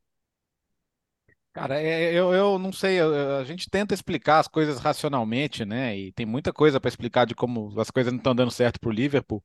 Cara, 1.52 1.78
é, 1.82 2.14
eu, 2.14 2.32
eu 2.32 2.58
não 2.58 2.72
sei, 2.72 2.98
a 3.00 3.44
gente 3.44 3.68
tenta 3.68 3.92
explicar 3.92 4.38
as 4.38 4.48
coisas 4.48 4.78
racionalmente, 4.80 5.66
né? 5.66 5.94
E 5.98 6.10
tem 6.12 6.24
muita 6.24 6.50
coisa 6.50 6.80
para 6.80 6.88
explicar 6.88 7.26
de 7.26 7.34
como 7.34 7.78
as 7.78 7.90
coisas 7.90 8.10
não 8.10 8.16
estão 8.18 8.34
dando 8.34 8.50
certo 8.50 8.80
para 8.80 8.88
o 8.88 8.92
Liverpool. 8.92 9.44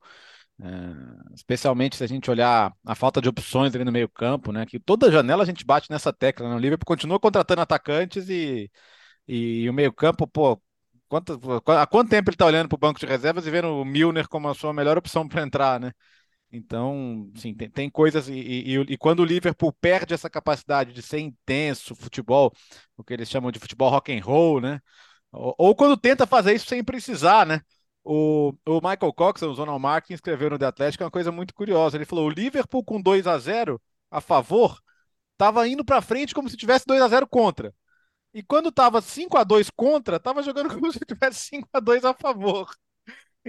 É, 0.60 1.34
especialmente 1.34 1.96
se 1.96 2.04
a 2.04 2.06
gente 2.08 2.30
olhar 2.30 2.72
a 2.84 2.94
falta 2.94 3.20
de 3.20 3.28
opções 3.28 3.74
ali 3.74 3.84
no 3.84 3.92
meio-campo, 3.92 4.52
né? 4.52 4.66
Que 4.66 4.80
toda 4.80 5.12
janela 5.12 5.42
a 5.42 5.46
gente 5.46 5.64
bate 5.66 5.90
nessa 5.90 6.12
tecla. 6.12 6.48
Né? 6.48 6.54
O 6.56 6.58
Liverpool 6.58 6.86
continua 6.86 7.20
contratando 7.20 7.60
atacantes 7.62 8.28
e, 8.30 8.70
e 9.28 9.68
o 9.70 9.74
meio-campo, 9.74 10.26
pô, 10.28 10.60
quanto, 11.08 11.40
há 11.72 11.86
quanto 11.86 12.10
tempo 12.10 12.30
ele 12.30 12.34
está 12.36 12.46
olhando 12.46 12.68
para 12.68 12.76
o 12.76 12.78
banco 12.80 13.00
de 13.00 13.06
reservas 13.06 13.46
e 13.46 13.50
vendo 13.50 13.68
o 13.68 13.84
Milner 13.84 14.28
como 14.28 14.48
a 14.48 14.54
sua 14.54 14.72
melhor 14.72 14.98
opção 14.98 15.28
para 15.28 15.42
entrar, 15.42 15.80
né? 15.80 15.92
Então, 16.50 17.30
sim, 17.36 17.54
tem, 17.54 17.68
tem 17.68 17.90
coisas. 17.90 18.28
E, 18.28 18.32
e, 18.32 18.74
e, 18.74 18.96
quando 18.96 19.20
o 19.20 19.24
Liverpool 19.24 19.72
perde 19.80 20.14
essa 20.14 20.30
capacidade 20.30 20.92
de 20.92 21.02
ser 21.02 21.18
intenso, 21.20 21.94
futebol, 21.94 22.52
o 22.96 23.04
que 23.04 23.12
eles 23.12 23.28
chamam 23.28 23.50
de 23.50 23.58
futebol 23.58 23.90
rock 23.90 24.12
and 24.12 24.22
roll, 24.24 24.60
né? 24.60 24.80
Ou, 25.30 25.54
ou 25.58 25.76
quando 25.76 25.96
tenta 25.96 26.26
fazer 26.26 26.54
isso 26.54 26.66
sem 26.66 26.82
precisar, 26.82 27.46
né? 27.46 27.60
O, 28.02 28.54
o 28.66 28.76
Michael 28.76 29.12
Cox, 29.12 29.42
o 29.42 29.54
Zonal 29.54 29.78
Martin, 29.78 30.14
escreveu 30.14 30.50
no 30.50 30.58
The 30.58 30.66
Atlético 30.66 31.04
uma 31.04 31.10
coisa 31.10 31.30
muito 31.30 31.52
curiosa. 31.54 31.96
Ele 31.96 32.06
falou: 32.06 32.26
o 32.26 32.30
Liverpool 32.30 32.84
com 32.84 33.00
2 33.00 33.26
a 33.26 33.38
0 33.38 33.80
a 34.10 34.20
favor 34.20 34.80
estava 35.32 35.68
indo 35.68 35.84
para 35.84 36.02
frente 36.02 36.34
como 36.34 36.48
se 36.48 36.56
tivesse 36.56 36.86
2 36.86 37.02
a 37.02 37.08
0 37.08 37.26
contra. 37.28 37.74
E 38.34 38.42
quando 38.42 38.70
estava 38.70 39.00
5 39.02 39.36
a 39.36 39.44
2 39.44 39.70
contra, 39.70 40.16
estava 40.16 40.42
jogando 40.42 40.68
como 40.74 40.92
se 40.92 41.00
tivesse 41.00 41.40
5 41.48 41.68
a 41.72 41.80
2 41.80 42.04
a 42.04 42.14
favor. 42.14 42.70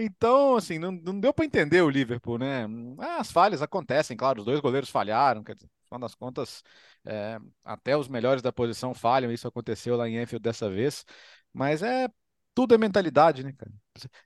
Então, 0.02 0.56
assim, 0.56 0.80
não, 0.80 0.92
não 0.92 1.20
deu 1.20 1.34
para 1.34 1.46
entender 1.46 1.82
o 1.82 1.90
Liverpool, 1.90 2.38
né? 2.38 2.66
Ah, 3.00 3.18
as 3.20 3.32
falhas 3.32 3.62
acontecem, 3.62 4.16
claro, 4.16 4.40
os 4.40 4.46
dois 4.46 4.60
goleiros 4.60 4.90
falharam, 4.90 5.44
quer 5.44 5.56
dizer, 5.56 5.70
das 6.00 6.16
contas, 6.16 6.64
é, 7.06 7.38
até 7.64 7.98
os 7.98 8.08
melhores 8.08 8.42
da 8.42 8.52
posição 8.54 8.94
falham, 8.94 9.32
isso 9.32 9.48
aconteceu 9.48 9.98
lá 9.98 10.08
em 10.08 10.22
Enfield 10.22 10.42
dessa 10.44 10.70
vez, 10.70 11.04
mas 11.52 11.82
é 11.82 12.08
tudo 12.54 12.76
é 12.76 12.78
mentalidade, 12.78 13.44
né, 13.44 13.54
cara? 13.58 13.72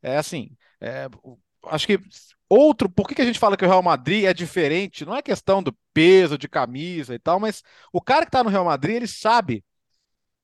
É 0.01 0.17
assim, 0.17 0.55
é, 0.81 1.07
acho 1.67 1.87
que 1.87 1.99
outro, 2.49 2.89
por 2.89 3.07
que, 3.07 3.15
que 3.15 3.21
a 3.21 3.25
gente 3.25 3.39
fala 3.39 3.57
que 3.57 3.65
o 3.65 3.67
Real 3.67 3.81
Madrid 3.81 4.25
é 4.25 4.33
diferente? 4.33 5.05
Não 5.05 5.15
é 5.15 5.21
questão 5.21 5.63
do 5.63 5.75
peso 5.93 6.37
de 6.37 6.47
camisa 6.47 7.15
e 7.15 7.19
tal, 7.19 7.39
mas 7.39 7.63
o 7.91 8.01
cara 8.01 8.25
que 8.25 8.31
tá 8.31 8.43
no 8.43 8.49
Real 8.49 8.65
Madrid, 8.65 8.95
ele 8.97 9.07
sabe 9.07 9.63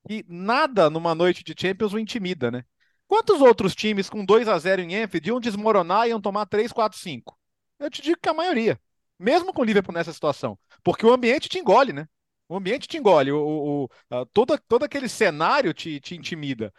que 0.08 0.26
nada 0.28 0.90
numa 0.90 1.14
noite 1.16 1.44
de 1.44 1.54
Champions 1.60 1.94
o 1.94 2.00
intimida, 2.00 2.52
né? 2.52 2.64
Quantos 3.10 3.42
outros 3.42 3.76
times 3.76 4.08
com 4.08 4.24
2 4.24 4.48
a 4.48 4.60
0 4.60 4.84
em 4.84 4.94
Enfield 5.02 5.30
iam 5.30 5.40
desmoronar 5.40 6.06
e 6.06 6.12
iam 6.12 6.22
tomar 6.22 6.46
3, 6.46 6.72
4, 6.72 7.00
5? 7.00 7.36
Eu 7.80 7.90
te 7.90 8.04
digo 8.04 8.20
que 8.22 8.30
a 8.30 8.36
maioria. 8.36 8.80
Mesmo 9.18 9.52
com 9.52 9.64
o 9.64 9.66
Liverpool 9.66 9.96
nessa 9.96 10.14
situação. 10.14 10.60
Porque 10.84 11.04
o 11.04 11.12
ambiente 11.12 11.50
te 11.50 11.58
engole, 11.58 11.92
né? 11.92 12.08
O 12.48 12.56
ambiente 12.56 12.88
te 12.88 12.98
engole. 12.98 13.32
O, 13.32 13.40
o, 13.40 13.84
o 13.86 14.26
todo, 14.28 14.56
todo 14.68 14.86
aquele 14.86 15.10
cenário 15.10 15.74
te, 15.74 16.00
te 16.00 16.16
intimida. 16.16 16.72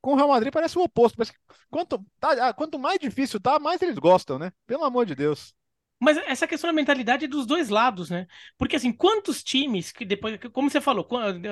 Com 0.00 0.14
o 0.14 0.16
Real 0.16 0.28
Madrid 0.28 0.52
parece 0.52 0.76
o 0.76 0.82
oposto. 0.82 1.16
Parece 1.16 1.32
quanto, 1.70 2.04
tá, 2.18 2.48
ah, 2.48 2.52
quanto 2.52 2.80
mais 2.80 2.98
difícil 2.98 3.40
tá, 3.40 3.60
mais 3.60 3.80
eles 3.80 3.96
gostam, 3.96 4.40
né? 4.40 4.52
Pelo 4.66 4.82
amor 4.84 5.06
de 5.06 5.14
Deus. 5.14 5.54
Mas 5.98 6.18
essa 6.18 6.46
questão 6.46 6.68
da 6.68 6.74
mentalidade 6.74 7.24
é 7.24 7.28
dos 7.28 7.46
dois 7.46 7.70
lados, 7.70 8.10
né? 8.10 8.26
Porque 8.58 8.76
assim, 8.76 8.92
quantos 8.92 9.42
times 9.42 9.90
que 9.90 10.04
depois, 10.04 10.38
como 10.52 10.68
você 10.68 10.80
falou, 10.80 11.08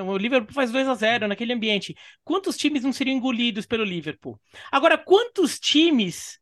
o 0.06 0.18
Liverpool 0.18 0.52
faz 0.54 0.70
2 0.70 0.86
a 0.86 0.94
0 0.94 1.26
naquele 1.28 1.52
ambiente, 1.52 1.96
quantos 2.22 2.56
times 2.56 2.82
não 2.82 2.92
seriam 2.92 3.16
engolidos 3.16 3.64
pelo 3.64 3.84
Liverpool? 3.84 4.38
Agora, 4.70 4.98
quantos 4.98 5.58
times 5.58 6.38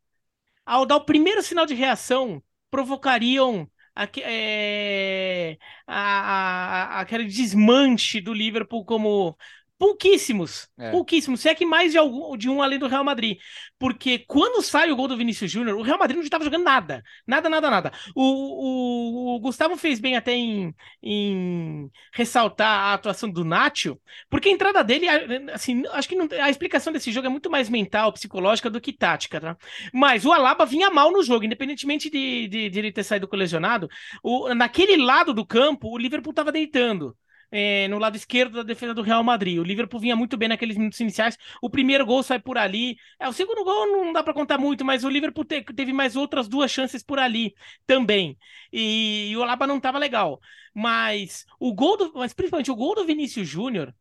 ao 0.66 0.86
dar 0.86 0.96
o 0.96 1.04
primeiro 1.04 1.42
sinal 1.42 1.66
de 1.66 1.74
reação 1.74 2.42
provocariam 2.70 3.70
é, 4.16 5.58
aquele 5.86 7.24
desmanche 7.24 8.20
do 8.20 8.32
Liverpool 8.32 8.84
como 8.84 9.36
Pouquíssimos. 9.78 10.68
É. 10.78 10.92
Pouquíssimos. 10.92 11.40
Se 11.40 11.48
é 11.48 11.54
que 11.56 11.66
mais 11.66 11.90
de, 11.90 11.98
algum, 11.98 12.36
de 12.36 12.48
um 12.48 12.62
além 12.62 12.78
do 12.78 12.86
Real 12.86 13.02
Madrid. 13.02 13.38
Porque 13.80 14.20
quando 14.20 14.62
sai 14.62 14.92
o 14.92 14.96
gol 14.96 15.08
do 15.08 15.16
Vinícius 15.16 15.50
Júnior, 15.50 15.76
o 15.76 15.82
Real 15.82 15.98
Madrid 15.98 16.16
não 16.16 16.22
estava 16.22 16.44
jogando 16.44 16.62
nada. 16.62 17.02
Nada, 17.26 17.48
nada, 17.48 17.68
nada. 17.68 17.92
O, 18.14 18.22
o, 18.22 19.36
o, 19.36 19.40
Gustavo 19.40 19.76
fez 19.76 19.98
bem 19.98 20.16
até 20.16 20.34
em, 20.34 20.72
em 21.02 21.90
ressaltar 22.12 22.68
a 22.68 22.94
atuação 22.94 23.28
do 23.28 23.44
Nacho, 23.44 23.98
porque 24.30 24.48
a 24.48 24.52
entrada 24.52 24.84
dele, 24.84 25.08
assim, 25.52 25.82
acho 25.90 26.08
que 26.08 26.14
não, 26.14 26.28
a 26.40 26.48
explicação 26.48 26.92
desse 26.92 27.10
jogo 27.10 27.26
é 27.26 27.30
muito 27.30 27.50
mais 27.50 27.68
mental, 27.68 28.12
psicológica 28.12 28.70
do 28.70 28.80
que 28.80 28.92
tática, 28.92 29.40
tá? 29.40 29.56
Mas 29.92 30.24
o 30.24 30.32
Alaba 30.32 30.64
vinha 30.64 30.90
mal 30.90 31.10
no 31.10 31.24
jogo, 31.24 31.44
independentemente 31.44 32.08
de, 32.08 32.46
de, 32.46 32.70
de 32.70 32.78
ele 32.78 32.92
ter 32.92 33.02
saído 33.02 33.26
colesionado. 33.26 33.88
O, 34.22 34.54
naquele 34.54 34.96
lado 34.96 35.34
do 35.34 35.44
campo, 35.44 35.88
o 35.88 35.98
Liverpool 35.98 36.30
estava 36.30 36.52
deitando 36.52 37.16
é, 37.52 37.86
no 37.88 37.98
lado 37.98 38.16
esquerdo 38.16 38.54
da 38.54 38.62
defesa 38.64 38.94
do 38.94 39.02
Real 39.02 39.22
Madrid. 39.22 39.58
O 39.58 39.62
Liverpool 39.62 40.00
vinha 40.00 40.16
muito 40.16 40.36
bem 40.38 40.48
naqueles 40.48 40.76
minutos 40.76 40.98
iniciais. 41.00 41.36
O 41.60 41.70
primeiro 41.70 42.06
gol 42.06 42.22
sai 42.22 42.40
por 42.40 42.58
ali. 42.58 42.96
É, 43.20 43.28
o 43.28 43.32
segundo 43.32 43.62
gol 43.64 43.86
não 43.92 44.12
dá 44.12 44.22
para 44.22 44.34
contar 44.34 44.58
muito, 44.58 44.84
mas 44.84 45.04
o 45.04 45.08
Liverpool 45.10 45.44
te, 45.44 45.62
teve 45.62 45.92
mais 45.92 46.16
outras 46.16 46.48
duas 46.48 46.70
chances 46.70 47.02
por 47.02 47.18
ali 47.18 47.54
também. 47.86 48.38
E, 48.72 49.30
e 49.30 49.36
o 49.36 49.42
Alaba 49.42 49.66
não 49.66 49.76
estava 49.76 49.98
legal. 49.98 50.40
Mas 50.74 51.44
o 51.60 51.74
gol 51.74 51.96
do, 51.96 52.12
mas 52.14 52.32
principalmente 52.32 52.70
o 52.70 52.76
gol 52.76 52.94
do 52.94 53.04
Vinícius 53.04 53.46
Júnior 53.48 53.94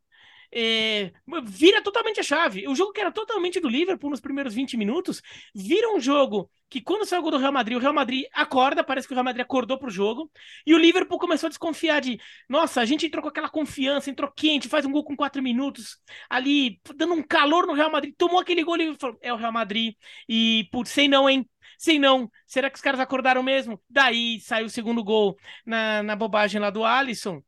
é, 0.54 1.12
vira 1.46 1.82
totalmente 1.82 2.20
a 2.20 2.24
chave. 2.24 2.68
O 2.68 2.76
jogo 2.76 2.92
que 2.92 3.02
era 3.02 3.12
totalmente 3.12 3.60
do 3.60 3.70
Liverpool 3.70 4.10
nos 4.10 4.20
primeiros 4.20 4.54
20 4.54 4.78
minutos, 4.78 5.22
vira 5.54 5.94
um 5.94 6.00
jogo 6.00 6.50
que 6.72 6.80
quando 6.80 7.06
saiu 7.06 7.20
o 7.20 7.24
gol 7.24 7.32
do 7.32 7.38
Real 7.38 7.52
Madrid, 7.52 7.78
o 7.78 7.82
Real 7.82 7.94
Madrid 7.94 8.26
acorda, 8.34 8.82
parece 8.82 9.06
que 9.06 9.14
o 9.14 9.16
Real 9.16 9.26
Madrid 9.26 9.44
acordou 9.44 9.78
pro 9.78 9.90
jogo, 9.90 10.32
e 10.66 10.74
o 10.74 10.78
Liverpool 10.78 11.20
começou 11.20 11.48
a 11.48 11.50
desconfiar 11.50 12.00
de, 12.00 12.18
nossa, 12.48 12.80
a 12.80 12.86
gente 12.86 13.06
entrou 13.06 13.22
com 13.22 13.28
aquela 13.28 13.50
confiança, 13.50 14.10
entrou 14.10 14.32
quente, 14.32 14.70
faz 14.70 14.86
um 14.86 14.92
gol 14.92 15.04
com 15.04 15.14
4 15.14 15.44
minutos, 15.44 15.98
ali, 16.30 16.80
dando 16.96 17.14
um 17.14 17.22
calor 17.22 17.68
no 17.68 17.74
Real 17.74 17.92
Madrid, 17.92 18.16
tomou 18.18 18.40
aquele 18.40 18.64
gol 18.64 18.78
e 18.78 18.96
falou, 18.98 19.18
é 19.22 19.34
o 19.34 19.36
Real 19.36 19.52
Madrid, 19.52 19.96
e, 20.30 20.70
putz, 20.72 20.92
sei 20.92 21.10
não, 21.10 21.30
hein, 21.30 21.46
sei 21.78 22.00
não, 22.00 22.32
será 22.48 22.70
que 22.70 22.78
os 22.78 22.82
caras 22.82 23.02
acordaram 23.02 23.44
mesmo? 23.44 23.82
Daí 23.90 24.40
saiu 24.40 24.68
o 24.68 24.70
segundo 24.70 25.04
gol 25.04 25.36
na, 25.66 26.02
na 26.02 26.16
bobagem 26.16 26.62
lá 26.62 26.70
do 26.70 26.86
Alisson, 26.86 27.44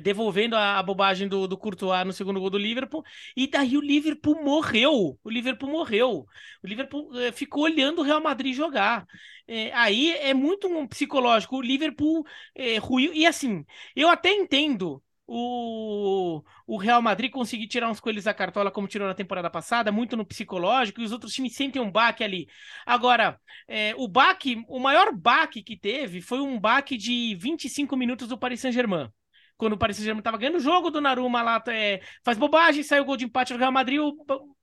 devolvendo 0.00 0.56
a, 0.56 0.78
a, 0.78 0.82
bobagem 0.82 1.28
do, 1.28 1.46
do 1.46 1.56
Courtois 1.56 2.06
no 2.06 2.12
segundo 2.12 2.40
gol 2.40 2.50
do 2.50 2.58
Liverpool, 2.58 3.02
e 3.36 3.46
daí 3.46 3.76
o 3.76 3.80
Liverpool 3.80 4.42
morreu, 4.42 5.18
o 5.22 5.30
Liverpool 5.30 5.70
morreu, 5.70 6.26
o 6.62 6.66
Liverpool 6.66 7.18
é, 7.18 7.32
ficou 7.32 7.64
olhando 7.64 8.00
o 8.00 8.04
Real 8.04 8.20
Madrid 8.20 8.54
jogar, 8.54 9.06
é, 9.48 9.72
aí 9.72 10.10
é 10.12 10.34
muito 10.34 10.68
um 10.68 10.86
psicológico, 10.86 11.56
o 11.56 11.62
Liverpool 11.62 12.24
é, 12.54 12.78
ruiu, 12.78 13.12
e 13.14 13.26
assim, 13.26 13.64
eu 13.94 14.08
até 14.08 14.30
entendo 14.32 15.02
o, 15.26 16.42
o 16.66 16.76
Real 16.76 17.02
Madrid 17.02 17.30
conseguir 17.30 17.66
tirar 17.66 17.90
uns 17.90 18.00
coelhos 18.00 18.24
da 18.24 18.34
cartola 18.34 18.70
como 18.70 18.86
tirou 18.86 19.08
na 19.08 19.14
temporada 19.14 19.50
passada, 19.50 19.90
muito 19.90 20.16
no 20.16 20.24
psicológico, 20.24 21.00
e 21.00 21.04
os 21.04 21.12
outros 21.12 21.32
times 21.32 21.54
sentem 21.56 21.82
um 21.82 21.90
baque 21.90 22.22
ali. 22.22 22.46
Agora, 22.84 23.40
é, 23.66 23.94
o 23.96 24.06
baque, 24.06 24.64
o 24.68 24.78
maior 24.78 25.12
baque 25.12 25.62
que 25.62 25.76
teve 25.76 26.20
foi 26.20 26.40
um 26.40 26.58
baque 26.58 26.96
de 26.96 27.34
25 27.34 27.96
minutos 27.96 28.28
do 28.28 28.38
Paris 28.38 28.60
Saint-Germain 28.60 29.10
quando 29.56 29.74
o 29.74 29.78
Paris 29.78 29.96
Saint-Germain 29.96 30.20
estava 30.20 30.36
ganhando 30.36 30.56
o 30.56 30.60
jogo, 30.60 30.90
do 30.90 31.00
Naruma 31.00 31.42
lá 31.42 31.62
é, 31.68 32.00
faz 32.24 32.36
bobagem, 32.38 32.82
sai 32.82 33.00
o 33.00 33.04
gol 33.04 33.16
de 33.16 33.24
empate 33.24 33.52
do 33.52 33.58
Real 33.58 33.72
Madrid, 33.72 34.00
o 34.00 34.16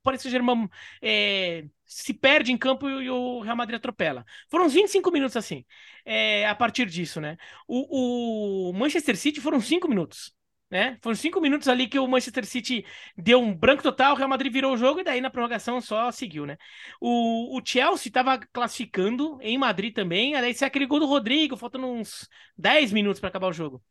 Paris 0.03 0.21
Saint-Germain 0.21 0.69
é, 1.01 1.65
se 1.86 2.13
perde 2.13 2.51
em 2.51 2.58
campo 2.58 2.89
e, 2.89 3.10
o 3.10 3.41
Real 3.41 3.56
Madrid 3.56 3.77
atropela. 3.77 4.25
Foram 4.49 4.65
uns 4.65 4.73
25 4.73 5.12
minutos 5.12 5.38
assim, 5.38 5.65
é, 6.06 6.47
a 6.47 6.56
partir 6.56 6.86
disso, 6.86 7.19
né? 7.21 7.38
O, 7.67 8.69
o 8.69 8.73
Manchester 8.73 9.17
City 9.17 9.41
foram 9.41 9.60
5 9.60 9.88
minutos. 9.88 10.34
Né? 10.73 10.97
Foram 11.03 11.15
cinco 11.15 11.39
minutos 11.39 11.67
ali 11.67 11.88
que 11.88 11.99
o 11.99 12.07
Manchester 12.07 12.47
City 12.47 12.83
deu 13.15 13.39
um 13.39 13.53
branco 13.53 13.83
total, 13.83 14.13
o 14.13 14.17
Real 14.17 14.27
Madrid 14.27 14.51
virou 14.51 14.73
o 14.73 14.77
jogo 14.77 15.01
e 15.01 15.03
daí 15.03 15.21
na 15.21 15.29
prorrogação 15.29 15.79
só 15.79 16.12
seguiu, 16.12 16.47
né? 16.47 16.57
O, 16.99 17.55
o 17.55 17.62
Chelsea 17.63 18.07
estava 18.07 18.39
classificando 18.39 19.38
em 19.39 19.55
Madrid 19.55 19.93
também, 19.93 20.33
aí 20.33 20.51
sai 20.55 20.69
aquele 20.69 20.88
gol 20.88 20.99
do 20.99 21.05
Rodrigo, 21.05 21.55
faltando 21.55 21.86
uns 21.86 22.27
10 22.57 22.91
minutos 22.91 23.19
para 23.19 23.29
acabar 23.29 23.49
o 23.49 23.53
jogo 23.53 23.83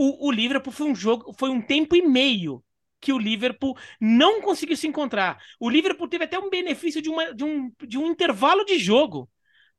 o, 0.00 0.28
o 0.28 0.32
Liverpool 0.32 0.72
foi 0.72 0.86
um 0.86 0.94
jogo, 0.94 1.34
foi 1.38 1.50
um 1.50 1.60
tempo 1.60 1.94
e 1.94 2.00
meio 2.00 2.64
que 3.00 3.12
o 3.12 3.18
Liverpool 3.18 3.76
não 4.00 4.40
conseguiu 4.40 4.76
se 4.76 4.86
encontrar. 4.86 5.38
O 5.58 5.68
Liverpool 5.68 6.08
teve 6.08 6.24
até 6.24 6.38
um 6.38 6.48
benefício 6.48 7.02
de, 7.02 7.10
uma, 7.10 7.34
de, 7.34 7.44
um, 7.44 7.70
de 7.86 7.98
um 7.98 8.06
intervalo 8.06 8.64
de 8.64 8.78
jogo 8.78 9.28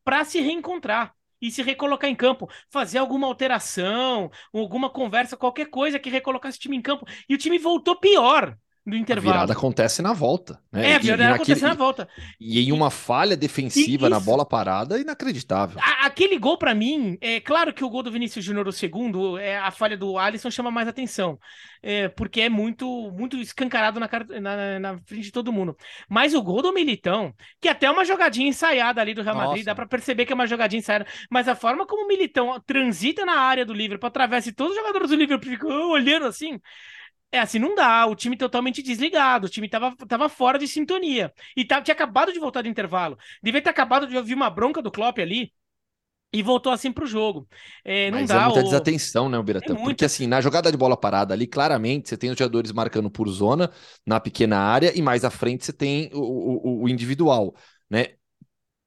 para 0.03 0.23
se 0.23 0.39
reencontrar 0.39 1.15
e 1.41 1.51
se 1.51 1.61
recolocar 1.63 2.09
em 2.09 2.15
campo, 2.15 2.49
fazer 2.69 2.97
alguma 2.99 3.27
alteração, 3.27 4.29
alguma 4.53 4.89
conversa, 4.89 5.37
qualquer 5.37 5.67
coisa 5.67 5.99
que 5.99 6.09
recolocasse 6.09 6.57
o 6.57 6.61
time 6.61 6.77
em 6.77 6.81
campo. 6.81 7.05
E 7.27 7.33
o 7.35 7.37
time 7.37 7.57
voltou 7.57 7.99
pior. 7.99 8.57
Do 8.85 8.95
intervalo. 8.95 9.29
A 9.29 9.33
virada 9.33 9.53
acontece 9.53 10.01
na 10.01 10.11
volta. 10.11 10.59
Né? 10.71 10.91
É, 10.91 10.95
a 10.95 10.99
virada 10.99 11.23
e, 11.23 11.25
acontece 11.27 11.61
naquele, 11.61 11.69
na 11.69 11.75
volta. 11.75 12.09
E, 12.39 12.59
e 12.59 12.67
em 12.67 12.71
uma 12.71 12.89
falha 12.89 13.37
defensiva 13.37 14.09
na 14.09 14.19
bola 14.19 14.43
parada, 14.43 14.99
inacreditável. 14.99 15.79
A, 15.79 16.07
aquele 16.07 16.37
gol, 16.39 16.57
para 16.57 16.73
mim, 16.73 17.17
é 17.21 17.39
claro 17.39 17.73
que 17.73 17.83
o 17.83 17.89
gol 17.89 18.01
do 18.01 18.11
Vinícius 18.11 18.43
Júnior, 18.43 18.67
o 18.67 18.71
segundo, 18.71 19.37
é, 19.37 19.57
a 19.57 19.69
falha 19.69 19.95
do 19.95 20.17
Alisson 20.17 20.49
chama 20.49 20.71
mais 20.71 20.87
atenção. 20.87 21.37
É, 21.83 22.09
porque 22.09 22.41
é 22.41 22.49
muito 22.49 23.11
muito 23.11 23.37
escancarado 23.37 23.99
na, 23.99 24.09
na, 24.39 24.79
na, 24.79 24.99
frente 25.05 25.25
de 25.25 25.31
todo 25.31 25.53
mundo. 25.53 25.75
Mas 26.09 26.33
o 26.33 26.41
gol 26.41 26.61
do 26.61 26.73
Militão, 26.73 27.33
que 27.59 27.67
até 27.67 27.85
é 27.85 27.91
uma 27.91 28.05
jogadinha 28.05 28.47
ensaiada 28.47 29.01
ali 29.01 29.13
do 29.13 29.21
Real 29.21 29.35
Madrid, 29.35 29.57
Nossa. 29.57 29.65
dá 29.65 29.75
para 29.75 29.87
perceber 29.87 30.25
que 30.25 30.33
é 30.33 30.35
uma 30.35 30.47
jogadinha 30.47 30.79
ensaiada. 30.79 31.05
Mas 31.29 31.47
a 31.47 31.55
forma 31.55 31.85
como 31.85 32.05
o 32.05 32.07
Militão 32.07 32.59
transita 32.65 33.25
na 33.25 33.39
área 33.39 33.65
do 33.65 33.73
Liverpool, 33.73 34.07
atravessa 34.07 34.49
e 34.49 34.53
todos 34.53 34.73
os 34.73 34.79
jogadores 34.79 35.09
do 35.09 35.15
Liverpool 35.15 35.51
ficam 35.51 35.89
olhando 35.91 36.25
assim. 36.25 36.59
É 37.31 37.39
assim, 37.39 37.59
não 37.59 37.73
dá. 37.75 38.05
O 38.05 38.15
time 38.15 38.35
totalmente 38.35 38.81
desligado. 38.81 39.47
O 39.47 39.49
time 39.49 39.69
tava, 39.69 39.95
tava 40.07 40.27
fora 40.27 40.59
de 40.59 40.67
sintonia. 40.67 41.33
E 41.55 41.63
tava, 41.63 41.81
tinha 41.81 41.93
acabado 41.93 42.33
de 42.33 42.39
voltar 42.39 42.61
do 42.61 42.67
intervalo. 42.67 43.17
Devia 43.41 43.61
ter 43.61 43.69
acabado 43.69 44.07
de 44.07 44.17
ouvir 44.17 44.33
uma 44.33 44.49
bronca 44.49 44.81
do 44.81 44.91
Klopp 44.91 45.19
ali. 45.19 45.53
E 46.33 46.41
voltou 46.41 46.71
assim 46.71 46.91
pro 46.91 47.05
jogo. 47.05 47.47
É, 47.83 48.09
não 48.09 48.19
Mas 48.19 48.29
dá. 48.29 48.43
É 48.43 48.45
muita 48.45 48.59
o... 48.61 48.63
desatenção, 48.63 49.27
né, 49.27 49.41
Biratã? 49.41 49.73
É 49.73 49.77
Porque 49.77 50.05
assim, 50.05 50.27
na 50.27 50.39
jogada 50.39 50.71
de 50.71 50.77
bola 50.77 50.95
parada 50.95 51.33
ali, 51.33 51.45
claramente, 51.45 52.07
você 52.07 52.15
tem 52.15 52.29
os 52.31 52.37
jogadores 52.37 52.71
marcando 52.71 53.11
por 53.11 53.27
zona, 53.27 53.69
na 54.05 54.19
pequena 54.19 54.57
área, 54.57 54.97
e 54.97 55.01
mais 55.01 55.25
à 55.25 55.29
frente 55.29 55.65
você 55.65 55.73
tem 55.73 56.09
o, 56.13 56.19
o, 56.19 56.83
o 56.83 56.89
individual, 56.89 57.53
né? 57.89 58.15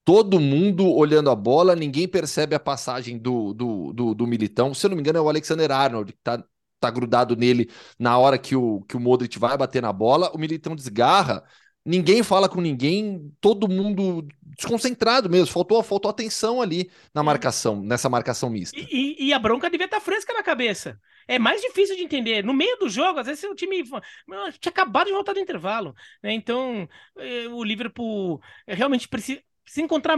Todo 0.07 0.40
mundo 0.40 0.90
olhando 0.90 1.30
a 1.30 1.34
bola, 1.34 1.74
ninguém 1.74 2.07
percebe 2.09 2.55
a 2.55 2.61
passagem 2.61 3.18
do, 3.18 3.53
do, 3.55 3.92
do, 3.92 4.14
do 4.14 4.26
Militão. 4.26 4.72
Se 4.72 4.86
eu 4.86 4.90
não 4.90 4.97
me 4.97 5.03
engano, 5.03 5.18
é 5.18 5.22
o 5.22 5.28
Alexander 5.28 5.70
Arnold, 5.70 6.12
que 6.12 6.18
tá 6.22 6.42
tá 6.87 6.91
grudado 6.91 7.37
nele 7.37 7.70
na 7.99 8.18
hora 8.18 8.39
que 8.39 8.57
o, 8.57 8.82
que 8.82 8.97
o 8.97 9.01
Modric 9.01 9.39
vai 9.39 9.57
bater 9.57 9.82
na 9.82 9.93
bola, 9.93 10.30
o 10.35 10.39
Militão 10.39 10.74
desgarra, 10.74 11.45
ninguém 11.85 12.22
fala 12.22 12.49
com 12.49 12.61
ninguém, 12.61 13.32
todo 13.41 13.68
mundo 13.68 14.26
desconcentrado 14.43 15.28
mesmo, 15.28 15.53
faltou, 15.53 15.82
faltou 15.82 16.11
atenção 16.11 16.62
ali 16.62 16.91
na 17.12 17.22
marcação, 17.22 17.82
nessa 17.82 18.09
marcação 18.09 18.49
mista. 18.49 18.78
E, 18.78 18.87
e, 18.91 19.26
e 19.26 19.32
a 19.32 19.39
bronca 19.39 19.68
devia 19.68 19.87
estar 19.87 19.99
tá 19.99 20.05
fresca 20.05 20.32
na 20.32 20.43
cabeça. 20.43 20.99
É 21.26 21.39
mais 21.39 21.61
difícil 21.61 21.97
de 21.97 22.03
entender. 22.03 22.45
No 22.45 22.55
meio 22.55 22.76
do 22.78 22.89
jogo, 22.89 23.18
às 23.18 23.26
vezes 23.26 23.45
o 23.45 23.55
time 23.55 23.82
tinha 23.82 24.70
acabado 24.70 25.07
de 25.07 25.12
voltar 25.12 25.32
do 25.32 25.41
intervalo. 25.41 25.95
Né? 26.22 26.32
Então, 26.32 26.89
eh, 27.18 27.49
o 27.49 27.64
Liverpool 27.64 28.41
realmente 28.66 29.09
precisa 29.09 29.43
se 29.65 29.83
encontrar. 29.83 30.17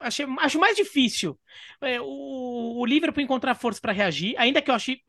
Achei, 0.00 0.26
acho 0.40 0.58
mais 0.58 0.76
difícil 0.76 1.38
é, 1.80 2.00
o, 2.00 2.80
o 2.80 2.86
Liverpool 2.86 3.22
encontrar 3.22 3.54
força 3.54 3.80
para 3.80 3.92
reagir, 3.92 4.34
ainda 4.38 4.62
que 4.62 4.70
eu 4.70 4.74
achei. 4.74 5.00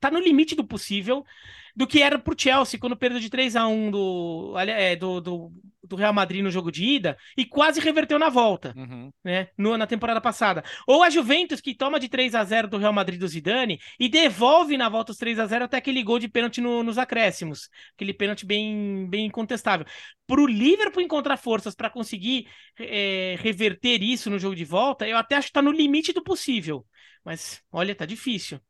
tá 0.00 0.10
no 0.10 0.20
limite 0.20 0.54
do 0.54 0.64
possível 0.64 1.24
do 1.74 1.86
que 1.86 2.02
era 2.02 2.18
pro 2.18 2.34
Chelsea 2.38 2.78
quando 2.78 2.96
perdeu 2.96 3.20
de 3.20 3.28
3 3.28 3.56
a 3.56 3.66
1 3.66 3.90
do, 3.90 4.54
é, 4.58 4.94
do, 4.94 5.20
do, 5.20 5.52
do, 5.82 5.96
Real 5.96 6.12
Madrid 6.12 6.42
no 6.42 6.50
jogo 6.50 6.70
de 6.70 6.84
ida 6.84 7.16
e 7.36 7.44
quase 7.44 7.80
reverteu 7.80 8.18
na 8.18 8.28
volta, 8.28 8.72
uhum. 8.76 9.10
né? 9.24 9.48
No, 9.58 9.76
na 9.76 9.86
temporada 9.86 10.20
passada. 10.20 10.62
Ou 10.86 11.02
a 11.02 11.10
Juventus 11.10 11.60
que 11.60 11.74
toma 11.74 11.98
de 11.98 12.08
3 12.08 12.34
a 12.34 12.44
0 12.44 12.68
do 12.68 12.78
Real 12.78 12.92
Madrid 12.92 13.18
do 13.18 13.26
Zidane 13.26 13.80
e 13.98 14.08
devolve 14.08 14.76
na 14.76 14.88
volta 14.88 15.12
os 15.12 15.18
3 15.18 15.38
a 15.38 15.46
0 15.46 15.64
até 15.64 15.78
aquele 15.78 16.02
gol 16.02 16.18
de 16.18 16.28
pênalti 16.28 16.60
no, 16.60 16.82
nos 16.82 16.96
acréscimos. 16.96 17.68
Aquele 17.94 18.14
pênalti 18.14 18.46
bem, 18.46 19.08
bem 19.08 19.26
incontestável. 19.26 19.86
Pro 20.26 20.46
Liverpool 20.46 21.02
encontrar 21.02 21.36
forças 21.36 21.74
para 21.74 21.90
conseguir 21.90 22.46
é, 22.78 23.36
reverter 23.40 24.02
isso 24.02 24.30
no 24.30 24.38
jogo 24.38 24.54
de 24.54 24.64
volta, 24.64 25.06
eu 25.08 25.16
até 25.16 25.36
acho 25.36 25.48
que 25.48 25.52
tá 25.52 25.62
no 25.62 25.72
limite 25.72 26.12
do 26.12 26.22
possível. 26.22 26.86
Mas, 27.24 27.62
olha, 27.72 27.94
tá 27.94 28.06
difícil. 28.06 28.60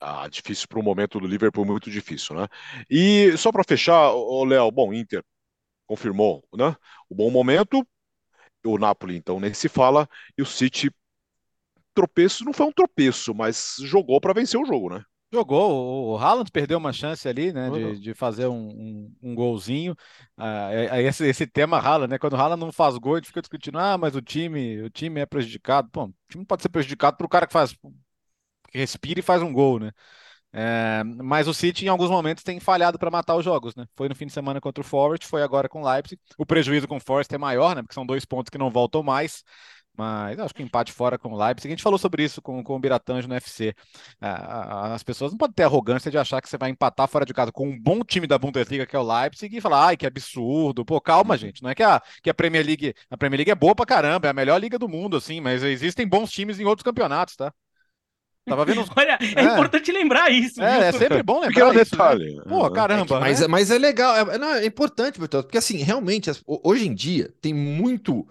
Ah, 0.00 0.26
difícil 0.28 0.66
para 0.66 0.80
o 0.80 0.82
momento 0.82 1.20
do 1.20 1.26
Liverpool, 1.26 1.64
muito 1.64 1.90
difícil, 1.90 2.34
né? 2.34 2.48
E 2.88 3.36
só 3.36 3.52
para 3.52 3.62
fechar, 3.62 4.12
o 4.12 4.44
Léo, 4.44 4.70
bom, 4.70 4.94
Inter 4.94 5.22
confirmou, 5.86 6.42
né? 6.54 6.74
O 7.08 7.14
bom 7.14 7.30
momento, 7.30 7.86
o 8.64 8.78
Napoli 8.78 9.16
então 9.16 9.38
nem 9.40 9.52
se 9.52 9.68
fala 9.68 10.08
e 10.38 10.42
o 10.42 10.46
City 10.46 10.90
tropeço 11.94 12.44
não 12.44 12.52
foi 12.52 12.66
um 12.66 12.72
tropeço, 12.72 13.34
mas 13.34 13.76
jogou 13.80 14.20
para 14.20 14.32
vencer 14.32 14.58
o 14.58 14.64
jogo, 14.64 14.88
né? 14.88 15.04
Jogou, 15.32 16.12
o 16.12 16.18
Haaland 16.18 16.50
perdeu 16.50 16.78
uma 16.78 16.92
chance 16.92 17.28
ali, 17.28 17.52
né, 17.52 17.70
de, 17.70 18.00
de 18.00 18.14
fazer 18.14 18.48
um, 18.48 18.68
um, 18.68 19.14
um 19.22 19.34
golzinho. 19.34 19.94
Ah, 20.36 20.70
é, 20.72 20.86
é 20.86 21.02
esse, 21.02 21.24
esse 21.24 21.46
tema 21.46 21.78
Haaland, 21.78 22.10
né? 22.10 22.18
Quando 22.18 22.32
o 22.32 22.36
Haaland 22.36 22.60
não 22.60 22.72
faz 22.72 22.96
gol, 22.98 23.14
a 23.14 23.18
gente 23.18 23.28
fica 23.28 23.40
discutindo, 23.40 23.78
ah, 23.78 23.96
mas 23.96 24.16
o 24.16 24.22
time, 24.22 24.82
o 24.82 24.90
time 24.90 25.20
é 25.20 25.26
prejudicado. 25.26 25.88
Pô, 25.90 26.06
o 26.06 26.14
time 26.28 26.44
pode 26.44 26.62
ser 26.62 26.68
prejudicado 26.68 27.16
para 27.16 27.26
o 27.26 27.28
cara 27.28 27.46
que 27.46 27.52
faz 27.52 27.76
respira 28.72 29.20
e 29.20 29.22
faz 29.22 29.42
um 29.42 29.52
gol, 29.52 29.78
né? 29.80 29.92
É, 30.52 31.04
mas 31.04 31.46
o 31.46 31.54
City 31.54 31.84
em 31.84 31.88
alguns 31.88 32.10
momentos 32.10 32.42
tem 32.42 32.58
falhado 32.58 32.98
para 32.98 33.10
matar 33.10 33.36
os 33.36 33.44
jogos, 33.44 33.74
né? 33.76 33.86
Foi 33.96 34.08
no 34.08 34.14
fim 34.16 34.26
de 34.26 34.32
semana 34.32 34.60
contra 34.60 34.80
o 34.82 34.84
Forest, 34.84 35.26
foi 35.26 35.42
agora 35.42 35.68
com 35.68 35.82
o 35.82 35.88
Leipzig. 35.88 36.20
O 36.36 36.44
prejuízo 36.44 36.88
com 36.88 36.96
o 36.96 37.00
Forest 37.00 37.32
é 37.34 37.38
maior, 37.38 37.76
né? 37.76 37.82
Porque 37.82 37.94
são 37.94 38.04
dois 38.04 38.24
pontos 38.24 38.50
que 38.50 38.58
não 38.58 38.70
voltam 38.70 39.02
mais. 39.02 39.44
Mas 39.96 40.38
acho 40.38 40.54
que 40.54 40.62
empate 40.62 40.92
fora 40.92 41.18
com 41.18 41.32
o 41.32 41.38
Leipzig. 41.38 41.68
A 41.68 41.72
gente 41.72 41.82
falou 41.82 41.98
sobre 41.98 42.24
isso 42.24 42.40
com, 42.40 42.62
com 42.64 42.74
o 42.74 42.78
Biratanjo 42.78 43.28
no 43.28 43.34
UFC. 43.34 43.74
É, 44.20 44.28
as 44.94 45.02
pessoas 45.02 45.30
não 45.30 45.38
podem 45.38 45.54
ter 45.54 45.64
arrogância 45.64 46.10
de 46.10 46.16
achar 46.16 46.40
que 46.40 46.48
você 46.48 46.56
vai 46.56 46.70
empatar 46.70 47.06
fora 47.06 47.26
de 47.26 47.34
casa 47.34 47.52
com 47.52 47.68
um 47.68 47.78
bom 47.78 48.00
time 48.02 48.26
da 48.26 48.38
Bundesliga, 48.38 48.86
que 48.86 48.96
é 48.96 48.98
o 48.98 49.02
Leipzig, 49.02 49.54
e 49.56 49.60
falar, 49.60 49.88
ai, 49.88 49.96
que 49.96 50.06
absurdo. 50.06 50.84
Pô, 50.84 51.00
calma, 51.00 51.36
gente. 51.36 51.62
Não 51.62 51.70
é 51.70 51.74
que 51.74 51.82
a, 51.82 52.00
que 52.22 52.30
a 52.30 52.34
Premier 52.34 52.64
League. 52.64 52.94
A 53.10 53.16
Premier 53.16 53.38
League 53.38 53.50
é 53.50 53.54
boa 53.54 53.74
pra 53.74 53.84
caramba, 53.84 54.28
é 54.28 54.30
a 54.30 54.34
melhor 54.34 54.58
liga 54.58 54.78
do 54.78 54.88
mundo, 54.88 55.16
assim, 55.16 55.40
mas 55.40 55.62
existem 55.62 56.08
bons 56.08 56.30
times 56.30 56.58
em 56.58 56.64
outros 56.64 56.84
campeonatos, 56.84 57.36
tá? 57.36 57.52
Tava 58.46 58.64
vendo. 58.64 58.84
Olha, 58.96 59.18
é, 59.20 59.40
é, 59.40 59.52
importante 59.52 59.92
lembrar 59.92 60.30
isso. 60.30 60.62
É, 60.62 60.88
é 60.88 60.92
sempre 60.92 61.22
bom 61.22 61.40
lembrar 61.40 61.74
isso. 61.74 61.90
Detalhe. 61.90 62.36
Né? 62.36 62.42
Pô, 62.48 62.70
caramba. 62.70 63.16
É 63.16 63.20
mas, 63.20 63.40
né? 63.40 63.46
mas 63.46 63.70
é 63.70 63.78
legal, 63.78 64.16
é, 64.16 64.38
não, 64.38 64.54
é 64.54 64.66
importante, 64.66 65.18
porque 65.18 65.58
assim, 65.58 65.76
realmente, 65.78 66.30
hoje 66.46 66.86
em 66.86 66.94
dia 66.94 67.32
tem 67.40 67.54
muito. 67.54 68.26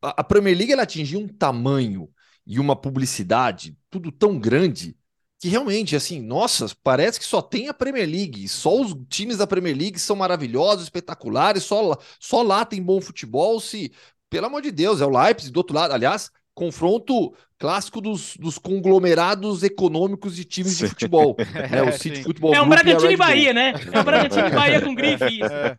A 0.00 0.22
Premier 0.22 0.56
League 0.56 0.72
ela 0.72 0.82
atingiu 0.82 1.20
um 1.20 1.28
tamanho 1.28 2.08
e 2.46 2.58
uma 2.58 2.74
publicidade, 2.74 3.76
tudo 3.90 4.10
tão 4.10 4.38
grande, 4.38 4.96
que 5.38 5.48
realmente, 5.48 5.94
assim, 5.94 6.20
nossa, 6.20 6.66
parece 6.82 7.18
que 7.18 7.26
só 7.26 7.40
tem 7.40 7.68
a 7.68 7.74
Premier 7.74 8.08
League, 8.08 8.48
só 8.48 8.80
os 8.80 8.96
times 9.08 9.36
da 9.36 9.46
Premier 9.46 9.76
League 9.76 9.98
são 9.98 10.16
maravilhosos, 10.16 10.84
espetaculares, 10.84 11.62
só, 11.62 11.96
só 12.18 12.42
lá 12.42 12.64
tem 12.64 12.82
bom 12.82 13.00
futebol, 13.00 13.60
se, 13.60 13.92
pelo 14.28 14.46
amor 14.46 14.62
de 14.62 14.72
Deus, 14.72 15.00
é 15.00 15.06
o 15.06 15.10
Leipzig 15.10 15.52
do 15.52 15.58
outro 15.58 15.76
lado, 15.76 15.92
aliás, 15.92 16.30
confronto 16.54 17.34
clássico 17.58 18.00
dos, 18.00 18.36
dos 18.36 18.56
conglomerados 18.56 19.62
econômicos 19.62 20.36
de 20.36 20.44
times 20.44 20.74
sim. 20.74 20.84
de 20.84 20.90
futebol. 20.90 21.36
Né? 21.68 21.82
O 21.82 21.92
City 21.92 22.22
Futebol 22.22 22.54
É 22.54 22.62
um 22.62 22.68
Bragantino 22.68 23.10
e 23.10 23.16
Bahia, 23.16 23.52
né? 23.52 23.74
É 23.92 24.00
um 24.00 24.04
Bragantino 24.04 24.46
e 24.46 24.50
Bahia 24.50 24.80
com 24.80 24.94
grife. 24.94 25.40
É. 25.42 25.76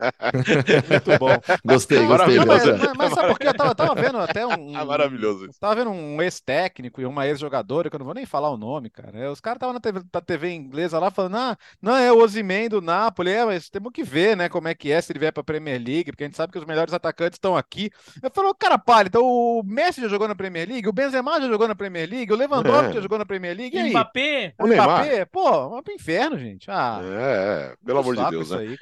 Muito 0.90 1.20
bom. 1.20 1.30
Gostei, 1.64 2.06
gostei. 2.06 2.38
Não, 2.38 2.46
mas, 2.46 2.66
mas, 2.66 2.94
mas, 2.98 3.14
sabe 3.14 3.28
por 3.30 3.40
quê? 3.40 3.48
Eu 3.48 3.54
tava, 3.54 3.74
tava 3.74 3.96
vendo 3.96 4.18
até 4.18 4.46
um... 4.46 4.78
É 4.78 4.84
maravilhoso 4.84 5.46
isso. 5.46 5.60
Tava 5.60 5.76
vendo 5.76 5.92
um 5.92 6.22
ex-técnico 6.22 7.00
e 7.02 7.06
uma 7.06 7.26
ex-jogadora, 7.28 7.90
que 7.90 7.96
eu 7.96 8.00
não 8.00 8.06
vou 8.06 8.14
nem 8.14 8.26
falar 8.26 8.50
o 8.50 8.58
nome, 8.58 8.90
cara. 8.90 9.18
É, 9.18 9.30
os 9.30 9.40
caras 9.40 9.58
estavam 9.58 9.74
na 9.74 9.80
TV, 9.80 10.02
na 10.14 10.22
TV 10.22 10.52
inglesa 10.52 11.00
lá 11.00 11.10
falando, 11.10 11.38
ah, 11.38 11.58
não, 11.82 11.96
é 11.96 12.12
o 12.12 12.18
Ozyman 12.18 12.68
do 12.68 12.82
Napoli. 12.82 13.32
É, 13.32 13.46
mas 13.46 13.70
temos 13.70 13.92
que 13.94 14.04
ver, 14.04 14.36
né, 14.36 14.50
como 14.50 14.68
é 14.68 14.76
que 14.76 14.92
é 14.92 15.00
se 15.00 15.12
ele 15.12 15.20
vier 15.20 15.32
pra 15.32 15.44
Premier 15.44 15.82
League, 15.82 16.12
porque 16.12 16.24
a 16.24 16.28
gente 16.28 16.38
sabe 16.38 16.52
que 16.52 16.60
os 16.60 16.66
melhores 16.66 16.94
atacantes 16.94 17.38
estão 17.38 17.56
aqui. 17.56 17.90
Eu 18.22 18.30
falei, 18.32 18.52
cara, 18.60 18.78
palha, 18.78 19.08
então 19.08 19.24
o 19.24 19.64
Messi 19.64 20.02
já 20.02 20.08
jogou 20.08 20.28
na 20.28 20.36
Premier 20.36 20.68
League, 20.68 20.88
o 20.88 20.94
Benzema 20.94 21.40
já 21.40 21.48
jogou 21.48 21.68
na 21.70 21.76
Premier 21.76 22.09
League, 22.09 22.32
o 22.32 22.36
Lewandowski 22.36 22.97
é. 22.97 23.01
jogou 23.01 23.17
na 23.17 23.26
Premier 23.26 23.55
League. 23.55 23.76
E 23.76 23.80
aí? 23.80 23.89
Mbappé? 23.91 24.53
O 24.59 24.67
Mbappé? 24.67 25.26
Pô, 25.26 25.70
vai 25.70 25.82
pro 25.82 25.93
inferno, 25.93 26.38
gente. 26.38 26.70
Ah, 26.70 26.99
é, 27.03 27.76
pelo 27.86 27.99
amor 27.99 28.15
de 28.15 28.30
Deus, 28.30 28.51
né? 28.51 28.57
Aí, 28.57 28.78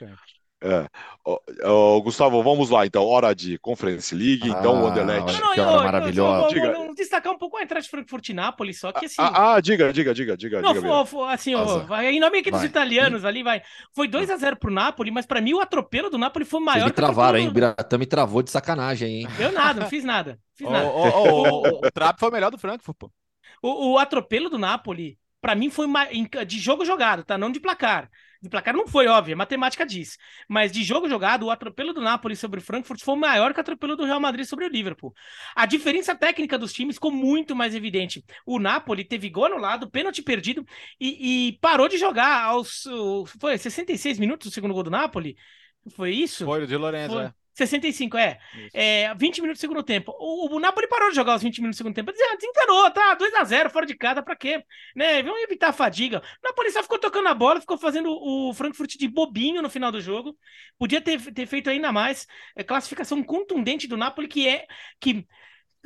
é. 0.59 0.87
Oh, 1.23 1.39
oh, 1.65 2.01
Gustavo, 2.01 2.41
vamos 2.41 2.71
lá 2.71 2.85
então. 2.85 3.05
Hora 3.05 3.35
de 3.35 3.59
Conference 3.59 4.13
League. 4.15 4.49
Ah, 4.51 4.57
então, 4.57 4.83
o 4.83 4.87
Anderlecht. 4.87 5.39
Não, 5.39 5.47
não, 5.47 5.53
que 5.53 5.59
hora 5.59 5.83
maravilhosa. 5.83 6.73
Vou, 6.73 6.95
destacar 6.95 7.31
um 7.31 7.37
pouco 7.37 7.57
a 7.57 7.63
entrada 7.63 7.83
de 7.83 7.89
Frankfurt 7.89 8.29
e 8.29 8.33
Nápoles, 8.33 8.79
só 8.79 8.91
que 8.91 9.05
assim. 9.05 9.15
Ah, 9.19 9.53
ah 9.53 9.61
diga, 9.61 9.93
diga, 9.93 10.13
diga, 10.13 10.35
diga. 10.35 10.61
Não, 10.61 10.73
diga 10.73 11.05
foi, 11.05 11.31
assim, 11.31 11.53
ó, 11.53 11.79
vai, 11.79 12.07
em 12.07 12.19
nome 12.19 12.39
aqui 12.39 12.49
dos 12.49 12.61
vai. 12.61 12.69
italianos 12.69 13.23
ali, 13.23 13.43
vai. 13.43 13.61
Foi 13.93 14.07
2x0 14.07 14.57
pro 14.57 14.71
Napoli, 14.71 15.11
mas 15.11 15.27
pra 15.27 15.39
mim 15.39 15.53
o 15.53 15.59
atropelo 15.59 16.09
do 16.09 16.17
Napoli 16.17 16.43
foi 16.43 16.59
maior. 16.59 16.79
Vocês 16.79 16.91
me 16.91 16.95
travaram, 16.95 17.37
hein? 17.37 17.49
O 17.49 17.51
Biratã 17.51 17.97
me 17.97 18.07
travou 18.07 18.41
de 18.41 18.49
sacanagem, 18.49 19.21
hein? 19.21 19.27
Eu 19.39 19.51
nada, 19.51 19.81
não 19.81 19.89
fiz 19.89 20.03
nada. 20.03 20.39
Fiz 20.55 20.67
nada. 20.67 20.87
Oh, 20.87 21.07
oh, 21.07 21.61
oh, 21.65 21.87
o 21.87 21.91
Trap 21.91 22.19
foi 22.19 22.29
o 22.29 22.31
melhor 22.31 22.49
do 22.49 22.57
Frankfurt, 22.57 22.97
pô. 22.97 23.11
O, 23.61 23.91
o 23.91 23.97
atropelo 23.99 24.49
do 24.49 24.57
Napoli, 24.57 25.19
para 25.39 25.53
mim, 25.53 25.69
foi 25.69 25.87
de 26.47 26.57
jogo 26.57 26.83
jogado, 26.83 27.23
tá? 27.23 27.37
Não 27.37 27.51
de 27.51 27.59
placar. 27.59 28.09
De 28.41 28.49
placar 28.49 28.73
não 28.73 28.87
foi, 28.87 29.07
óbvio, 29.07 29.33
a 29.33 29.37
matemática 29.37 29.85
diz. 29.85 30.17
Mas 30.47 30.71
de 30.71 30.83
jogo 30.83 31.09
jogado, 31.09 31.45
o 31.45 31.51
atropelo 31.51 31.93
do 31.93 32.01
Napoli 32.01 32.35
sobre 32.35 32.59
o 32.59 32.63
Frankfurt 32.63 33.01
foi 33.01 33.15
maior 33.15 33.53
que 33.53 33.59
o 33.59 33.61
atropelo 33.61 33.95
do 33.95 34.05
Real 34.05 34.19
Madrid 34.19 34.45
sobre 34.45 34.65
o 34.65 34.69
Liverpool. 34.69 35.13
A 35.55 35.65
diferença 35.65 36.15
técnica 36.15 36.57
dos 36.57 36.73
times 36.73 36.95
ficou 36.95 37.11
muito 37.11 37.55
mais 37.55 37.73
evidente. 37.73 38.23
O 38.45 38.59
Napoli 38.59 39.03
teve 39.03 39.29
gol 39.29 39.45
anulado, 39.45 39.89
pênalti 39.89 40.21
perdido 40.21 40.65
e, 40.99 41.49
e 41.49 41.59
parou 41.59 41.87
de 41.87 41.97
jogar 41.97 42.43
aos. 42.43 42.83
Foi 43.39 43.57
66 43.57 44.19
minutos 44.19 44.49
do 44.49 44.53
segundo 44.53 44.73
gol 44.73 44.83
do 44.83 44.91
Napoli? 44.91 45.35
Foi 45.95 46.11
isso? 46.11 46.45
Foi 46.45 46.63
o 46.63 46.67
de 46.67 46.75
Lorenzo, 46.75 47.15
foi. 47.15 47.23
é. 47.23 47.33
65, 47.57 48.17
é. 48.17 48.37
é 48.71 49.15
20 49.15 49.41
minutos 49.41 49.57
do 49.59 49.61
segundo 49.61 49.81
tempo. 49.81 50.15
O, 50.19 50.55
o 50.55 50.59
Napoli 50.59 50.87
parou 50.87 51.09
de 51.09 51.15
jogar 51.15 51.35
os 51.35 51.41
20 51.41 51.57
minutos 51.59 51.77
do 51.77 51.79
segundo 51.79 51.95
tempo. 51.95 52.11
Dizia, 52.11 52.37
desencanou, 52.37 52.91
tá? 52.91 53.17
2x0, 53.17 53.71
fora 53.71 53.85
de 53.85 53.95
casa, 53.95 54.21
pra 54.21 54.35
quê? 54.35 54.63
Né? 54.95 55.23
Vamos 55.23 55.41
evitar 55.41 55.69
a 55.69 55.73
fadiga. 55.73 56.19
O 56.19 56.47
Napoli 56.47 56.69
só 56.69 56.83
ficou 56.83 56.99
tocando 56.99 57.27
a 57.27 57.33
bola, 57.33 57.59
ficou 57.59 57.77
fazendo 57.77 58.11
o 58.11 58.53
Frankfurt 58.53 58.95
de 58.95 59.07
bobinho 59.07 59.61
no 59.63 59.69
final 59.71 59.91
do 59.91 59.99
jogo. 59.99 60.37
Podia 60.77 61.01
ter, 61.01 61.19
ter 61.33 61.47
feito 61.47 61.69
ainda 61.69 61.91
mais. 61.91 62.27
É, 62.55 62.63
classificação 62.63 63.23
contundente 63.23 63.87
do 63.87 63.97
Napoli, 63.97 64.27
que 64.27 64.47
é. 64.47 64.67
que 64.99 65.25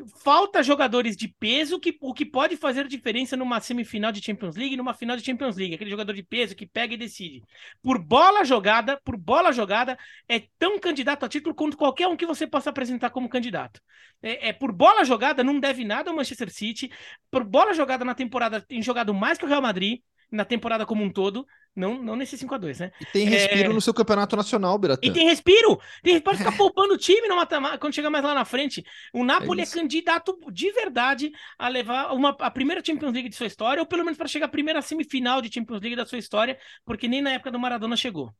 falta 0.07 0.63
jogadores 0.63 1.15
de 1.15 1.27
peso, 1.27 1.79
que, 1.79 1.97
o 2.01 2.13
que 2.13 2.25
pode 2.25 2.57
fazer 2.57 2.87
diferença 2.87 3.35
numa 3.37 3.59
semifinal 3.59 4.11
de 4.11 4.23
Champions 4.23 4.55
League, 4.55 4.77
numa 4.77 4.93
final 4.93 5.15
de 5.15 5.23
Champions 5.23 5.55
League, 5.57 5.75
aquele 5.75 5.89
jogador 5.89 6.13
de 6.13 6.23
peso 6.23 6.55
que 6.55 6.65
pega 6.65 6.93
e 6.93 6.97
decide. 6.97 7.43
Por 7.81 7.99
bola 7.99 8.43
jogada, 8.43 8.99
por 9.03 9.17
bola 9.17 9.51
jogada, 9.51 9.97
é 10.27 10.43
tão 10.59 10.79
candidato 10.79 11.25
a 11.25 11.29
título 11.29 11.55
quanto 11.55 11.77
qualquer 11.77 12.07
um 12.07 12.17
que 12.17 12.25
você 12.25 12.45
possa 12.47 12.69
apresentar 12.69 13.09
como 13.09 13.29
candidato. 13.29 13.81
É, 14.21 14.49
é 14.49 14.53
por 14.53 14.71
bola 14.71 15.03
jogada, 15.03 15.43
não 15.43 15.59
deve 15.59 15.83
nada 15.83 16.09
ao 16.09 16.15
Manchester 16.15 16.51
City. 16.51 16.91
Por 17.29 17.43
bola 17.43 17.73
jogada 17.73 18.05
na 18.05 18.15
temporada, 18.15 18.61
tem 18.61 18.81
jogado 18.81 19.13
mais 19.13 19.37
que 19.37 19.45
o 19.45 19.47
Real 19.47 19.61
Madrid 19.61 20.01
na 20.31 20.45
temporada 20.45 20.85
como 20.85 21.03
um 21.03 21.11
todo, 21.11 21.45
não, 21.75 22.01
não 22.01 22.15
nesse 22.15 22.37
5x2, 22.37 22.79
né? 22.79 22.91
E 22.99 23.05
tem 23.05 23.27
respiro 23.27 23.71
é... 23.71 23.73
no 23.73 23.81
seu 23.81 23.93
campeonato 23.93 24.35
nacional, 24.35 24.77
Biratã. 24.77 25.01
E 25.03 25.11
tem 25.11 25.25
respiro! 25.25 25.79
Tem, 26.01 26.19
pode 26.19 26.37
ficar 26.37 26.55
poupando 26.55 26.93
o 26.93 26.97
time 26.97 27.27
no 27.27 27.35
mata 27.35 27.77
quando 27.77 27.93
chegar 27.93 28.09
mais 28.09 28.23
lá 28.23 28.33
na 28.33 28.45
frente. 28.45 28.83
O 29.13 29.23
Napoli 29.23 29.61
é, 29.61 29.63
é, 29.63 29.67
candidato 29.67 30.37
de 30.51 30.71
verdade 30.71 31.31
a 31.57 31.67
levar 31.67 32.13
uma, 32.13 32.29
a 32.39 32.51
primeira 32.51 32.83
Champions 32.83 33.13
League 33.13 33.29
de 33.29 33.35
sua 33.35 33.47
história, 33.47 33.81
ou 33.81 33.85
pelo 33.85 34.03
menos 34.03 34.17
para 34.17 34.27
chegar 34.27 34.45
à 34.45 34.49
primeira 34.49 34.81
semifinal 34.81 35.41
de 35.41 35.53
Champions 35.53 35.81
League 35.81 35.95
da 35.95 36.05
sua 36.05 36.17
história, 36.17 36.57
porque 36.85 37.07
nem 37.07 37.21
na 37.21 37.31
época 37.31 37.51
do 37.51 37.59
Maradona 37.59 37.95
chegou. 37.95 38.33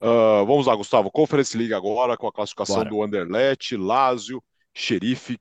Uh, 0.00 0.44
vamos 0.44 0.66
lá, 0.66 0.74
Gustavo. 0.74 1.10
Conference 1.12 1.56
League 1.56 1.74
agora, 1.74 2.16
com 2.16 2.26
a 2.26 2.32
classificação 2.32 2.76
Bora. 2.78 2.90
do 2.90 3.02
Anderlecht, 3.02 3.76
Lazio, 3.76 4.42
Xerife. 4.74 5.38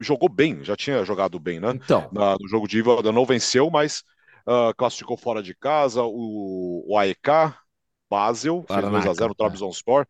Jogou 0.00 0.28
bem, 0.28 0.64
já 0.64 0.76
tinha 0.76 1.04
jogado 1.04 1.38
bem, 1.38 1.60
né? 1.60 1.72
Então. 1.74 2.08
Na, 2.12 2.36
no 2.40 2.48
jogo 2.48 2.66
de 2.66 2.78
Iva 2.78 3.02
não 3.12 3.26
venceu, 3.26 3.68
mas 3.68 4.02
uh, 4.48 4.74
classificou 4.76 5.16
fora 5.16 5.42
de 5.42 5.54
casa, 5.54 6.02
o, 6.02 6.84
o 6.88 6.98
AEK, 6.98 7.54
Basel, 8.10 8.64
fez 8.66 8.80
2x0 8.80 9.28
no 9.28 9.34
Trabzonspor, 9.34 10.06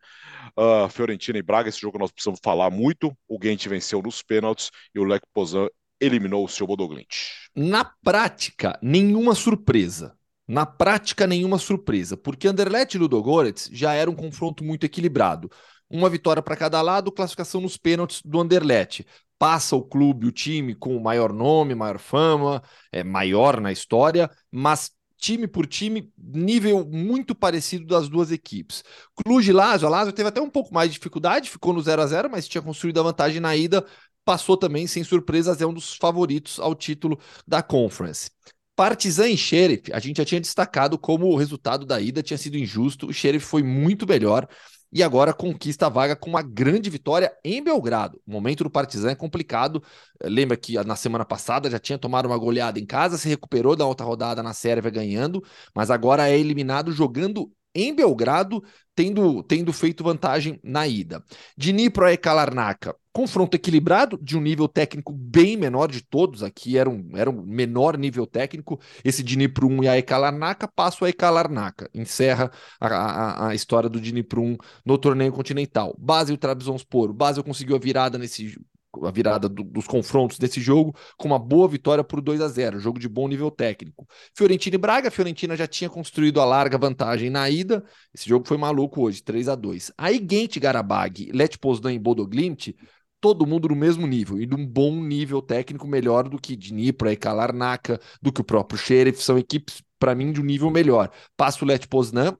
uh, 0.56 0.88
Fiorentina 0.88 1.36
e 1.36 1.42
Braga, 1.42 1.68
esse 1.68 1.80
jogo 1.80 1.98
nós 1.98 2.12
precisamos 2.12 2.38
falar 2.42 2.70
muito, 2.70 3.12
o 3.28 3.38
Gent 3.42 3.66
venceu 3.66 4.00
nos 4.00 4.22
pênaltis 4.22 4.70
e 4.94 5.00
o 5.00 5.04
Lech 5.04 5.24
Poznan 5.34 5.66
eliminou 6.00 6.44
o 6.44 6.48
seu 6.48 6.64
Bodoglint. 6.64 7.08
Na 7.56 7.84
prática, 7.84 8.78
nenhuma 8.80 9.34
surpresa. 9.34 10.16
Na 10.46 10.64
prática, 10.64 11.26
nenhuma 11.26 11.58
surpresa, 11.58 12.16
porque 12.16 12.48
Anderlecht 12.48 12.96
e 12.96 13.00
Ludogorets 13.00 13.68
já 13.72 13.92
era 13.92 14.10
um 14.10 14.14
confronto 14.14 14.64
muito 14.64 14.86
equilibrado. 14.86 15.50
Uma 15.90 16.08
vitória 16.08 16.42
para 16.42 16.56
cada 16.56 16.80
lado, 16.80 17.12
classificação 17.12 17.60
nos 17.60 17.76
pênaltis 17.76 18.22
do 18.24 18.40
Anderlecht 18.40 19.04
passa 19.38 19.76
o 19.76 19.82
clube, 19.82 20.26
o 20.26 20.32
time 20.32 20.74
com 20.74 20.96
o 20.96 21.02
maior 21.02 21.32
nome, 21.32 21.74
maior 21.74 21.98
fama, 21.98 22.62
é 22.92 23.04
maior 23.04 23.60
na 23.60 23.70
história, 23.70 24.30
mas 24.50 24.90
time 25.16 25.46
por 25.46 25.66
time, 25.66 26.10
nível 26.16 26.86
muito 26.86 27.34
parecido 27.34 27.86
das 27.86 28.08
duas 28.08 28.30
equipes. 28.30 28.82
Cluj 29.14 29.48
e 29.48 29.52
Lazio, 29.52 29.86
a 29.86 29.90
Lazio 29.90 30.12
teve 30.12 30.28
até 30.28 30.40
um 30.40 30.50
pouco 30.50 30.72
mais 30.72 30.88
de 30.90 30.94
dificuldade, 30.94 31.50
ficou 31.50 31.72
no 31.72 31.80
0 31.80 32.02
a 32.02 32.06
0 32.06 32.30
mas 32.30 32.48
tinha 32.48 32.62
construído 32.62 33.00
a 33.00 33.02
vantagem 33.02 33.40
na 33.40 33.56
ida, 33.56 33.84
passou 34.24 34.56
também 34.56 34.86
sem 34.86 35.02
surpresas, 35.02 35.60
é 35.60 35.66
um 35.66 35.72
dos 35.72 35.94
favoritos 35.94 36.58
ao 36.60 36.74
título 36.74 37.18
da 37.46 37.62
Conference. 37.62 38.30
Partizan 38.76 39.28
e 39.28 39.36
Sheriff, 39.36 39.92
a 39.92 39.98
gente 39.98 40.18
já 40.18 40.24
tinha 40.24 40.40
destacado 40.40 40.96
como 40.96 41.26
o 41.26 41.36
resultado 41.36 41.84
da 41.84 42.00
ida 42.00 42.22
tinha 42.22 42.38
sido 42.38 42.56
injusto, 42.56 43.08
o 43.08 43.12
Sheriff 43.12 43.44
foi 43.44 43.62
muito 43.62 44.06
melhor, 44.06 44.46
e 44.92 45.02
agora 45.02 45.32
conquista 45.32 45.86
a 45.86 45.88
vaga 45.88 46.16
com 46.16 46.30
uma 46.30 46.42
grande 46.42 46.88
vitória 46.88 47.32
em 47.44 47.62
Belgrado. 47.62 48.20
O 48.26 48.32
momento 48.32 48.64
do 48.64 48.70
Partizan 48.70 49.10
é 49.10 49.14
complicado. 49.14 49.82
Lembra 50.22 50.56
que 50.56 50.82
na 50.84 50.96
semana 50.96 51.24
passada 51.24 51.70
já 51.70 51.78
tinha 51.78 51.98
tomado 51.98 52.26
uma 52.26 52.38
goleada 52.38 52.78
em 52.78 52.86
casa, 52.86 53.18
se 53.18 53.28
recuperou 53.28 53.76
da 53.76 53.86
outra 53.86 54.06
rodada 54.06 54.42
na 54.42 54.54
Sérvia 54.54 54.90
ganhando, 54.90 55.42
mas 55.74 55.90
agora 55.90 56.28
é 56.28 56.38
eliminado 56.38 56.92
jogando 56.92 57.52
em 57.74 57.94
Belgrado, 57.94 58.62
tendo, 58.94 59.42
tendo 59.42 59.72
feito 59.72 60.02
vantagem 60.02 60.58
na 60.64 60.86
ida. 60.88 61.22
Dnipro 61.56 62.08
e 62.08 62.16
Kalarnaka, 62.16 62.96
confronto 63.18 63.56
equilibrado, 63.56 64.16
de 64.22 64.38
um 64.38 64.40
nível 64.40 64.68
técnico 64.68 65.12
bem 65.12 65.56
menor 65.56 65.90
de 65.90 66.00
todos, 66.00 66.44
aqui 66.44 66.78
era 66.78 66.88
um, 66.88 67.10
era 67.16 67.28
um 67.28 67.42
menor 67.42 67.98
nível 67.98 68.24
técnico, 68.24 68.78
esse 69.04 69.24
Dnipro 69.24 69.66
1 69.66 69.82
e 69.82 69.88
a 69.88 69.98
Ekalarnaka, 69.98 70.68
passa 70.68 71.04
a 71.04 71.08
Ekalarnaka, 71.08 71.90
encerra 71.92 72.48
a, 72.80 72.86
a, 72.86 73.48
a 73.48 73.54
história 73.56 73.88
do 73.88 74.00
Dnipro 74.00 74.40
1 74.40 74.56
no 74.86 74.96
torneio 74.96 75.32
continental. 75.32 75.96
Basel 75.98 76.36
e 76.36 76.38
Trabzonspor, 76.38 77.12
Basel 77.12 77.42
conseguiu 77.42 77.74
a 77.74 77.80
virada 77.80 78.16
nesse 78.18 78.56
a 79.02 79.10
virada 79.10 79.48
do, 79.48 79.62
dos 79.62 79.86
confrontos 79.86 80.38
desse 80.38 80.60
jogo 80.60 80.94
com 81.16 81.28
uma 81.28 81.38
boa 81.38 81.68
vitória 81.68 82.02
por 82.02 82.20
2 82.20 82.40
a 82.40 82.48
0 82.48 82.80
jogo 82.80 82.98
de 82.98 83.08
bom 83.08 83.28
nível 83.28 83.50
técnico. 83.50 84.06
Fiorentina 84.34 84.76
e 84.76 84.78
Braga, 84.78 85.10
Fiorentina 85.10 85.56
já 85.56 85.66
tinha 85.66 85.90
construído 85.90 86.40
a 86.40 86.44
larga 86.44 86.78
vantagem 86.78 87.30
na 87.30 87.48
ida, 87.50 87.84
esse 88.14 88.28
jogo 88.28 88.48
foi 88.48 88.56
maluco 88.56 89.02
hoje, 89.02 89.22
3 89.22 89.48
a 89.48 89.54
2 89.54 89.92
Aí 89.98 90.26
Gent, 90.28 90.58
Garabag, 90.58 91.30
Let 91.32 91.58
Poznan 91.58 91.92
e 91.92 91.98
Bodoglimt, 91.98 92.74
todo 93.20 93.46
mundo 93.46 93.68
no 93.68 93.76
mesmo 93.76 94.06
nível, 94.06 94.40
e 94.40 94.46
de 94.46 94.54
um 94.54 94.66
bom 94.66 94.94
nível 95.02 95.42
técnico 95.42 95.86
melhor 95.86 96.28
do 96.28 96.38
que 96.40 96.56
Dnipro, 96.56 97.16
Kalarnaka, 97.18 98.00
do 98.22 98.32
que 98.32 98.40
o 98.40 98.44
próprio 98.44 98.78
Sheriff, 98.78 99.22
são 99.22 99.38
equipes, 99.38 99.82
para 99.98 100.14
mim, 100.14 100.32
de 100.32 100.40
um 100.40 100.44
nível 100.44 100.70
melhor. 100.70 101.10
Passa 101.36 101.64
o 101.64 101.68
Let 101.68 101.86
Poznan, 101.88 102.36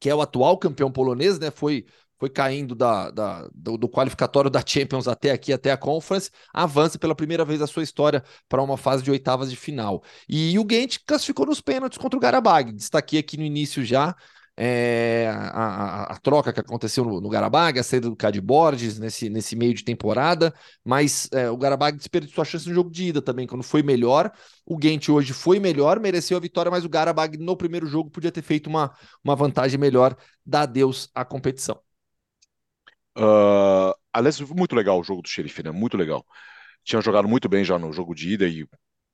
que 0.00 0.10
é 0.10 0.14
o 0.14 0.20
atual 0.20 0.58
campeão 0.58 0.90
polonês, 0.90 1.38
né? 1.38 1.50
Foi 1.50 1.86
foi 2.22 2.30
caindo 2.30 2.76
da, 2.76 3.10
da 3.10 3.48
do, 3.52 3.76
do, 3.76 3.88
qualificatório 3.88 4.48
da 4.48 4.62
Champions 4.64 5.08
até 5.08 5.32
aqui, 5.32 5.52
até 5.52 5.72
a 5.72 5.76
Conference, 5.76 6.30
avança 6.54 6.96
pela 6.96 7.16
primeira 7.16 7.44
vez 7.44 7.60
a 7.60 7.66
sua 7.66 7.82
história 7.82 8.22
para 8.48 8.62
uma 8.62 8.76
fase 8.76 9.02
de 9.02 9.10
oitavas 9.10 9.50
de 9.50 9.56
final. 9.56 10.04
E 10.28 10.56
o 10.56 10.64
Gent 10.70 10.98
classificou 11.04 11.46
nos 11.46 11.60
pênaltis 11.60 11.98
contra 11.98 12.16
o 12.16 12.20
Garabag. 12.20 12.70
Destaquei 12.72 13.18
aqui 13.18 13.36
no 13.36 13.42
início 13.42 13.84
já 13.84 14.14
é, 14.64 15.26
a, 15.28 15.48
a, 15.48 16.02
a, 16.12 16.16
troca 16.18 16.52
que 16.52 16.60
aconteceu 16.60 17.04
no, 17.04 17.20
no 17.20 17.28
Garabag, 17.28 17.80
a 17.80 17.82
saída 17.82 18.08
do 18.08 18.14
Cade 18.14 18.40
Borges 18.40 18.96
nesse, 18.96 19.28
nesse 19.28 19.56
meio 19.56 19.74
de 19.74 19.82
temporada, 19.82 20.54
mas 20.84 21.28
é, 21.32 21.50
o 21.50 21.56
Garabag 21.56 21.96
desperdiçou 21.96 22.42
a 22.42 22.44
chance 22.44 22.68
no 22.68 22.74
jogo 22.74 22.88
de 22.88 23.06
ida 23.06 23.20
também, 23.20 23.44
quando 23.44 23.64
foi 23.64 23.82
melhor. 23.82 24.30
O 24.64 24.78
Gent 24.80 25.08
hoje 25.08 25.32
foi 25.32 25.58
melhor, 25.58 25.98
mereceu 25.98 26.36
a 26.36 26.40
vitória, 26.40 26.70
mas 26.70 26.84
o 26.84 26.88
Garabag 26.88 27.36
no 27.38 27.56
primeiro 27.56 27.86
jogo 27.88 28.08
podia 28.08 28.30
ter 28.30 28.42
feito 28.42 28.68
uma, 28.68 28.94
uma 29.24 29.34
vantagem 29.34 29.80
melhor. 29.80 30.16
Dá 30.46 30.62
adeus 30.62 31.10
à 31.12 31.24
competição. 31.24 31.80
Uh, 33.18 33.92
aliás, 34.12 34.38
muito 34.40 34.76
legal 34.76 35.00
o 35.00 35.02
jogo 35.02 35.22
do 35.22 35.28
Xerife, 35.28 35.64
né? 35.64 35.72
Muito 35.72 35.96
legal. 35.96 36.24
Tinha 36.84 37.02
jogado 37.02 37.26
muito 37.26 37.48
bem 37.48 37.64
já 37.64 37.76
no 37.80 37.92
jogo 37.92 38.14
de 38.14 38.32
ida 38.32 38.46
e 38.46 38.64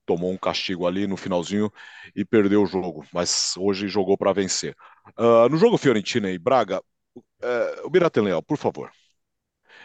tomou 0.09 0.33
um 0.33 0.39
castigo 0.39 0.87
ali 0.87 1.07
no 1.07 1.19
finalzinho 1.19 1.71
e 2.17 2.25
perdeu 2.25 2.63
o 2.63 2.67
jogo, 2.67 3.07
mas 3.13 3.55
hoje 3.59 3.89
jogou 3.89 4.17
para 4.17 4.33
vencer. 4.33 4.75
Uh, 5.19 5.47
no 5.51 5.59
jogo 5.59 5.77
Fiorentina 5.77 6.31
e 6.31 6.39
Braga, 6.39 6.83
uh, 7.15 7.85
o 7.85 7.91
Biratan 7.91 8.23
Leal, 8.23 8.43
por 8.43 8.57
favor, 8.57 8.91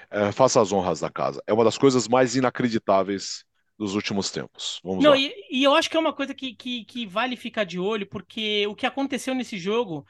uh, 0.10 0.32
faça 0.32 0.62
as 0.62 0.72
honras 0.72 1.02
da 1.02 1.10
casa. 1.10 1.44
É 1.46 1.52
uma 1.52 1.66
das 1.66 1.78
coisas 1.78 2.08
mais 2.08 2.38
inacreditáveis 2.38 3.44
dos 3.78 3.96
últimos 3.96 4.32
tempos. 4.32 4.80
Vamos 4.82 5.04
Não, 5.04 5.12
lá. 5.12 5.18
E, 5.18 5.34
e, 5.52 5.62
eu 5.62 5.76
acho 5.76 5.90
que 5.90 5.98
é 5.98 6.00
uma 6.00 6.14
coisa 6.14 6.34
que, 6.34 6.56
que, 6.56 6.86
que, 6.86 7.06
vale 7.06 7.36
ficar 7.36 7.66
de 7.66 7.78
olho, 7.78 8.08
porque 8.08 8.66
o 8.68 8.76
que 8.76 8.86
aconteceu 8.86 9.36
nesse 9.36 9.58
jogo 9.58 10.06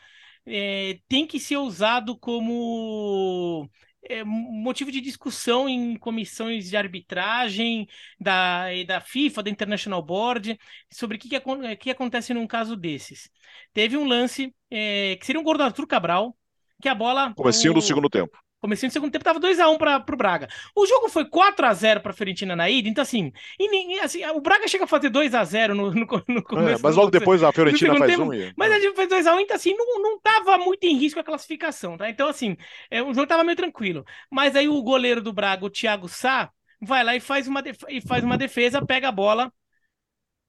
é, 0.46 1.00
tem 1.10 1.26
que 1.26 1.40
ser 1.40 1.58
usado 1.58 2.16
como 2.16 3.68
é, 4.10 4.24
motivo 4.24 4.92
de 4.92 5.02
discussão 5.02 5.68
em 5.68 5.96
comissões 5.98 6.70
de 6.70 6.78
arbitragem 6.78 7.88
da, 8.20 8.66
da 8.86 9.02
FIFA, 9.02 9.44
da 9.44 9.50
International 9.50 10.02
Board, 10.02 10.58
sobre 10.92 11.18
o 11.18 11.20
que, 11.20 11.30
que, 11.30 11.76
que 11.78 11.90
acontece 11.90 12.34
num 12.34 12.48
caso 12.48 12.76
desses. 12.76 13.30
Teve 13.74 13.98
um 13.98 14.06
lance 14.06 14.54
é, 14.70 15.16
que 15.18 15.26
seria 15.26 15.40
um 15.40 15.44
gol 15.44 15.58
do 15.58 15.64
Arthur 15.64 15.88
Cabral, 15.88 16.36
que 16.82 16.90
a 16.90 16.96
bola. 16.96 17.34
Comecinho 17.34 17.72
o... 17.72 17.76
do 17.76 17.82
segundo 17.82 18.10
tempo. 18.10 18.38
Comecinho 18.64 18.90
do 18.90 18.94
segundo 18.94 19.12
tempo 19.12 19.26
tava 19.26 19.42
2x1 19.42 19.78
para 19.78 20.14
o 20.14 20.16
Braga. 20.16 20.48
O 20.74 20.86
jogo 20.86 21.10
foi 21.10 21.26
4x0 21.26 22.00
para 22.00 22.12
a 22.12 22.14
Fiorentina 22.14 22.56
na 22.56 22.70
ida, 22.70 22.88
então 22.88 23.02
assim, 23.02 23.30
e, 23.60 24.00
assim, 24.00 24.26
o 24.28 24.40
Braga 24.40 24.70
chega 24.70 24.86
a 24.86 24.88
fazer 24.88 25.10
2x0 25.10 25.74
no, 25.74 25.92
no, 25.92 26.08
no 26.30 26.44
começo. 26.44 26.80
É, 26.80 26.82
mas 26.82 26.96
logo 26.96 27.12
depois 27.12 27.44
a 27.44 27.52
Fiorentina 27.52 27.98
faz 27.98 28.10
tempo, 28.10 28.24
um. 28.24 28.34
E... 28.34 28.54
Mas 28.56 28.72
a 28.72 28.80
gente 28.80 28.96
fez 28.96 29.10
2x1, 29.10 29.42
então 29.42 29.58
assim, 29.58 29.76
não, 29.76 30.02
não 30.02 30.18
tava 30.18 30.58
muito 30.58 30.82
em 30.86 30.96
risco 30.96 31.20
a 31.20 31.24
classificação, 31.26 31.98
tá? 31.98 32.10
Então 32.10 32.30
assim, 32.30 32.56
é, 32.90 33.04
o 33.04 33.14
jogo 33.14 33.28
tava 33.28 33.44
meio 33.44 33.58
tranquilo. 33.58 34.06
Mas 34.32 34.56
aí 34.56 34.70
o 34.70 34.82
goleiro 34.82 35.22
do 35.22 35.34
Braga, 35.34 35.66
o 35.66 35.70
Thiago 35.70 36.08
Sá, 36.08 36.50
vai 36.82 37.04
lá 37.04 37.18
e 37.18 37.20
faz 37.20 37.50
uma, 37.50 37.62
e 37.90 38.00
faz 38.00 38.24
uma 38.24 38.38
defesa, 38.38 38.86
pega 38.86 39.10
a 39.10 39.12
bola 39.12 39.52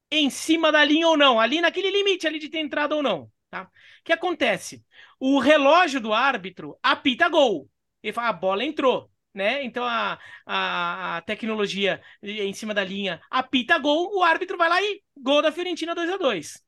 em 0.08 0.30
cima 0.30 0.70
da 0.70 0.84
linha 0.84 1.08
ou 1.08 1.16
não, 1.16 1.40
ali 1.40 1.60
naquele 1.60 1.90
limite 1.90 2.28
ali 2.28 2.38
de 2.38 2.48
ter 2.48 2.60
entrada 2.60 2.94
ou 2.94 3.02
não, 3.02 3.28
tá? 3.50 3.64
O 3.64 4.04
que 4.04 4.12
acontece? 4.12 4.84
O 5.18 5.40
relógio 5.40 6.00
do 6.00 6.12
árbitro 6.12 6.78
apita 6.80 7.28
gol 7.28 7.68
ele 8.04 8.12
fala, 8.12 8.28
a 8.28 8.32
bola 8.32 8.64
entrou. 8.64 9.10
Né? 9.32 9.64
Então 9.64 9.82
a, 9.84 10.16
a, 10.46 11.16
a, 11.16 11.20
tecnologia 11.22 12.00
em 12.22 12.52
cima 12.52 12.72
da 12.72 12.84
linha 12.84 13.20
apita 13.28 13.76
gol, 13.78 14.16
o 14.16 14.22
árbitro 14.22 14.56
vai 14.56 14.68
lá 14.68 14.80
e 14.80 15.02
gol 15.16 15.42
da 15.42 15.50
Fiorentina 15.50 15.92
2 15.92 16.08
a 16.08 16.16
2 16.16 16.62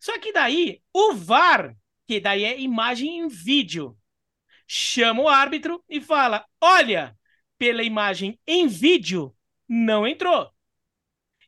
Só 0.00 0.18
que 0.18 0.32
daí 0.32 0.82
o 0.92 1.12
VAR, 1.14 1.72
que 2.08 2.18
daí 2.18 2.44
é 2.44 2.58
imagem 2.58 3.20
em 3.20 3.28
vídeo, 3.28 3.96
chama 4.66 5.22
o 5.22 5.28
árbitro 5.28 5.84
e 5.88 6.00
fala: 6.00 6.44
olha, 6.60 7.16
pela 7.56 7.84
imagem 7.84 8.36
em 8.44 8.66
vídeo, 8.66 9.32
não 9.68 10.04
entrou. 10.04 10.52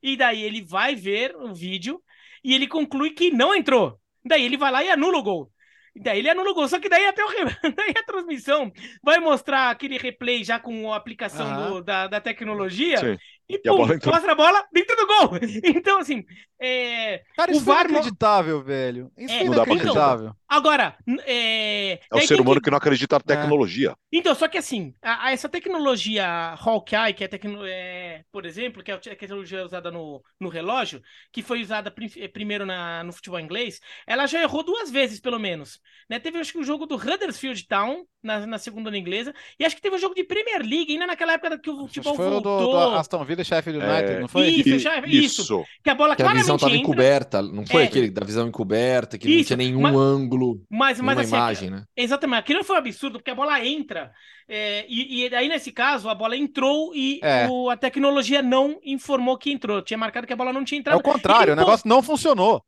E 0.01 0.16
daí 0.16 0.43
ele 0.43 0.62
vai 0.62 0.95
ver 0.95 1.35
o 1.35 1.53
vídeo 1.53 2.01
e 2.45 2.55
ele 2.55 2.68
conclui 2.68 3.11
que 3.11 3.33
não 3.33 3.55
entrou. 3.55 4.01
Daí 4.24 4.45
ele 4.45 4.57
vai 4.57 4.70
lá 4.70 4.85
e 4.85 4.91
anula 4.91 5.18
o 5.18 5.22
gol. 5.22 5.51
Daí 5.95 6.20
ele 6.20 6.30
gol. 6.55 6.68
Só 6.68 6.80
que 6.80 6.88
daí 6.88 7.07
até 7.07 7.24
o 7.24 7.28
re... 7.28 7.45
daí 7.76 7.95
a 7.97 8.05
transmissão 8.05 8.72
vai 9.03 9.18
mostrar 9.18 9.70
aquele 9.70 9.99
replay 9.99 10.43
já 10.43 10.59
com 10.59 10.93
a 10.93 10.97
aplicação 10.97 11.55
do, 11.55 11.82
da, 11.82 12.07
da 12.07 12.20
tecnologia. 12.20 12.99
Sim. 12.99 13.18
E, 13.53 13.57
e 13.57 13.70
pum, 13.70 13.84
a 13.84 13.86
mostra 13.86 14.32
a 14.32 14.34
bola 14.34 14.64
dentro 14.72 14.96
do 14.96 15.07
gol. 15.07 15.30
Então, 15.82 15.98
assim. 15.98 16.24
É... 16.61 17.22
Cara, 17.36 17.50
isso 17.50 17.61
o 17.61 17.64
VAR 17.64 17.86
é 17.86 17.88
inacreditável, 17.90 18.62
velho. 18.62 19.11
Isso 19.18 19.34
é, 19.34 19.38
é 19.38 19.44
inacreditável. 19.44 20.26
Então, 20.26 20.36
agora. 20.48 20.96
É, 21.26 21.94
é 21.94 22.00
o 22.12 22.20
ser 22.20 22.40
humano 22.40 22.61
que... 22.61 22.64
que... 22.64 22.70
não 22.70 22.78
acredita 22.78 23.16
na 23.16 23.34
é. 23.34 23.36
tecnologia. 23.36 23.90
É. 23.90 23.94
Então, 24.12 24.34
só 24.34 24.46
que 24.46 24.59
assim, 24.59 24.94
a, 25.03 25.26
a 25.26 25.32
essa 25.32 25.48
tecnologia 25.48 26.55
Hawkeye, 26.55 27.14
que 27.14 27.24
é, 27.24 27.28
tecno... 27.28 27.66
é, 27.66 28.22
por 28.30 28.46
exemplo, 28.46 28.82
que 28.82 28.90
é 28.90 28.94
a 28.94 28.98
tecnologia 28.98 29.64
usada 29.64 29.90
no, 29.90 30.22
no 30.40 30.48
relógio, 30.48 31.03
que 31.32 31.42
foi 31.42 31.62
usada 31.62 31.90
prim... 31.90 32.11
É, 32.16 32.28
primeiro 32.28 32.64
na, 32.64 33.03
no 33.03 33.12
futebol 33.12 33.40
inglês, 33.40 33.80
ela 34.07 34.26
já 34.26 34.40
errou 34.40 34.62
duas 34.62 34.90
vezes, 34.90 35.20
pelo 35.20 35.38
menos. 35.38 35.80
Né? 36.09 36.20
Teve, 36.20 36.38
acho 36.38 36.53
que, 36.53 36.59
o 36.59 36.64
jogo 36.64 36.86
do 36.86 36.96
Huddersfield 36.96 37.66
Town, 37.66 38.05
na, 38.22 38.46
na 38.46 38.59
segunda 38.59 38.96
inglesa, 38.96 39.34
e 39.59 39.64
acho 39.64 39.74
que 39.74 39.82
teve 39.82 39.96
o 39.96 39.98
um 39.98 40.00
jogo 40.00 40.14
de 40.14 40.24
Premier 40.24 40.62
League, 40.62 40.92
ainda 40.92 41.07
naquela 41.07 41.32
época 41.32 41.59
que 41.59 41.70
o 41.70 41.86
futebol 41.86 42.14
foi 42.14 42.30
voltou. 42.30 42.59
Do, 42.59 42.90
do 42.90 42.96
Aston 42.96 43.24
Villa 43.24 43.41
Sheffield 43.45 43.78
United, 43.78 44.12
é... 44.12 44.20
não 44.20 44.28
foi? 44.28 44.49
Isso, 44.49 44.78
já, 44.78 44.99
isso. 45.01 45.43
isso. 45.43 45.64
Que 45.82 45.90
a 45.90 45.95
bola 45.95 46.16
que 46.16 46.22
a 46.22 46.32
visão 46.32 46.57
estava 46.57 46.76
encoberta, 46.76 47.43
não 47.43 47.66
foi 47.66 47.82
é. 47.82 47.86
aquele 47.86 48.11
da 48.11 48.24
visão 48.24 48.47
encoberta, 48.47 49.18
que 49.18 49.28
isso. 49.28 49.38
não 49.38 49.45
tinha 49.45 49.57
nenhum 49.57 49.80
mas, 49.80 49.97
ângulo, 49.97 50.62
mas, 50.70 51.01
mas 51.01 51.18
assim, 51.18 51.34
imagem, 51.34 51.70
né? 51.70 51.84
Exatamente, 51.97 52.40
aquilo 52.40 52.64
foi 52.64 52.76
um 52.76 52.78
absurdo, 52.78 53.18
porque 53.18 53.30
a 53.30 53.34
bola 53.34 53.64
entra, 53.64 54.12
é, 54.49 54.84
e, 54.88 55.26
e 55.26 55.34
aí 55.34 55.49
nesse 55.49 55.72
caso 55.72 56.09
a 56.09 56.14
bola 56.14 56.36
entrou 56.36 56.95
e 56.95 57.20
é. 57.22 57.49
o, 57.49 57.70
a 57.70 57.76
tecnologia 57.76 58.43
não 58.43 58.78
informou 58.84 59.38
que 59.38 59.53
entrou, 59.53 59.82
tinha 59.82 59.99
marcado 59.99 60.26
que 60.26 60.32
a 60.32 60.36
bola 60.36 60.53
não 60.53 60.64
tinha 60.64 60.78
entrado. 60.78 60.97
É 60.97 60.99
o 60.99 61.03
contrário, 61.03 61.53
o 61.53 61.57
negócio 61.57 61.88
não 61.88 62.03
funcionou. 62.03 62.62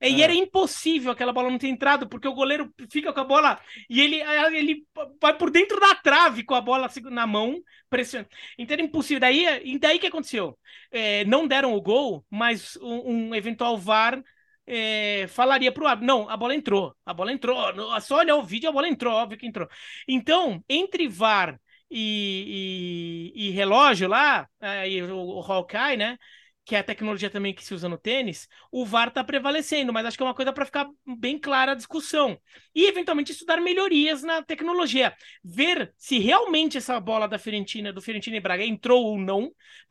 É, 0.00 0.08
e 0.08 0.22
era 0.22 0.32
impossível 0.34 1.12
aquela 1.12 1.32
bola 1.32 1.50
não 1.50 1.58
ter 1.58 1.68
entrado, 1.68 2.08
porque 2.08 2.26
o 2.26 2.32
goleiro 2.32 2.72
fica 2.90 3.12
com 3.12 3.20
a 3.20 3.24
bola 3.24 3.60
e 3.88 4.00
ele, 4.00 4.16
ele 4.56 4.86
vai 5.20 5.36
por 5.36 5.50
dentro 5.50 5.78
da 5.78 5.94
trave 5.94 6.42
com 6.42 6.54
a 6.54 6.60
bola 6.60 6.88
na 7.10 7.26
mão, 7.26 7.60
pressionando. 7.88 8.30
Então 8.58 8.74
era 8.74 8.82
impossível. 8.82 9.20
Daí, 9.20 9.44
e 9.64 9.78
daí 9.78 9.98
que 9.98 10.06
aconteceu? 10.06 10.58
É, 10.90 11.24
não 11.26 11.46
deram 11.46 11.74
o 11.74 11.80
gol, 11.82 12.24
mas 12.30 12.76
um, 12.76 13.28
um 13.30 13.34
eventual 13.34 13.76
VAR 13.76 14.22
é, 14.66 15.26
falaria 15.28 15.72
pro 15.72 15.86
árbitro: 15.86 16.06
não, 16.06 16.28
a 16.28 16.36
bola 16.36 16.54
entrou, 16.54 16.94
a 17.04 17.12
bola 17.12 17.32
entrou. 17.32 17.56
Só 18.00 18.18
olhar 18.18 18.36
o 18.36 18.42
vídeo, 18.42 18.68
a 18.68 18.72
bola 18.72 18.88
entrou, 18.88 19.12
óbvio 19.14 19.38
que 19.38 19.46
entrou. 19.46 19.68
Então, 20.08 20.64
entre 20.68 21.08
VAR 21.08 21.60
e, 21.90 23.32
e, 23.34 23.48
e 23.48 23.50
relógio 23.50 24.08
lá, 24.08 24.48
aí, 24.60 25.02
o, 25.02 25.16
o 25.16 25.40
Hawkeye, 25.40 25.96
né? 25.96 26.16
Que 26.64 26.76
é 26.76 26.78
a 26.78 26.84
tecnologia 26.84 27.30
também 27.30 27.54
que 27.54 27.64
se 27.64 27.74
usa 27.74 27.88
no 27.88 27.98
tênis, 27.98 28.48
o 28.70 28.84
VAR 28.84 29.08
está 29.08 29.24
prevalecendo, 29.24 29.92
mas 29.92 30.06
acho 30.06 30.16
que 30.16 30.22
é 30.22 30.26
uma 30.26 30.34
coisa 30.34 30.52
para 30.52 30.64
ficar 30.64 30.88
bem 31.18 31.38
clara 31.38 31.72
a 31.72 31.74
discussão. 31.74 32.38
E, 32.74 32.86
eventualmente, 32.86 33.32
estudar 33.32 33.60
melhorias 33.60 34.22
na 34.22 34.42
tecnologia. 34.42 35.14
Ver 35.42 35.92
se 35.96 36.18
realmente 36.18 36.78
essa 36.78 37.00
bola 37.00 37.26
da 37.26 37.38
Fiorentina, 37.38 37.92
do 37.92 38.00
Fiorentina 38.00 38.36
e 38.36 38.40
Braga 38.40 38.64
entrou 38.64 39.04
ou 39.04 39.18
não. 39.18 39.50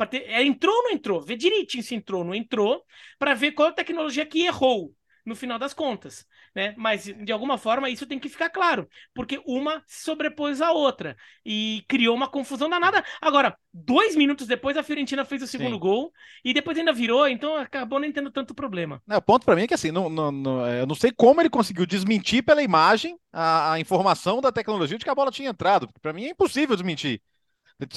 Ter... 0.09 0.24
É, 0.30 0.43
entrou 0.43 0.76
ou 0.76 0.84
não 0.84 0.91
entrou? 0.91 1.22
Ver 1.22 1.36
direitinho 1.36 1.84
se 1.84 1.95
entrou 1.95 2.22
ou 2.22 2.28
não 2.28 2.36
entrou, 2.36 2.84
para 3.17 3.34
ver 3.34 3.51
qual 3.51 3.70
a 3.70 3.74
tecnologia 3.74 4.26
que 4.26 4.45
errou 4.45 4.95
no 5.26 5.36
final 5.36 5.59
das 5.59 5.74
contas, 5.74 6.26
né? 6.60 6.74
Mas 6.78 7.05
de 7.05 7.32
alguma 7.32 7.57
forma 7.57 7.89
isso 7.89 8.05
tem 8.05 8.20
que 8.20 8.28
ficar 8.28 8.49
claro, 8.49 8.86
porque 9.14 9.41
uma 9.45 9.82
se 9.88 10.03
sobrepôs 10.03 10.62
à 10.62 10.74
outra 10.74 11.16
e 11.45 11.86
criou 11.88 12.14
uma 12.14 12.28
confusão 12.28 12.70
danada. 12.70 13.01
Agora, 13.22 13.55
dois 13.74 14.14
minutos 14.14 14.45
depois 14.45 14.76
a 14.76 14.84
Fiorentina 14.84 15.24
fez 15.24 15.41
o 15.41 15.47
segundo 15.47 15.76
Sim. 15.76 15.80
gol 15.80 16.12
e 16.43 16.53
depois 16.53 16.78
ainda 16.78 16.91
virou, 16.91 17.30
então 17.30 17.55
acabou 17.55 17.97
nem 17.97 18.12
tendo 18.12 18.30
tanto 18.30 18.53
problema. 18.53 19.01
o 19.07 19.22
ponto 19.22 19.45
para 19.45 19.55
mim 19.55 19.64
é 19.64 19.68
que 19.68 19.74
assim, 19.74 19.89
não, 19.89 20.10
não, 20.10 20.32
não, 20.32 20.66
é, 20.68 20.82
eu 20.82 20.86
não 20.86 20.95
sei 20.95 21.14
como 21.16 21.41
ele 21.41 21.49
conseguiu 21.49 21.86
desmentir 21.86 22.43
pela 22.43 22.62
imagem 22.62 23.18
a, 23.32 23.74
a 23.74 23.80
informação 23.80 24.41
da 24.41 24.51
tecnologia 24.51 24.97
de 24.97 25.05
que 25.05 25.10
a 25.10 25.16
bola 25.16 25.32
tinha 25.32 25.49
entrado. 25.49 25.88
Para 26.01 26.12
mim 26.12 26.26
é 26.26 26.32
impossível 26.32 26.76
desmentir. 26.76 27.22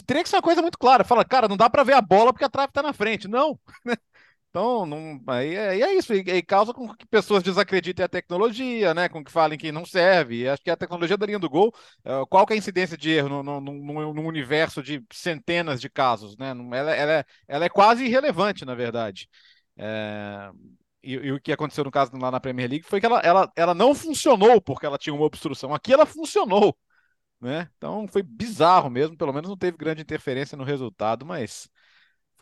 Teria 0.06 0.22
que 0.22 0.28
ser 0.28 0.36
uma 0.36 0.42
coisa 0.42 0.62
muito 0.62 0.78
clara. 0.78 1.02
Fala, 1.02 1.24
cara, 1.24 1.48
não 1.48 1.56
dá 1.56 1.68
para 1.68 1.82
ver 1.82 1.94
a 1.94 2.00
bola 2.00 2.32
porque 2.32 2.44
a 2.44 2.48
trave 2.48 2.72
tá 2.72 2.82
na 2.82 2.92
frente. 2.92 3.26
Não. 3.26 3.58
Então, 4.53 4.84
não, 4.84 5.18
aí, 5.28 5.55
é, 5.57 5.80
é 5.80 5.94
isso, 5.96 6.12
e, 6.12 6.18
e, 6.18 6.42
causa 6.42 6.74
com 6.74 6.86
que 6.94 7.07
pessoas 7.07 7.42
desacreditem 7.42 8.05
a 8.05 8.09
tecnologia, 8.09 8.92
né? 8.92 9.09
Com 9.09 9.24
que 9.24 9.32
falem 9.32 9.59
que 9.59 9.72
não 9.72 9.86
serve. 9.86 10.42
E 10.42 10.48
acho 10.48 10.62
que 10.62 10.70
a 10.70 10.76
tecnologia 10.76 11.16
da 11.16 11.24
linha 11.24 11.38
do 11.38 11.48
gol, 11.48 11.72
uh, 12.05 12.26
qual 12.26 12.46
que 12.46 12.53
é 12.53 12.57
a 12.57 12.59
incidência 12.59 12.94
de 12.94 13.11
erro 13.11 13.30
no, 13.30 13.42
no, 13.42 13.61
no, 13.62 14.12
no 14.12 14.22
universo 14.22 14.82
de 14.82 15.03
centenas 15.11 15.80
de 15.80 15.88
casos, 15.88 16.36
né? 16.36 16.50
Ela, 16.50 16.94
ela, 16.94 17.12
é, 17.12 17.24
ela 17.48 17.64
é 17.64 17.68
quase 17.70 18.05
irrelevante, 18.05 18.66
na 18.66 18.74
verdade. 18.74 19.26
É, 19.74 20.50
e, 21.03 21.14
e, 21.14 21.32
o 21.32 21.40
que 21.40 21.53
aconteceu 21.53 21.84
no 21.84 21.90
caso 21.90 22.12
lá 22.20 22.30
na 22.30 22.40
Premier 22.40 22.68
League 22.68 22.84
foi 22.86 23.00
que 23.00 23.07
ela, 23.07 23.20
ela, 23.20 23.50
ela 23.57 23.74
não 23.74 23.94
funcionou 23.94 24.61
porque 24.61 24.84
ela 24.84 24.98
tinha 24.98 25.14
uma 25.14 25.24
obstrução. 25.24 25.72
Aqui 25.74 25.94
ela 25.94 26.05
funcionou, 26.05 26.76
né? 27.40 27.70
Então 27.78 28.07
foi 28.09 28.22
bizarro 28.22 28.90
mesmo, 28.90 29.16
pelo 29.16 29.32
menos 29.32 29.48
não 29.48 29.57
teve 29.57 29.78
grande 29.78 30.03
interferência 30.03 30.59
no 30.59 30.64
resultado, 30.64 31.24
mas 31.26 31.70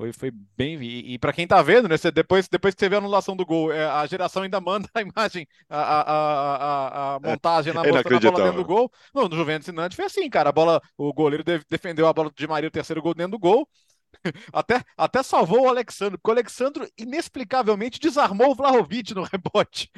foi, 0.00 0.12
foi 0.14 0.30
bem. 0.56 0.82
E, 0.82 1.14
e 1.14 1.18
para 1.18 1.32
quem 1.32 1.46
tá 1.46 1.60
vendo, 1.60 1.86
né? 1.86 1.96
Você, 1.98 2.10
depois, 2.10 2.48
depois 2.48 2.74
que 2.74 2.80
você 2.80 2.88
vê 2.88 2.94
a 2.94 2.98
anulação 2.98 3.36
do 3.36 3.44
gol, 3.44 3.70
é, 3.70 3.84
a 3.84 4.06
geração 4.06 4.42
ainda 4.42 4.58
manda 4.60 4.88
a 4.94 5.02
imagem, 5.02 5.46
a, 5.68 5.78
a, 5.78 6.02
a, 6.02 7.16
a 7.16 7.20
montagem 7.20 7.74
na, 7.74 7.82
é 7.84 7.92
na 7.92 8.02
bola 8.02 8.42
dentro 8.42 8.54
do 8.54 8.64
gol. 8.64 8.90
No, 9.14 9.28
no 9.28 9.36
Juventus 9.36 9.68
Nantes 9.74 9.96
foi 9.96 10.06
assim, 10.06 10.28
cara. 10.30 10.48
A 10.48 10.52
bola, 10.52 10.80
o 10.96 11.12
goleiro 11.12 11.44
defendeu 11.68 12.06
a 12.06 12.12
bola 12.14 12.32
de 12.34 12.46
Maria, 12.46 12.68
o 12.68 12.72
terceiro 12.72 13.02
gol 13.02 13.14
dentro 13.14 13.32
do 13.32 13.38
gol. 13.38 13.68
Até, 14.52 14.82
até 14.96 15.22
salvou 15.22 15.62
o 15.62 15.68
Alexandre, 15.68 16.18
porque 16.18 16.30
o 16.30 16.32
Alexandre 16.32 16.92
inexplicavelmente 16.98 17.98
desarmou 18.00 18.50
o 18.50 18.54
Vlahovic 18.54 19.14
no 19.14 19.22
rebote. 19.24 19.90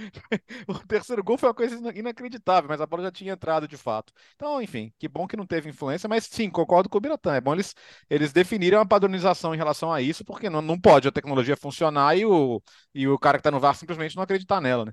o 0.68 0.78
terceiro 0.86 1.24
gol 1.24 1.38
foi 1.38 1.48
uma 1.48 1.54
coisa 1.54 1.76
inacreditável, 1.94 2.68
mas 2.68 2.80
a 2.80 2.86
bola 2.86 3.04
já 3.04 3.10
tinha 3.10 3.32
entrado 3.32 3.66
de 3.66 3.76
fato. 3.76 4.12
Então, 4.34 4.60
enfim, 4.62 4.92
que 4.98 5.08
bom 5.08 5.26
que 5.26 5.36
não 5.36 5.46
teve 5.46 5.70
influência, 5.70 6.08
mas 6.08 6.24
sim, 6.24 6.50
concordo 6.50 6.88
com 6.88 6.98
o 6.98 7.00
Biratã. 7.00 7.34
É 7.34 7.40
bom 7.40 7.54
eles, 7.54 7.74
eles 8.08 8.32
definirem 8.32 8.78
uma 8.78 8.86
padronização 8.86 9.54
em 9.54 9.58
relação 9.58 9.92
a 9.92 10.00
isso, 10.00 10.24
porque 10.24 10.48
não, 10.50 10.62
não 10.62 10.78
pode 10.80 11.08
a 11.08 11.12
tecnologia 11.12 11.56
funcionar 11.56 12.16
e 12.16 12.24
o, 12.24 12.62
e 12.94 13.08
o 13.08 13.18
cara 13.18 13.38
que 13.38 13.40
está 13.40 13.50
no 13.50 13.60
VAR 13.60 13.74
simplesmente 13.74 14.16
não 14.16 14.22
acreditar 14.22 14.60
nela, 14.60 14.84
né? 14.84 14.92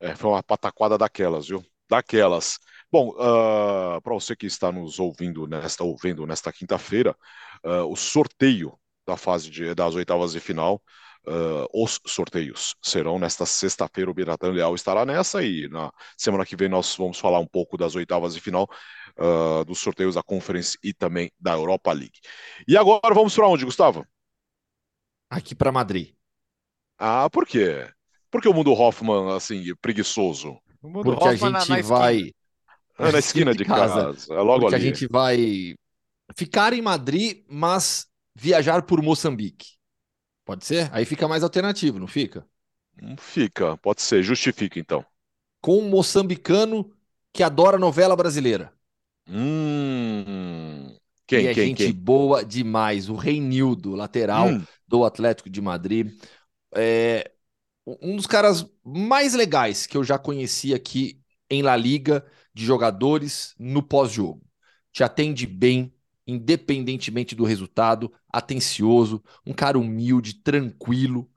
É, 0.00 0.14
foi 0.16 0.30
uma 0.30 0.42
pataquada 0.42 0.98
daquelas, 0.98 1.46
viu? 1.46 1.64
Daquelas. 1.88 2.58
Bom, 2.90 3.10
uh, 3.10 3.96
ah, 3.96 4.00
para 4.02 4.14
você 4.14 4.34
que 4.34 4.46
está 4.46 4.72
nos 4.72 4.98
ouvindo 4.98 5.46
nesta, 5.46 5.84
ouvindo 5.84 6.26
nesta 6.26 6.52
quinta-feira, 6.52 7.16
uh, 7.64 7.90
o 7.90 7.96
sorteio 7.96 8.78
da 9.06 9.16
fase 9.16 9.50
de, 9.50 9.74
das 9.74 9.94
oitavas 9.94 10.32
de 10.32 10.40
final, 10.40 10.82
uh, 11.26 11.66
os 11.72 12.00
sorteios 12.06 12.74
serão 12.82 13.18
nesta 13.18 13.44
sexta-feira. 13.44 14.10
O 14.10 14.14
Biratan 14.14 14.50
Leal 14.50 14.74
estará 14.74 15.04
nessa 15.04 15.42
e 15.42 15.68
na 15.68 15.92
semana 16.16 16.46
que 16.46 16.56
vem 16.56 16.68
nós 16.68 16.94
vamos 16.96 17.18
falar 17.18 17.38
um 17.38 17.46
pouco 17.46 17.76
das 17.76 17.94
oitavas 17.94 18.34
de 18.34 18.40
final, 18.40 18.68
dos 19.66 19.78
sorteios 19.78 20.14
da 20.14 20.22
Conference 20.22 20.78
e 20.82 20.94
também 20.94 21.30
da 21.38 21.52
Europa 21.52 21.92
League. 21.92 22.18
E 22.66 22.78
agora 22.78 23.14
vamos 23.14 23.34
para 23.34 23.46
onde, 23.46 23.64
Gustavo? 23.64 24.06
Aqui 25.28 25.54
para 25.54 25.70
Madrid. 25.70 26.14
Ah, 26.98 27.28
por 27.28 27.46
quê? 27.46 27.86
Por 28.30 28.40
que 28.40 28.48
o 28.48 28.54
mundo 28.54 28.72
Hoffman, 28.72 29.34
assim, 29.36 29.74
preguiçoso? 29.82 30.58
Porque 30.80 31.10
Hoffman 31.10 31.56
a 31.56 31.60
gente 31.60 31.68
na, 31.68 31.82
vai 31.82 32.32
é 32.98 33.12
na 33.12 33.18
esquina 33.18 33.52
de 33.56 33.64
casa. 33.64 34.06
casa. 34.06 34.34
É 34.34 34.40
logo 34.40 34.60
porque 34.60 34.74
ali. 34.74 34.84
a 34.84 34.86
gente 34.86 35.06
vai 35.06 35.74
ficar 36.36 36.72
em 36.72 36.82
Madrid, 36.82 37.44
mas 37.48 38.06
viajar 38.34 38.82
por 38.82 39.02
Moçambique. 39.02 39.76
Pode 40.44 40.64
ser? 40.64 40.90
Aí 40.92 41.04
fica 41.04 41.28
mais 41.28 41.42
alternativo, 41.42 41.98
não 41.98 42.06
fica? 42.06 42.46
Não 43.00 43.16
fica, 43.16 43.76
pode 43.78 44.02
ser. 44.02 44.22
Justifica 44.22 44.78
então. 44.78 45.04
Com 45.60 45.78
um 45.78 45.88
moçambicano 45.88 46.92
que 47.32 47.42
adora 47.42 47.78
novela 47.78 48.16
brasileira. 48.16 48.72
Hum. 49.28 50.94
Quem, 51.26 51.46
é 51.46 51.54
quem, 51.54 51.68
gente 51.68 51.84
quem? 51.84 51.92
boa 51.92 52.44
demais. 52.44 53.08
O 53.08 53.14
Reinildo, 53.14 53.94
lateral 53.94 54.48
hum. 54.48 54.62
do 54.86 55.04
Atlético 55.04 55.48
de 55.48 55.60
Madrid. 55.60 56.12
É 56.74 57.30
um 57.86 58.16
dos 58.16 58.26
caras 58.26 58.66
mais 58.84 59.34
legais 59.34 59.86
que 59.86 59.96
eu 59.96 60.04
já 60.04 60.18
conheci 60.18 60.74
aqui 60.74 61.20
em 61.50 61.62
La 61.62 61.76
Liga 61.76 62.24
de 62.54 62.64
jogadores 62.64 63.54
no 63.58 63.82
pós-jogo. 63.82 64.42
Te 64.92 65.02
atende 65.02 65.46
bem, 65.46 65.91
independentemente 66.26 67.34
do 67.34 67.44
resultado, 67.44 68.12
atencioso, 68.32 69.22
um 69.46 69.52
cara 69.52 69.78
humilde, 69.78 70.34
tranquilo. 70.34 71.30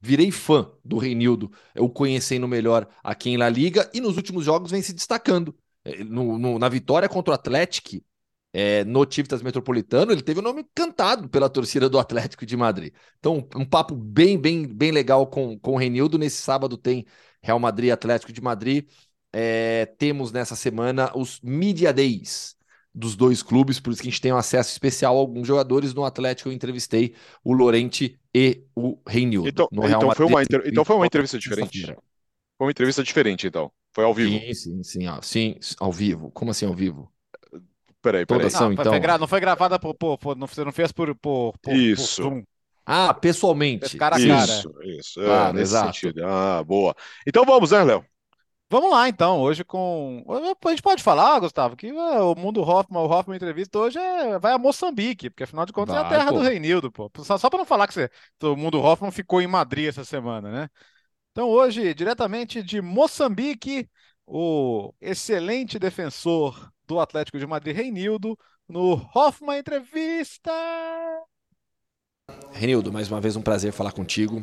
Virei 0.00 0.30
fã 0.30 0.70
do 0.84 0.98
Reinildo, 0.98 1.50
eu 1.74 1.88
conhecendo 1.88 2.46
melhor 2.46 2.88
aqui 3.02 3.30
em 3.30 3.36
La 3.36 3.48
Liga 3.48 3.90
e 3.94 4.00
nos 4.00 4.16
últimos 4.16 4.44
jogos 4.44 4.70
vem 4.70 4.82
se 4.82 4.92
destacando. 4.92 5.56
É, 5.84 6.04
no, 6.04 6.38
no, 6.38 6.58
na 6.58 6.68
vitória 6.68 7.08
contra 7.08 7.32
o 7.32 7.34
Atlético, 7.34 7.96
é, 8.52 8.84
no 8.84 9.04
Tivitas 9.06 9.42
Metropolitano, 9.42 10.12
ele 10.12 10.22
teve 10.22 10.40
o 10.40 10.42
nome 10.42 10.64
cantado 10.74 11.28
pela 11.28 11.48
torcida 11.48 11.88
do 11.88 11.98
Atlético 11.98 12.46
de 12.46 12.56
Madrid. 12.56 12.92
Então, 13.18 13.48
um 13.54 13.64
papo 13.64 13.94
bem, 13.94 14.38
bem, 14.38 14.66
bem 14.66 14.90
legal 14.90 15.26
com, 15.26 15.58
com 15.58 15.72
o 15.72 15.76
Renildo. 15.76 16.18
Nesse 16.18 16.40
sábado 16.42 16.76
tem 16.76 17.06
Real 17.42 17.58
Madrid 17.58 17.90
Atlético 17.90 18.32
de 18.32 18.40
Madrid 18.40 18.86
é, 19.38 19.84
temos 19.98 20.32
nessa 20.32 20.56
semana 20.56 21.12
os 21.14 21.40
Media 21.42 21.92
Days 21.92 22.55
dos 22.96 23.14
dois 23.14 23.42
clubes, 23.42 23.78
por 23.78 23.92
isso 23.92 24.00
que 24.00 24.08
a 24.08 24.10
gente 24.10 24.22
tem 24.22 24.32
um 24.32 24.38
acesso 24.38 24.70
especial 24.70 25.14
a 25.14 25.20
alguns 25.20 25.46
jogadores. 25.46 25.92
No 25.92 26.02
Atlético 26.02 26.48
eu 26.48 26.52
entrevistei 26.54 27.14
o 27.44 27.52
Lorente 27.52 28.18
e 28.34 28.62
o 28.74 28.98
Reinildo. 29.06 29.48
Então, 29.48 29.68
então, 29.70 30.10
foi, 30.12 30.24
uma 30.24 30.42
inter... 30.42 30.62
então 30.64 30.82
foi 30.82 30.96
uma 30.96 31.04
entrevista 31.06 31.38
diferente. 31.38 31.84
Foi 32.56 32.66
uma 32.66 32.70
entrevista 32.70 33.02
diferente, 33.02 33.46
então. 33.46 33.70
Foi 33.92 34.04
ao 34.04 34.14
vivo. 34.14 34.38
Sim, 34.38 34.54
sim, 34.54 34.82
sim, 34.82 35.06
ó, 35.06 35.20
sim, 35.20 35.56
ao 35.78 35.92
vivo. 35.92 36.30
Como 36.30 36.50
assim 36.50 36.64
ao 36.64 36.72
vivo? 36.72 37.12
Peraí, 38.00 38.24
peraí. 38.24 38.26
Toda 38.26 38.46
ação, 38.46 38.68
não, 38.68 38.72
então. 38.72 38.92
Foi 38.92 39.00
gra... 39.00 39.18
Não 39.18 39.28
foi 39.28 39.40
gravada 39.40 39.78
por, 39.78 39.94
por, 39.94 40.16
por, 40.16 40.36
não 40.36 40.46
fez 40.46 40.90
por. 40.90 41.14
por, 41.16 41.52
por 41.58 41.76
Isso. 41.76 42.22
Por 42.22 42.42
ah, 42.86 43.12
pessoalmente. 43.12 43.96
Cara 43.98 44.16
a 44.16 44.26
cara. 44.26 44.44
Isso, 44.44 44.72
isso. 44.84 45.20
É, 45.20 45.52
nesse 45.52 45.72
exato. 45.72 45.92
sentido. 45.92 46.24
Ah, 46.24 46.62
boa. 46.64 46.94
Então 47.26 47.44
vamos, 47.44 47.72
né, 47.72 47.82
Léo? 47.82 48.04
Vamos 48.68 48.90
lá, 48.90 49.08
então, 49.08 49.40
hoje 49.40 49.62
com. 49.62 50.24
A 50.28 50.70
gente 50.70 50.82
pode 50.82 51.00
falar, 51.00 51.38
Gustavo, 51.38 51.76
que 51.76 51.86
é, 51.86 52.20
o 52.20 52.34
mundo 52.34 52.62
Hoffman, 52.62 53.02
o 53.02 53.06
Hoffman 53.06 53.36
entrevista 53.36 53.78
hoje 53.78 53.96
é... 53.96 54.40
vai 54.40 54.52
a 54.52 54.58
Moçambique, 54.58 55.30
porque 55.30 55.44
afinal 55.44 55.64
de 55.64 55.72
contas 55.72 55.94
vai, 55.94 56.02
é 56.02 56.06
a 56.06 56.08
terra 56.08 56.32
pô. 56.32 56.38
do 56.38 56.44
Reinildo, 56.44 56.90
pô. 56.90 57.08
Só, 57.18 57.38
só 57.38 57.48
para 57.48 57.58
não 57.58 57.64
falar 57.64 57.86
que 57.86 57.94
você... 57.94 58.10
o 58.42 58.56
mundo 58.56 58.80
Hoffman 58.80 59.12
ficou 59.12 59.40
em 59.40 59.46
Madrid 59.46 59.88
essa 59.88 60.04
semana, 60.04 60.50
né? 60.50 60.68
Então, 61.30 61.48
hoje, 61.48 61.94
diretamente 61.94 62.60
de 62.60 62.80
Moçambique, 62.80 63.88
o 64.26 64.92
excelente 65.00 65.78
defensor 65.78 66.72
do 66.88 66.98
Atlético 66.98 67.38
de 67.38 67.46
Madrid, 67.46 67.76
Reinildo, 67.76 68.36
no 68.68 68.94
Hoffman 69.14 69.58
Entrevista. 69.58 70.50
Reinildo, 72.50 72.92
mais 72.92 73.08
uma 73.08 73.20
vez 73.20 73.36
um 73.36 73.42
prazer 73.42 73.70
falar 73.70 73.92
contigo. 73.92 74.42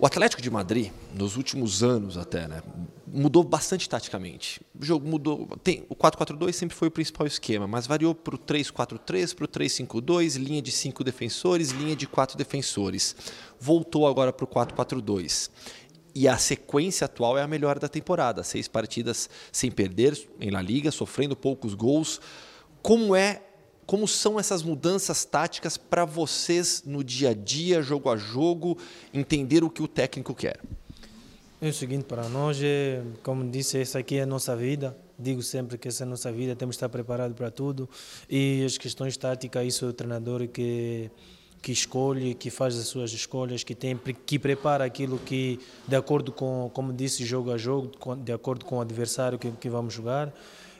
O 0.00 0.06
Atlético 0.06 0.40
de 0.40 0.50
Madrid, 0.50 0.90
nos 1.14 1.36
últimos 1.36 1.82
anos 1.82 2.16
até, 2.16 2.48
né, 2.48 2.62
mudou 3.06 3.44
bastante 3.44 3.86
taticamente. 3.86 4.58
O 4.74 4.82
jogo 4.82 5.06
mudou. 5.06 5.46
Tem, 5.62 5.84
o 5.90 5.94
4-4-2 5.94 6.54
sempre 6.54 6.74
foi 6.74 6.88
o 6.88 6.90
principal 6.90 7.26
esquema, 7.26 7.66
mas 7.66 7.86
variou 7.86 8.14
para 8.14 8.34
o 8.34 8.38
3-4-3, 8.38 9.34
para 9.34 9.44
o 9.44 9.48
3-5-2, 9.48 10.38
linha 10.38 10.62
de 10.62 10.72
cinco 10.72 11.04
defensores, 11.04 11.68
linha 11.72 11.94
de 11.94 12.06
quatro 12.06 12.38
defensores. 12.38 13.14
Voltou 13.60 14.08
agora 14.08 14.32
para 14.32 14.44
o 14.44 14.48
4-4-2. 14.48 15.50
E 16.14 16.26
a 16.26 16.38
sequência 16.38 17.04
atual 17.04 17.36
é 17.36 17.42
a 17.42 17.46
melhor 17.46 17.78
da 17.78 17.86
temporada. 17.86 18.42
Seis 18.42 18.66
partidas 18.66 19.28
sem 19.52 19.70
perder 19.70 20.18
em 20.40 20.50
La 20.50 20.62
Liga, 20.62 20.90
sofrendo 20.90 21.36
poucos 21.36 21.74
gols. 21.74 22.22
Como 22.80 23.14
é 23.14 23.42
como 23.90 24.06
são 24.06 24.38
essas 24.38 24.62
mudanças 24.62 25.24
táticas 25.24 25.76
para 25.76 26.04
vocês 26.04 26.84
no 26.86 27.02
dia 27.02 27.30
a 27.30 27.34
dia, 27.34 27.82
jogo 27.82 28.08
a 28.08 28.16
jogo, 28.16 28.78
entender 29.12 29.64
o 29.64 29.68
que 29.68 29.82
o 29.82 29.88
técnico 29.88 30.32
quer? 30.32 30.60
É 31.60 31.70
o 31.70 31.74
seguinte, 31.74 32.04
para 32.04 32.28
nós, 32.28 32.56
é, 32.62 33.02
como 33.24 33.50
disse, 33.50 33.78
essa 33.78 33.98
aqui 33.98 34.18
é 34.18 34.22
a 34.22 34.26
nossa 34.26 34.54
vida. 34.54 34.96
Digo 35.18 35.42
sempre 35.42 35.76
que 35.76 35.88
essa 35.88 36.04
é 36.04 36.06
a 36.06 36.08
nossa 36.08 36.30
vida, 36.30 36.54
temos 36.54 36.76
que 36.76 36.76
estar 36.76 36.88
preparados 36.88 37.36
para 37.36 37.50
tudo. 37.50 37.88
E 38.30 38.62
as 38.64 38.78
questões 38.78 39.16
táticas, 39.16 39.66
isso 39.66 39.84
é 39.84 39.88
o 39.88 39.92
treinador 39.92 40.46
que 40.46 41.10
que 41.60 41.72
escolhe, 41.72 42.32
que 42.32 42.48
faz 42.48 42.78
as 42.78 42.86
suas 42.86 43.12
escolhas, 43.12 43.62
que 43.64 43.74
tem 43.74 43.98
que 44.24 44.38
prepara 44.38 44.84
aquilo 44.84 45.18
que 45.18 45.58
de 45.86 45.96
acordo 45.96 46.32
com, 46.32 46.70
como 46.72 46.92
disse, 46.92 47.24
jogo 47.24 47.52
a 47.52 47.58
jogo, 47.58 47.90
de 48.18 48.32
acordo 48.32 48.64
com 48.64 48.78
o 48.78 48.80
adversário 48.80 49.38
que, 49.38 49.50
que 49.50 49.68
vamos 49.68 49.92
jogar. 49.92 50.32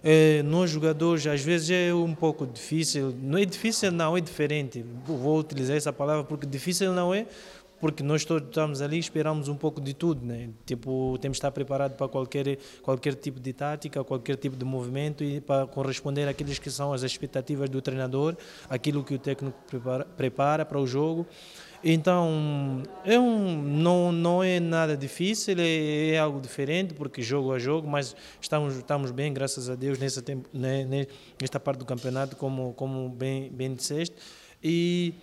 É, 0.02 0.42
jogadores 0.66 1.26
às 1.26 1.42
vezes 1.42 1.70
é 1.70 1.92
um 1.92 2.14
pouco 2.14 2.46
difícil, 2.46 3.14
não 3.20 3.38
é 3.38 3.44
difícil, 3.44 3.92
não 3.92 4.16
é 4.16 4.20
diferente. 4.20 4.84
Vou 5.04 5.38
utilizar 5.38 5.76
essa 5.76 5.92
palavra 5.92 6.24
porque 6.24 6.46
difícil 6.46 6.92
não 6.92 7.12
é, 7.12 7.26
porque 7.80 8.02
nós 8.02 8.24
todos 8.24 8.48
estamos 8.48 8.82
ali 8.82 8.98
esperamos 8.98 9.48
um 9.48 9.56
pouco 9.56 9.80
de 9.80 9.94
tudo, 9.94 10.24
né? 10.24 10.50
Tipo, 10.66 11.18
temos 11.20 11.36
que 11.36 11.38
estar 11.38 11.50
preparados 11.50 11.96
para 11.96 12.08
qualquer 12.08 12.58
qualquer 12.82 13.14
tipo 13.14 13.40
de 13.40 13.52
tática, 13.52 14.04
qualquer 14.04 14.36
tipo 14.36 14.54
de 14.54 14.64
movimento 14.64 15.24
e 15.24 15.40
para 15.40 15.66
corresponder 15.66 16.28
àqueles 16.28 16.58
que 16.58 16.70
são 16.70 16.92
as 16.92 17.02
expectativas 17.02 17.70
do 17.70 17.80
treinador, 17.80 18.36
aquilo 18.68 19.02
que 19.02 19.14
o 19.14 19.18
técnico 19.18 19.58
prepara, 19.66 20.04
prepara 20.04 20.64
para 20.64 20.78
o 20.78 20.86
jogo. 20.86 21.26
Então, 21.82 22.82
é 23.04 23.18
um, 23.18 23.62
não, 23.62 24.12
não 24.12 24.42
é 24.42 24.60
nada 24.60 24.94
difícil, 24.96 25.54
é, 25.58 26.10
é, 26.10 26.18
algo 26.18 26.38
diferente, 26.38 26.92
porque 26.92 27.22
jogo 27.22 27.52
a 27.52 27.58
jogo, 27.58 27.88
mas 27.88 28.14
estamos, 28.38 28.76
estamos 28.76 29.10
bem, 29.10 29.32
graças 29.32 29.70
a 29.70 29.74
Deus, 29.74 29.98
nessa 29.98 30.20
tempo, 30.20 30.46
né, 30.52 31.06
nesta 31.40 31.58
parte 31.58 31.78
do 31.78 31.86
campeonato, 31.86 32.36
como, 32.36 32.74
como 32.74 33.08
bem, 33.08 33.50
bem 33.50 33.72
disseste. 33.72 34.14
E, 34.62 35.14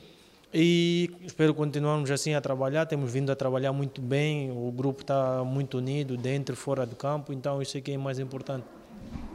e 0.51 1.11
espero 1.23 1.53
continuarmos 1.53 2.09
assim 2.09 2.33
a 2.33 2.41
trabalhar. 2.41 2.87
Temos 2.87 3.11
vindo 3.11 3.31
a 3.31 3.35
trabalhar 3.35 3.71
muito 3.71 4.01
bem, 4.01 4.49
o 4.49 4.71
grupo 4.71 5.01
está 5.01 5.43
muito 5.43 5.77
unido, 5.77 6.17
dentro 6.17 6.55
e 6.55 6.57
fora 6.57 6.87
do 6.87 6.95
campo, 6.95 7.31
então 7.31 7.61
isso 7.61 7.77
é 7.77 7.81
que 7.81 7.91
é 7.91 7.97
mais 7.97 8.17
importante 8.17 8.65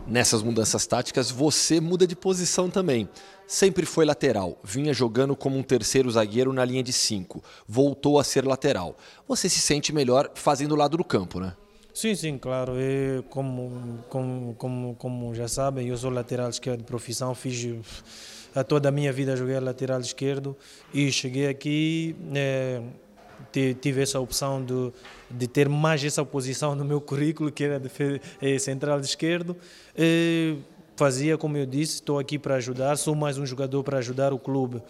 nessas 0.07 0.43
mudanças 0.43 0.87
táticas, 0.87 1.31
você 1.31 1.81
muda 1.81 2.07
de 2.07 2.17
posição 2.17 2.69
também. 2.69 3.09
Sempre 3.53 3.85
foi 3.85 4.07
lateral, 4.07 4.59
vinha 4.65 4.95
jogando 4.95 5.37
como 5.37 5.59
um 5.59 5.63
terceiro 5.63 6.11
zagueiro 6.11 6.55
na 6.55 6.65
linha 6.65 6.83
de 6.83 6.91
cinco, 6.91 7.45
voltou 7.69 8.19
a 8.19 8.25
ser 8.25 8.47
lateral. 8.47 8.97
Você 9.29 9.47
se 9.47 9.61
sente 9.61 9.93
melhor 9.93 10.31
fazendo 10.35 10.73
o 10.73 10.75
lado 10.75 10.97
do 10.97 11.05
campo, 11.05 11.39
né? 11.39 11.55
Sim, 11.93 12.15
sim, 12.15 12.39
claro. 12.39 12.81
Eu, 12.81 13.23
como, 13.25 14.03
como, 14.09 14.55
como, 14.55 14.95
como 14.95 15.35
já 15.35 15.49
sabem, 15.49 15.87
eu 15.87 15.99
sou 15.99 16.11
lateral 16.11 16.49
esquerdo 16.49 16.79
de 16.79 16.85
profissão, 16.87 17.35
fiz 17.35 17.63
a 18.55 18.65
toda 18.65 18.89
a 18.89 18.91
minha 18.91 19.13
vida 19.13 19.37
joguei 19.37 19.61
lateral 19.61 20.01
esquerdo 20.01 20.57
e 20.95 21.13
cheguei 21.13 21.47
aqui. 21.47 22.17
É, 22.35 22.81
tive 23.53 24.03
essa 24.03 24.19
opção 24.19 24.65
de, 24.65 24.93
de 25.31 25.47
ter 25.47 25.69
mais 25.69 26.03
essa 26.03 26.25
posição 26.25 26.75
no 26.75 26.87
meu 26.87 27.03
currículo, 27.03 27.53
que 27.53 27.65
era 27.65 27.79
de 27.79 27.91
é, 28.41 28.59
central 28.59 28.99
de 28.99 29.07
esquerdo. 29.07 29.55
E 29.95 30.57
fazia, 30.97 31.39
como 31.39 31.57
eu 31.57 31.67
disse, 31.67 31.95
estou 31.95 32.19
aqui 32.19 32.39
para 32.39 32.57
ajudar, 32.57 32.97
sou 32.97 33.15
mais 33.15 33.39
um 33.39 33.47
jogador 33.47 33.83
para 33.83 33.99
ajudar 33.99 34.33
o 34.33 34.39
clube 34.39 34.83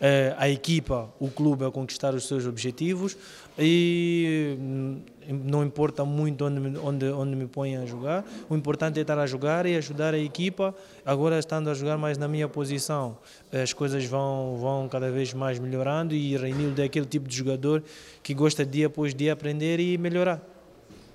é, 0.00 0.34
a 0.38 0.48
equipa, 0.48 1.12
o 1.18 1.28
clube 1.28 1.64
a 1.64 1.70
conquistar 1.70 2.14
os 2.14 2.26
seus 2.26 2.46
objetivos 2.46 3.16
e 3.58 4.56
hum, 4.58 5.00
não 5.28 5.64
importa 5.64 6.04
muito 6.04 6.44
onde, 6.44 6.78
onde, 6.78 7.06
onde 7.06 7.36
me 7.36 7.46
põem 7.46 7.76
a 7.76 7.84
jogar, 7.84 8.24
o 8.48 8.56
importante 8.56 8.98
é 8.98 9.02
estar 9.02 9.18
a 9.18 9.26
jogar 9.26 9.66
e 9.66 9.76
ajudar 9.76 10.14
a 10.14 10.18
equipa. 10.18 10.74
Agora, 11.04 11.38
estando 11.38 11.68
a 11.68 11.74
jogar 11.74 11.98
mais 11.98 12.16
na 12.16 12.28
minha 12.28 12.48
posição, 12.48 13.18
as 13.52 13.72
coisas 13.72 14.04
vão, 14.04 14.56
vão 14.58 14.88
cada 14.88 15.10
vez 15.10 15.34
mais 15.34 15.58
melhorando 15.58 16.14
e 16.14 16.36
Reinildo 16.36 16.80
é 16.80 16.84
aquele 16.84 17.06
tipo 17.06 17.28
de 17.28 17.36
jogador 17.36 17.82
que 18.22 18.32
gosta 18.32 18.64
dia 18.64 18.86
após 18.86 19.14
dia 19.14 19.32
aprender 19.32 19.80
e 19.80 19.98
melhorar. 19.98 20.57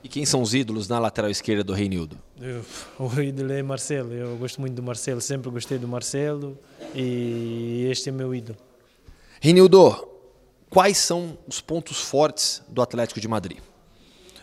E 0.03 0.09
quem 0.09 0.25
são 0.25 0.41
os 0.41 0.53
ídolos 0.53 0.89
na 0.89 0.99
lateral 0.99 1.31
esquerda 1.31 1.63
do 1.63 1.73
Reinildo? 1.73 2.19
O 2.99 3.21
ídolo 3.21 3.53
é 3.53 3.63
Marcelo, 3.63 4.11
eu 4.11 4.35
gosto 4.35 4.59
muito 4.59 4.73
do 4.73 4.83
Marcelo, 4.83 5.21
sempre 5.21 5.49
gostei 5.49 5.77
do 5.77 5.87
Marcelo 5.87 6.59
e 6.93 7.87
este 7.89 8.09
é 8.09 8.11
meu 8.11 8.35
ídolo. 8.35 8.57
Rinildo, 9.39 10.07
quais 10.69 10.97
são 10.97 11.37
os 11.47 11.61
pontos 11.61 12.01
fortes 12.01 12.61
do 12.67 12.81
Atlético 12.81 13.21
de 13.21 13.27
Madrid? 13.29 13.59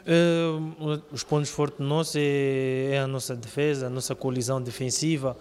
Uh, 0.01 1.03
os 1.13 1.23
pontos 1.23 1.51
fortes 1.51 1.79
nossos 1.79 2.17
é, 2.17 2.93
é, 2.93 2.99
a 3.01 3.07
nossa 3.07 3.37
defesa, 3.37 3.89
a 3.89 3.91
nossa 3.91 4.15
colisão 4.15 4.63
defensiva, 4.63 5.37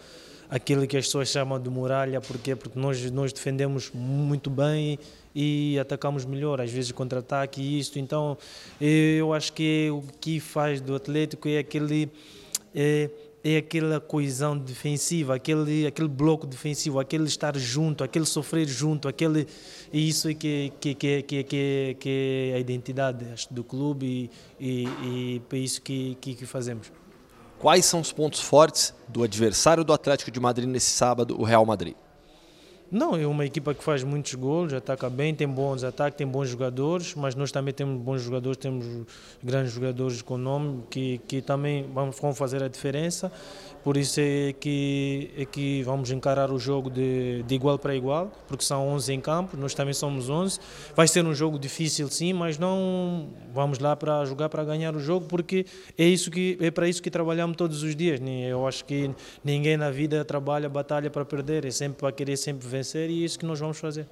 aquilo 0.49 0.85
que 0.85 0.97
as 0.97 1.05
pessoas 1.05 1.29
chamam 1.29 1.57
de 1.59 1.69
muralha, 1.69 2.19
porque 2.19 2.57
porque 2.57 2.77
nós 2.77 3.09
nós 3.09 3.31
defendemos 3.31 3.89
muito 3.93 4.49
bem 4.49 4.99
e 5.33 5.77
atacamos 5.79 6.25
melhor, 6.25 6.59
às 6.59 6.71
vezes 6.71 6.91
contra-ataque 6.91 7.61
e 7.61 7.79
isso. 7.79 7.99
Então, 7.99 8.37
eu 8.79 9.33
acho 9.33 9.53
que 9.53 9.89
o 9.91 10.03
que 10.19 10.39
faz 10.39 10.81
do 10.81 10.95
Atlético 10.95 11.47
é 11.47 11.59
aquele 11.59 12.09
é, 12.73 13.09
é 13.43 13.57
aquela 13.57 13.99
coesão 13.99 14.57
defensiva, 14.57 15.35
aquele, 15.35 15.87
aquele 15.87 16.07
bloco 16.07 16.45
defensivo, 16.45 16.99
aquele 16.99 17.25
estar 17.25 17.57
junto, 17.57 18.03
aquele 18.03 18.25
sofrer 18.25 18.67
junto, 18.67 19.07
aquele 19.07 19.47
isso 19.93 20.29
é 20.29 20.33
que 20.33 20.73
que 20.79 20.93
que 20.93 21.23
que 21.23 21.43
que, 21.99 22.51
é 22.53 22.55
a 22.55 22.59
identidade 22.59 23.25
do 23.49 23.63
clube 23.63 24.29
e, 24.59 24.67
e, 24.67 24.87
e 25.03 25.41
é 25.51 25.57
isso 25.57 25.81
que, 25.81 26.15
que 26.19 26.35
que 26.35 26.45
fazemos. 26.45 26.91
Quais 27.57 27.85
são 27.85 27.99
os 27.99 28.11
pontos 28.11 28.39
fortes 28.39 28.93
do 29.07 29.23
adversário 29.23 29.83
do 29.83 29.91
Atlético 29.91 30.31
de 30.31 30.39
Madrid 30.39 30.67
nesse 30.67 30.91
sábado, 30.91 31.39
o 31.39 31.43
Real 31.43 31.65
Madrid? 31.65 31.93
Não, 32.91 33.15
é 33.15 33.27
uma 33.27 33.45
equipa 33.45 33.71
que 33.75 33.83
faz 33.83 34.03
muitos 34.03 34.33
gols, 34.33 34.73
ataca 34.73 35.11
bem, 35.11 35.35
tem 35.35 35.47
bons 35.47 35.83
ataques, 35.83 36.17
tem 36.17 36.25
bons 36.25 36.49
jogadores, 36.49 37.13
mas 37.13 37.35
nós 37.35 37.51
também 37.51 37.71
temos 37.71 38.01
bons 38.01 38.23
jogadores, 38.23 38.57
temos 38.57 38.83
grandes 39.43 39.73
jogadores 39.73 40.23
com 40.23 40.39
nome 40.39 40.81
que, 40.89 41.21
que 41.27 41.39
também 41.39 41.85
vão, 41.93 42.33
fazer 42.33 42.63
a 42.63 42.67
diferença. 42.67 43.31
Por 43.83 43.95
isso 43.95 44.19
é 44.19 44.53
que, 44.59 45.31
é 45.37 45.45
que 45.45 45.83
vamos 45.83 46.09
encarar 46.09 46.51
o 46.51 46.57
jogo 46.57 46.89
de, 46.89 47.43
de 47.43 47.55
igual 47.55 47.77
para 47.77 47.95
igual, 47.95 48.31
porque 48.47 48.65
são 48.65 48.87
11 48.89 49.13
em 49.13 49.21
campo, 49.21 49.55
nós 49.55 49.75
também 49.75 49.93
somos 49.93 50.27
11. 50.27 50.59
Vai 50.95 51.07
ser 51.07 51.23
um 51.23 51.33
jogo 51.33 51.59
difícil 51.59 52.09
sim, 52.09 52.33
mas 52.33 52.57
não 52.57 53.29
vamos 53.53 53.77
lá 53.77 53.95
para 53.95 54.25
jogar 54.25 54.49
para 54.49 54.63
ganhar 54.63 54.95
o 54.95 54.99
jogo, 54.99 55.27
porque 55.27 55.65
é 55.95 56.05
isso 56.05 56.31
que 56.31 56.57
é 56.59 56.71
para 56.71 56.87
isso 56.87 57.03
que 57.03 57.11
trabalhamos 57.11 57.55
todos 57.55 57.83
os 57.83 57.95
dias. 57.95 58.19
Eu 58.49 58.67
acho 58.67 58.83
que 58.83 59.11
ninguém 59.43 59.77
na 59.77 59.91
vida 59.91 60.25
trabalha, 60.25 60.67
batalha 60.67 61.09
para 61.09 61.23
perder, 61.23 61.65
é 61.65 61.71
sempre 61.71 61.99
para 61.99 62.11
querer 62.11 62.35
sempre 62.35 62.67
vencer 62.67 62.78
e 63.11 63.21
é 63.21 63.25
isso 63.25 63.37
que 63.37 63.45
nós 63.45 63.59
vamos 63.59 63.77
fazer. 63.77 64.07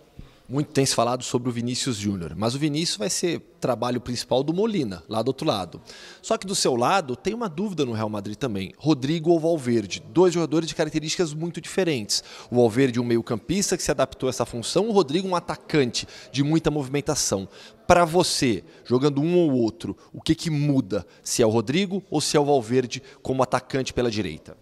Muito 0.49 0.71
tem 0.71 0.85
se 0.85 0.95
falado 0.95 1.25
sobre 1.25 1.49
o 1.49 1.51
Vinícius 1.51 1.97
Júnior, 1.97 2.33
mas 2.33 2.55
o 2.55 2.59
Vinícius 2.59 2.97
vai 2.97 3.09
ser 3.09 3.41
trabalho 3.59 3.99
principal 3.99 4.41
do 4.43 4.53
Molina, 4.53 5.03
lá 5.09 5.21
do 5.21 5.27
outro 5.27 5.45
lado. 5.45 5.81
Só 6.21 6.37
que 6.37 6.47
do 6.47 6.55
seu 6.55 6.77
lado 6.77 7.17
tem 7.17 7.33
uma 7.33 7.49
dúvida 7.49 7.85
no 7.85 7.91
Real 7.91 8.07
Madrid 8.07 8.37
também. 8.37 8.73
Rodrigo 8.77 9.29
ou 9.29 9.41
Valverde, 9.41 10.01
dois 10.09 10.33
jogadores 10.33 10.69
de 10.69 10.75
características 10.75 11.33
muito 11.33 11.59
diferentes. 11.59 12.23
O 12.49 12.55
Valverde 12.55 12.97
um 12.97 13.03
meio-campista 13.03 13.75
que 13.75 13.83
se 13.83 13.91
adaptou 13.91 14.27
a 14.27 14.29
essa 14.29 14.45
função, 14.45 14.87
o 14.87 14.93
Rodrigo 14.93 15.27
um 15.27 15.35
atacante 15.35 16.07
de 16.31 16.43
muita 16.43 16.71
movimentação. 16.71 17.45
Para 17.85 18.05
você, 18.05 18.63
jogando 18.85 19.19
um 19.19 19.37
ou 19.37 19.51
outro, 19.51 19.97
o 20.13 20.21
que, 20.21 20.33
que 20.33 20.49
muda? 20.49 21.05
Se 21.21 21.43
é 21.43 21.45
o 21.45 21.49
Rodrigo 21.49 22.01
ou 22.09 22.21
se 22.21 22.37
é 22.37 22.39
o 22.39 22.45
Valverde 22.45 23.03
como 23.21 23.43
atacante 23.43 23.93
pela 23.93 24.09
direita? 24.09 24.55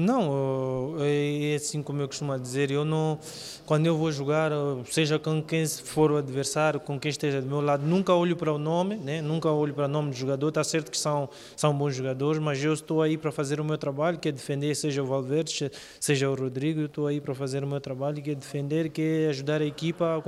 Não, 0.00 0.94
é 1.00 1.56
assim 1.56 1.82
como 1.82 2.00
eu 2.00 2.06
costumo 2.06 2.38
dizer, 2.38 2.70
eu 2.70 2.84
não, 2.84 3.18
quando 3.66 3.86
eu 3.86 3.96
vou 3.96 4.12
jogar, 4.12 4.52
seja 4.88 5.18
com 5.18 5.42
quem 5.42 5.66
for 5.66 6.12
o 6.12 6.18
adversário, 6.18 6.78
com 6.78 7.00
quem 7.00 7.08
esteja 7.10 7.42
do 7.42 7.48
meu 7.48 7.60
lado, 7.60 7.84
nunca 7.84 8.14
olho 8.14 8.36
para 8.36 8.52
o 8.52 8.58
nome, 8.58 8.94
né? 8.94 9.20
nunca 9.20 9.50
olho 9.50 9.74
para 9.74 9.86
o 9.86 9.88
nome 9.88 10.10
do 10.10 10.16
jogador, 10.16 10.50
está 10.50 10.62
certo 10.62 10.88
que 10.88 10.96
são, 10.96 11.28
são 11.56 11.76
bons 11.76 11.96
jogadores, 11.96 12.40
mas 12.40 12.62
eu 12.62 12.72
estou 12.72 13.02
aí 13.02 13.18
para 13.18 13.32
fazer 13.32 13.60
o 13.60 13.64
meu 13.64 13.76
trabalho, 13.76 14.20
que 14.20 14.28
é 14.28 14.32
defender, 14.32 14.72
seja 14.76 15.02
o 15.02 15.06
Valverde, 15.06 15.68
seja 15.98 16.30
o 16.30 16.34
Rodrigo, 16.36 16.78
eu 16.78 16.86
estou 16.86 17.08
aí 17.08 17.20
para 17.20 17.34
fazer 17.34 17.64
o 17.64 17.66
meu 17.66 17.80
trabalho, 17.80 18.22
que 18.22 18.30
é 18.30 18.34
defender, 18.36 18.90
que 18.90 19.02
é 19.02 19.28
ajudar 19.30 19.60
a 19.60 19.66
equipa 19.66 20.22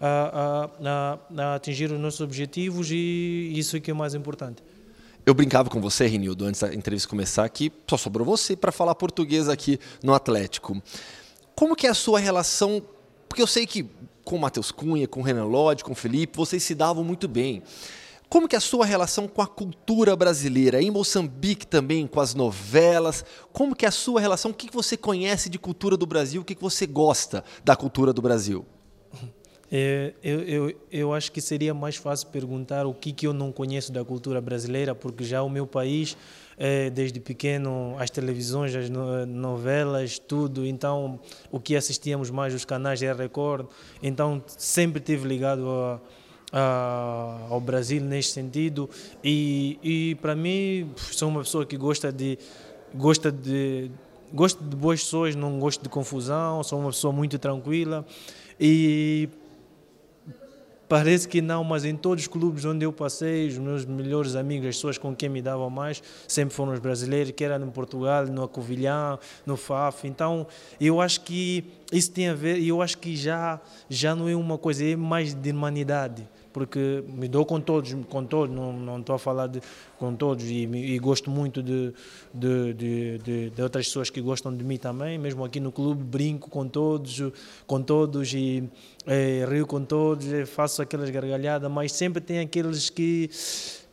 a, 0.00 0.06
a, 0.06 0.70
a, 0.80 1.18
a 1.38 1.54
atingir 1.56 1.90
os 1.90 1.98
nossos 1.98 2.20
objetivos 2.20 2.88
e 2.92 3.52
isso 3.52 3.76
é 3.76 3.80
que 3.80 3.90
é 3.90 3.94
o 3.94 3.96
mais 3.96 4.14
importante. 4.14 4.62
Eu 5.24 5.34
brincava 5.34 5.70
com 5.70 5.80
você, 5.80 6.08
Renildo, 6.08 6.46
antes 6.46 6.60
da 6.60 6.74
entrevista 6.74 7.08
começar, 7.08 7.48
que 7.48 7.70
só 7.88 7.96
sobrou 7.96 8.26
você 8.26 8.56
para 8.56 8.72
falar 8.72 8.92
português 8.96 9.48
aqui 9.48 9.78
no 10.02 10.12
Atlético. 10.14 10.82
Como 11.54 11.76
que 11.76 11.86
é 11.86 11.90
a 11.90 11.94
sua 11.94 12.18
relação? 12.18 12.82
Porque 13.28 13.40
eu 13.40 13.46
sei 13.46 13.64
que 13.64 13.88
com 14.24 14.34
o 14.34 14.40
Matheus 14.40 14.72
Cunha, 14.72 15.06
com 15.06 15.20
o 15.20 15.22
Renan 15.22 15.44
Lodge, 15.44 15.84
com 15.84 15.92
o 15.92 15.94
Felipe, 15.94 16.36
vocês 16.36 16.60
se 16.64 16.74
davam 16.74 17.04
muito 17.04 17.28
bem. 17.28 17.62
Como 18.28 18.48
que 18.48 18.56
é 18.56 18.58
a 18.58 18.60
sua 18.60 18.84
relação 18.84 19.28
com 19.28 19.40
a 19.40 19.46
cultura 19.46 20.16
brasileira? 20.16 20.82
Em 20.82 20.90
Moçambique 20.90 21.68
também, 21.68 22.04
com 22.08 22.18
as 22.18 22.34
novelas. 22.34 23.24
Como 23.52 23.76
que 23.76 23.84
é 23.84 23.88
a 23.88 23.92
sua 23.92 24.20
relação? 24.20 24.50
O 24.50 24.54
que 24.54 24.72
você 24.72 24.96
conhece 24.96 25.48
de 25.48 25.58
cultura 25.58 25.96
do 25.96 26.06
Brasil? 26.06 26.42
O 26.42 26.44
que 26.44 26.56
você 26.60 26.84
gosta 26.84 27.44
da 27.64 27.76
cultura 27.76 28.12
do 28.12 28.22
Brasil? 28.22 28.66
É, 29.74 30.12
eu, 30.22 30.40
eu, 30.42 30.76
eu 30.92 31.14
acho 31.14 31.32
que 31.32 31.40
seria 31.40 31.72
mais 31.72 31.96
fácil 31.96 32.28
perguntar 32.28 32.84
o 32.84 32.92
que, 32.92 33.10
que 33.10 33.26
eu 33.26 33.32
não 33.32 33.50
conheço 33.50 33.90
da 33.90 34.04
cultura 34.04 34.38
brasileira, 34.38 34.94
porque 34.94 35.24
já 35.24 35.42
o 35.42 35.48
meu 35.48 35.66
país, 35.66 36.14
é, 36.58 36.90
desde 36.90 37.18
pequeno, 37.18 37.96
as 37.98 38.10
televisões, 38.10 38.76
as 38.76 38.90
novelas, 38.90 40.18
tudo, 40.18 40.66
então 40.66 41.18
o 41.50 41.58
que 41.58 41.74
assistíamos 41.74 42.28
mais, 42.28 42.52
os 42.52 42.66
canais 42.66 43.00
da 43.00 43.14
Record, 43.14 43.66
então 44.02 44.44
sempre 44.46 45.00
tive 45.00 45.26
ligado 45.26 45.66
a, 45.70 46.00
a, 46.52 47.46
ao 47.48 47.58
Brasil 47.58 48.02
neste 48.02 48.32
sentido. 48.32 48.90
E, 49.24 49.78
e 49.82 50.14
para 50.16 50.36
mim 50.36 50.90
sou 50.98 51.30
uma 51.30 51.40
pessoa 51.40 51.64
que 51.64 51.78
gosta 51.78 52.12
de 52.12 52.38
gosta 52.94 53.32
de 53.32 53.90
gosto 54.34 54.62
de 54.62 54.76
boas 54.76 55.02
pessoas 55.02 55.34
não 55.34 55.58
gosto 55.58 55.82
de 55.82 55.88
confusão 55.88 56.62
sou 56.62 56.78
uma 56.78 56.90
pessoa 56.90 57.10
muito 57.10 57.38
tranquila. 57.38 58.04
E 58.60 59.30
Parece 60.92 61.26
que 61.26 61.40
não, 61.40 61.64
mas 61.64 61.86
em 61.86 61.96
todos 61.96 62.24
os 62.24 62.28
clubes 62.28 62.66
onde 62.66 62.84
eu 62.84 62.92
passei, 62.92 63.48
os 63.48 63.56
meus 63.56 63.86
melhores 63.86 64.36
amigos, 64.36 64.68
as 64.68 64.76
pessoas 64.76 64.98
com 64.98 65.16
quem 65.16 65.26
me 65.26 65.40
davam 65.40 65.70
mais, 65.70 66.02
sempre 66.28 66.54
foram 66.54 66.74
os 66.74 66.80
brasileiros, 66.80 67.30
que 67.30 67.42
era 67.42 67.58
no 67.58 67.72
Portugal, 67.72 68.26
no 68.26 68.42
Acovilhão, 68.42 69.18
no 69.46 69.56
FAF. 69.56 70.06
Então, 70.06 70.46
eu 70.78 71.00
acho 71.00 71.22
que 71.22 71.64
isso 71.90 72.10
tem 72.10 72.28
a 72.28 72.34
ver, 72.34 72.62
eu 72.62 72.82
acho 72.82 72.98
que 72.98 73.16
já, 73.16 73.58
já 73.88 74.14
não 74.14 74.28
é 74.28 74.36
uma 74.36 74.58
coisa, 74.58 74.84
é 74.84 74.94
mais 74.94 75.32
de 75.32 75.50
humanidade 75.50 76.28
porque 76.52 77.02
me 77.08 77.28
dou 77.28 77.44
com 77.46 77.60
todos, 77.60 77.94
com 78.08 78.24
todos, 78.24 78.54
não, 78.54 78.72
não 78.72 79.00
estou 79.00 79.14
a 79.14 79.18
falar 79.18 79.46
de, 79.46 79.60
com 79.98 80.14
todos 80.14 80.44
e, 80.44 80.64
e 80.64 80.98
gosto 80.98 81.30
muito 81.30 81.62
de, 81.62 81.92
de, 82.32 82.74
de, 82.74 83.50
de, 83.50 83.62
outras 83.62 83.86
pessoas 83.86 84.10
que 84.10 84.20
gostam 84.20 84.54
de 84.54 84.64
mim 84.64 84.76
também, 84.76 85.18
mesmo 85.18 85.44
aqui 85.44 85.60
no 85.60 85.72
clube 85.72 86.02
brinco 86.02 86.50
com 86.50 86.68
todos, 86.68 87.20
com 87.66 87.82
todos 87.82 88.32
e 88.34 88.68
é, 89.06 89.46
rio 89.48 89.66
com 89.66 89.84
todos, 89.84 90.26
faço 90.48 90.82
aquelas 90.82 91.10
gargalhadas, 91.10 91.70
mas 91.70 91.92
sempre 91.92 92.20
tem 92.20 92.40
aqueles 92.40 92.90
que 92.90 93.30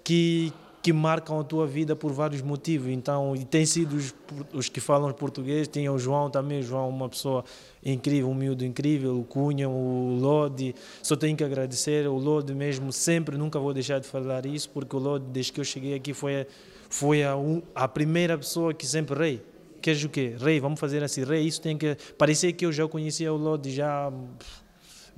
que 0.04 0.52
que 0.82 0.94
marcam 0.94 1.40
a 1.40 1.44
tua 1.44 1.68
vida 1.68 1.96
por 1.96 2.12
vários 2.12 2.42
motivos. 2.42 2.90
Então, 2.90 3.36
e 3.36 3.44
tem 3.44 3.66
sido 3.66 3.96
os, 3.96 4.14
os 4.54 4.70
que 4.70 4.80
falam 4.80 5.12
português, 5.12 5.68
tem 5.68 5.90
o 5.90 5.98
João 5.98 6.30
também, 6.30 6.60
o 6.60 6.64
João 6.64 6.90
uma 6.90 7.10
pessoa 7.10 7.44
incrível, 7.84 8.30
um 8.30 8.34
miúdo 8.34 8.66
incrível, 8.66 9.20
o 9.20 9.24
Cunha, 9.24 9.68
o 9.68 10.18
Lodi, 10.20 10.74
só 11.04 11.16
tenho 11.16 11.36
que 11.36 11.44
agradecer, 11.44 12.08
o 12.08 12.18
Lodi 12.18 12.54
mesmo, 12.54 12.92
sempre, 12.94 13.38
nunca 13.38 13.60
vou 13.60 13.74
deixar 13.74 14.00
de 14.00 14.08
falar 14.08 14.46
isso, 14.46 14.70
porque 14.70 14.96
o 14.96 15.00
Lodi, 15.00 15.26
desde 15.32 15.52
que 15.52 15.60
eu 15.60 15.66
cheguei 15.66 15.94
aqui, 15.96 16.14
foi, 16.14 16.48
foi 16.90 17.24
a, 17.24 17.36
a 17.76 17.88
primeira 17.88 18.38
pessoa 18.38 18.74
que 18.74 18.86
sempre 18.86 19.18
rei. 19.18 19.42
Queres 19.82 20.04
o 20.04 20.10
quê? 20.10 20.36
Rei, 20.38 20.60
vamos 20.60 20.80
fazer 20.80 21.04
assim, 21.04 21.24
rei, 21.24 21.44
isso 21.44 21.62
tem 21.62 21.78
que... 21.78 21.96
Parecia 22.18 22.52
que 22.52 22.66
eu 22.66 22.72
já 22.72 22.86
conhecia 22.88 23.32
o 23.34 23.38
Lodi 23.38 23.72
já 23.72 24.12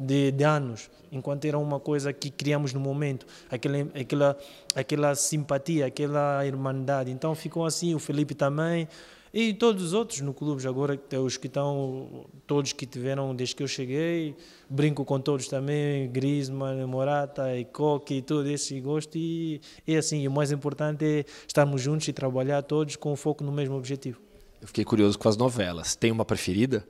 de, 0.02 0.32
de 0.32 0.43
anos, 0.43 0.89
enquanto 1.12 1.45
era 1.45 1.58
uma 1.58 1.80
coisa 1.80 2.12
que 2.12 2.30
criamos 2.30 2.74
no 2.74 2.80
momento, 2.80 3.26
aquela, 3.49 3.78
aquela, 3.93 4.38
aquela 4.76 5.16
simpatia, 5.16 5.86
aquela 5.86 6.45
irmandade. 6.45 7.12
Então 7.12 7.36
ficou 7.36 7.66
assim, 7.66 7.93
o 7.95 7.99
Felipe 7.99 8.34
também, 8.34 8.88
e 9.34 9.54
todos 9.54 9.82
os 9.82 9.93
outros 9.93 10.20
no 10.20 10.34
clube, 10.34 10.68
agora 10.68 10.99
os 11.24 11.38
que 11.38 11.47
estão, 11.47 12.26
todos 12.45 12.74
que 12.74 12.86
tiveram 12.86 13.34
desde 13.34 13.56
que 13.56 13.64
eu 13.64 13.68
cheguei, 13.68 14.36
brinco 14.70 15.06
com 15.06 15.22
todos 15.22 15.47
também, 15.47 16.10
Griezmann, 16.10 16.86
Morata, 16.86 17.56
e 17.56 17.62
e 17.62 18.22
todo 18.22 18.49
esse 18.49 18.78
gosto. 18.82 19.18
E 19.18 19.62
é 19.88 19.95
assim, 19.95 20.28
o 20.28 20.32
mais 20.32 20.52
importante 20.52 21.06
é 21.06 21.26
estarmos 21.47 21.82
juntos 21.82 22.10
e 22.10 22.14
trabalhar 22.14 22.62
todos 22.62 22.97
com 22.97 23.16
foco 23.16 23.41
no 23.41 23.54
mesmo 23.54 23.78
objetivo. 23.78 24.20
Eu 24.62 24.68
fiquei 24.68 24.84
curioso 24.84 25.18
com 25.18 25.30
as 25.30 25.38
novelas. 25.38 25.95
Tem 25.95 26.12
uma 26.12 26.26
preferida? 26.26 26.86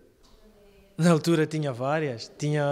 Na 1.01 1.11
altura 1.11 1.47
tinha 1.47 1.73
várias. 1.73 2.31
Tinha 2.37 2.63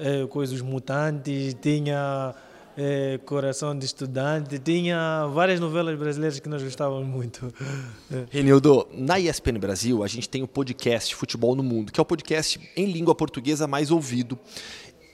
é, 0.00 0.26
coisas 0.26 0.60
mutantes, 0.60 1.56
tinha 1.62 2.34
é, 2.76 3.18
Coração 3.24 3.76
de 3.76 3.86
Estudante, 3.86 4.58
tinha 4.58 5.26
várias 5.32 5.58
novelas 5.58 5.98
brasileiras 5.98 6.38
que 6.38 6.48
nós 6.48 6.62
gostávamos 6.62 7.08
muito. 7.08 7.50
Renildo, 8.30 8.86
na 8.92 9.18
ESPN 9.18 9.58
Brasil, 9.58 10.04
a 10.04 10.06
gente 10.06 10.28
tem 10.28 10.42
o 10.42 10.46
podcast 10.46 11.14
Futebol 11.14 11.56
no 11.56 11.62
Mundo, 11.62 11.90
que 11.90 11.98
é 11.98 12.02
o 12.02 12.04
podcast 12.04 12.60
em 12.76 12.92
língua 12.92 13.14
portuguesa 13.14 13.66
mais 13.66 13.90
ouvido. 13.90 14.38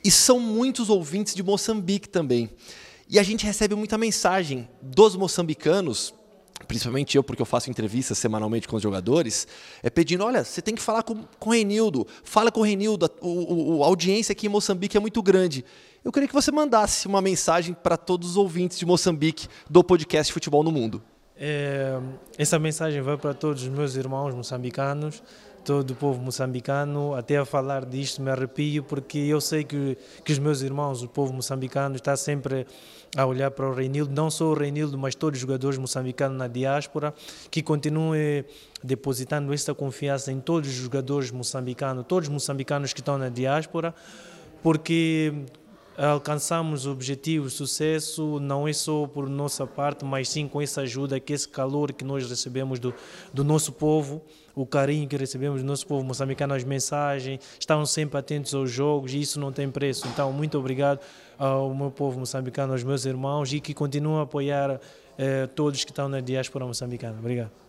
E 0.04 0.10
são 0.10 0.40
muitos 0.40 0.90
ouvintes 0.90 1.36
de 1.36 1.42
Moçambique 1.42 2.08
também. 2.08 2.50
E 3.08 3.16
a 3.16 3.22
gente 3.22 3.46
recebe 3.46 3.76
muita 3.76 3.96
mensagem 3.96 4.68
dos 4.82 5.14
moçambicanos 5.14 6.12
principalmente 6.64 7.16
eu, 7.16 7.22
porque 7.22 7.42
eu 7.42 7.46
faço 7.46 7.70
entrevistas 7.70 8.18
semanalmente 8.18 8.66
com 8.66 8.76
os 8.76 8.82
jogadores, 8.82 9.46
é 9.82 9.90
pedindo, 9.90 10.24
olha, 10.24 10.44
você 10.44 10.60
tem 10.60 10.74
que 10.74 10.82
falar 10.82 11.02
com, 11.02 11.24
com 11.38 11.50
o 11.50 11.52
Renildo, 11.52 12.06
fala 12.22 12.50
com 12.50 12.60
o 12.60 12.64
Renildo, 12.64 13.06
a, 13.06 13.10
o, 13.20 13.82
a 13.82 13.86
audiência 13.86 14.32
aqui 14.32 14.46
em 14.46 14.50
Moçambique 14.50 14.96
é 14.96 15.00
muito 15.00 15.22
grande. 15.22 15.64
Eu 16.04 16.12
queria 16.12 16.28
que 16.28 16.34
você 16.34 16.52
mandasse 16.52 17.06
uma 17.06 17.22
mensagem 17.22 17.74
para 17.74 17.96
todos 17.96 18.30
os 18.30 18.36
ouvintes 18.36 18.78
de 18.78 18.84
Moçambique 18.84 19.48
do 19.68 19.82
podcast 19.82 20.32
Futebol 20.32 20.62
no 20.62 20.70
Mundo. 20.70 21.02
É, 21.36 21.98
essa 22.38 22.58
mensagem 22.58 23.00
vai 23.00 23.16
para 23.16 23.34
todos 23.34 23.62
os 23.62 23.68
meus 23.68 23.96
irmãos 23.96 24.34
moçambicanos, 24.34 25.22
todo 25.64 25.90
o 25.92 25.94
povo 25.94 26.20
moçambicano. 26.20 27.14
Até 27.14 27.38
a 27.38 27.44
falar 27.44 27.84
disto 27.84 28.22
me 28.22 28.30
arrepio, 28.30 28.84
porque 28.84 29.18
eu 29.18 29.40
sei 29.40 29.64
que, 29.64 29.96
que 30.24 30.32
os 30.32 30.38
meus 30.38 30.60
irmãos, 30.60 31.02
o 31.02 31.08
povo 31.08 31.32
moçambicano, 31.32 31.96
está 31.96 32.16
sempre 32.16 32.66
a 33.16 33.24
olhar 33.26 33.50
para 33.50 33.68
o 33.68 33.74
Reinildo, 33.74 34.12
não 34.14 34.30
só 34.30 34.46
o 34.46 34.54
Reinildo, 34.54 34.98
mas 34.98 35.14
todos 35.14 35.38
os 35.38 35.40
jogadores 35.40 35.78
moçambicanos 35.78 36.36
na 36.36 36.48
diáspora, 36.48 37.14
que 37.50 37.62
continuem 37.62 38.44
depositando 38.82 39.52
esta 39.52 39.74
confiança 39.74 40.32
em 40.32 40.40
todos 40.40 40.68
os 40.68 40.74
jogadores 40.74 41.30
moçambicanos, 41.30 42.04
todos 42.06 42.28
os 42.28 42.32
moçambicanos 42.32 42.92
que 42.92 43.00
estão 43.00 43.16
na 43.16 43.28
diáspora, 43.28 43.94
porque 44.62 45.32
alcançamos 45.96 46.86
o 46.86 46.92
objetivo, 46.92 47.46
o 47.46 47.50
sucesso, 47.50 48.40
não 48.40 48.66
é 48.66 48.72
só 48.72 49.06
por 49.06 49.28
nossa 49.28 49.66
parte, 49.66 50.04
mas 50.04 50.28
sim 50.28 50.48
com 50.48 50.60
essa 50.60 50.82
ajuda, 50.82 51.20
que 51.20 51.32
esse 51.32 51.48
calor 51.48 51.92
que 51.92 52.04
nós 52.04 52.28
recebemos 52.28 52.78
do, 52.78 52.94
do 53.32 53.44
nosso 53.44 53.72
povo, 53.72 54.22
o 54.54 54.66
carinho 54.66 55.08
que 55.08 55.16
recebemos 55.16 55.62
do 55.62 55.66
nosso 55.66 55.86
povo 55.86 56.04
moçambicano, 56.04 56.54
as 56.54 56.64
mensagens, 56.64 57.40
estão 57.58 57.84
sempre 57.86 58.18
atentos 58.18 58.54
aos 58.54 58.70
jogos 58.70 59.12
e 59.12 59.20
isso 59.20 59.38
não 59.38 59.52
tem 59.52 59.70
preço. 59.70 60.06
Então, 60.08 60.32
muito 60.32 60.58
obrigado 60.58 61.00
ao 61.38 61.74
meu 61.74 61.90
povo 61.90 62.20
moçambicano, 62.20 62.72
aos 62.72 62.82
meus 62.82 63.04
irmãos 63.04 63.52
e 63.52 63.60
que 63.60 63.74
continuam 63.74 64.20
a 64.20 64.22
apoiar 64.22 64.80
eh, 65.18 65.46
todos 65.48 65.84
que 65.84 65.90
estão 65.90 66.08
na 66.08 66.20
diáspora 66.20 66.64
moçambicana. 66.66 67.18
Obrigado. 67.18 67.63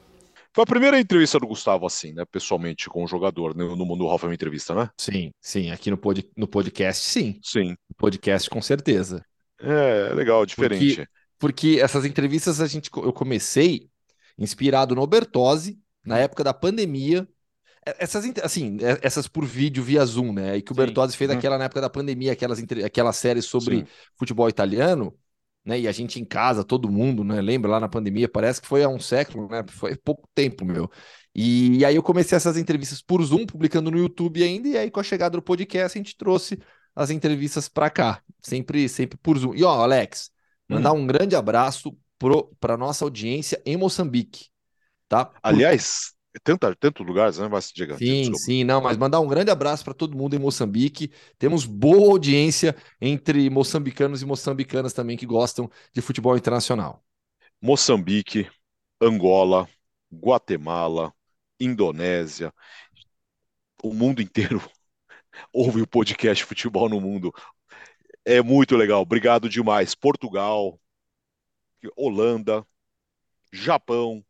Foi 0.56 0.64
a 0.64 0.66
primeira 0.66 0.97
entrevista 0.97 1.38
do 1.38 1.47
Gustavo, 1.47 1.86
assim, 1.86 2.14
né? 2.14 2.24
Pessoalmente, 2.24 2.88
com 2.88 3.03
o 3.03 3.08
jogador, 3.08 3.53
no, 3.53 3.76
no 3.76 3.86
Mundo 3.86 4.08
é 4.08 4.26
uma 4.26 4.34
entrevista, 4.34 4.74
né? 4.74 4.89
Sim, 4.97 5.34
sim. 5.41 5.70
Aqui 5.70 5.91
no, 5.91 5.97
pod, 5.97 6.26
no 6.34 6.47
podcast, 6.47 7.06
sim. 7.06 7.38
Sim. 7.43 7.72
No 7.89 7.95
podcast, 7.97 8.49
com 8.49 8.62
certeza. 8.62 9.22
É, 9.60 10.14
legal, 10.14 10.45
diferente. 10.45 10.95
Porque, 10.95 11.10
porque 11.38 11.82
essas 11.82 12.06
entrevistas 12.06 12.62
a 12.62 12.68
gente, 12.68 12.89
eu 12.95 13.12
comecei 13.12 13.89
inspirado 14.38 14.95
no 14.95 15.06
Bertozzi, 15.06 15.78
na 16.06 16.20
época 16.20 16.41
da 16.41 16.53
pandemia. 16.53 17.28
Essas, 17.86 18.24
assim, 18.41 18.78
é, 18.80 18.97
essas 19.01 19.28
por 19.28 19.43
vídeo 19.43 19.84
via 19.84 20.06
Zoom, 20.06 20.32
né? 20.32 20.56
E 20.56 20.62
que 20.62 20.72
o 20.72 20.76
Bertozzi 20.76 21.18
fez 21.18 21.30
uhum. 21.30 21.38
aquela 21.38 21.58
na 21.58 21.66
época 21.66 21.82
da 21.82 21.89
pandemia, 21.89 22.32
aquelas, 22.32 22.64
aquela 22.86 23.12
série 23.12 23.41
sobre 23.41 23.80
Sim. 23.80 23.88
futebol 24.18 24.47
italiano, 24.47 25.14
né? 25.66 25.80
E 25.80 25.88
a 25.88 25.91
gente 25.91 26.20
em 26.20 26.26
casa, 26.26 26.63
todo 26.63 26.91
mundo, 26.91 27.24
né? 27.24 27.41
Lembra 27.41 27.72
lá 27.72 27.80
na 27.80 27.89
pandemia? 27.89 28.30
Parece 28.30 28.61
que 28.61 28.68
foi 28.68 28.84
há 28.84 28.89
um 28.89 28.99
século, 28.99 29.49
né? 29.49 29.66
Foi 29.70 29.95
pouco 29.95 30.30
tempo, 30.36 30.63
meu. 30.63 30.89
E, 31.34 31.84
aí 31.84 31.95
eu 31.95 32.03
comecei 32.03 32.36
essas 32.36 32.55
entrevistas 32.55 33.01
por 33.01 33.22
Zoom, 33.24 33.45
publicando 33.45 33.91
no 33.91 33.97
YouTube 33.97 34.41
ainda, 34.43 34.68
e 34.70 34.78
aí 34.78 34.89
com 34.89 34.99
a 34.99 35.03
chegada 35.03 35.36
do 35.36 35.41
podcast 35.41 35.97
a 35.97 36.01
gente 36.01 36.16
trouxe 36.16 36.57
as 36.95 37.09
entrevistas 37.09 37.68
para 37.68 37.89
cá, 37.89 38.22
sempre, 38.41 38.88
sempre 38.88 39.18
por 39.18 39.38
Zoom. 39.38 39.53
E 39.55 39.63
ó, 39.63 39.82
Alex, 39.82 40.32
mandar 40.70 40.93
hum. 40.93 40.99
um 40.99 41.07
grande 41.07 41.36
abraço 41.36 41.97
para 42.59 42.78
nossa 42.78 43.03
audiência 43.03 43.61
em 43.66 43.76
Moçambique, 43.76 44.45
tá? 45.09 45.32
Aliás, 45.43 46.14
Tanta, 46.43 46.75
tantos 46.75 47.05
lugares, 47.05 47.38
né? 47.38 47.47
Mas, 47.47 47.71
diga, 47.71 47.97
sim, 47.97 48.31
desculpa. 48.31 48.38
sim, 48.39 48.63
não, 48.63 48.81
mas 48.81 48.97
mandar 48.97 49.19
um 49.19 49.27
grande 49.27 49.51
abraço 49.51 49.83
para 49.83 49.93
todo 49.93 50.17
mundo 50.17 50.36
em 50.36 50.39
Moçambique. 50.39 51.11
Temos 51.38 51.65
boa 51.65 52.11
audiência 52.11 52.75
entre 52.99 53.49
moçambicanos 53.49 54.21
e 54.21 54.25
moçambicanas 54.25 54.93
também 54.93 55.17
que 55.17 55.25
gostam 55.25 55.69
de 55.93 56.01
futebol 56.01 56.36
internacional. 56.36 57.03
Moçambique, 57.61 58.49
Angola, 59.01 59.67
Guatemala, 60.13 61.13
Indonésia, 61.59 62.53
o 63.83 63.93
mundo 63.93 64.21
inteiro 64.21 64.61
ouve 65.53 65.81
o 65.81 65.88
podcast 65.88 66.43
Futebol 66.43 66.89
no 66.89 66.99
Mundo. 66.99 67.33
É 68.25 68.41
muito 68.41 68.75
legal, 68.75 69.01
obrigado 69.01 69.47
demais. 69.47 69.93
Portugal, 69.93 70.79
Holanda, 71.95 72.65
Japão, 73.51 74.25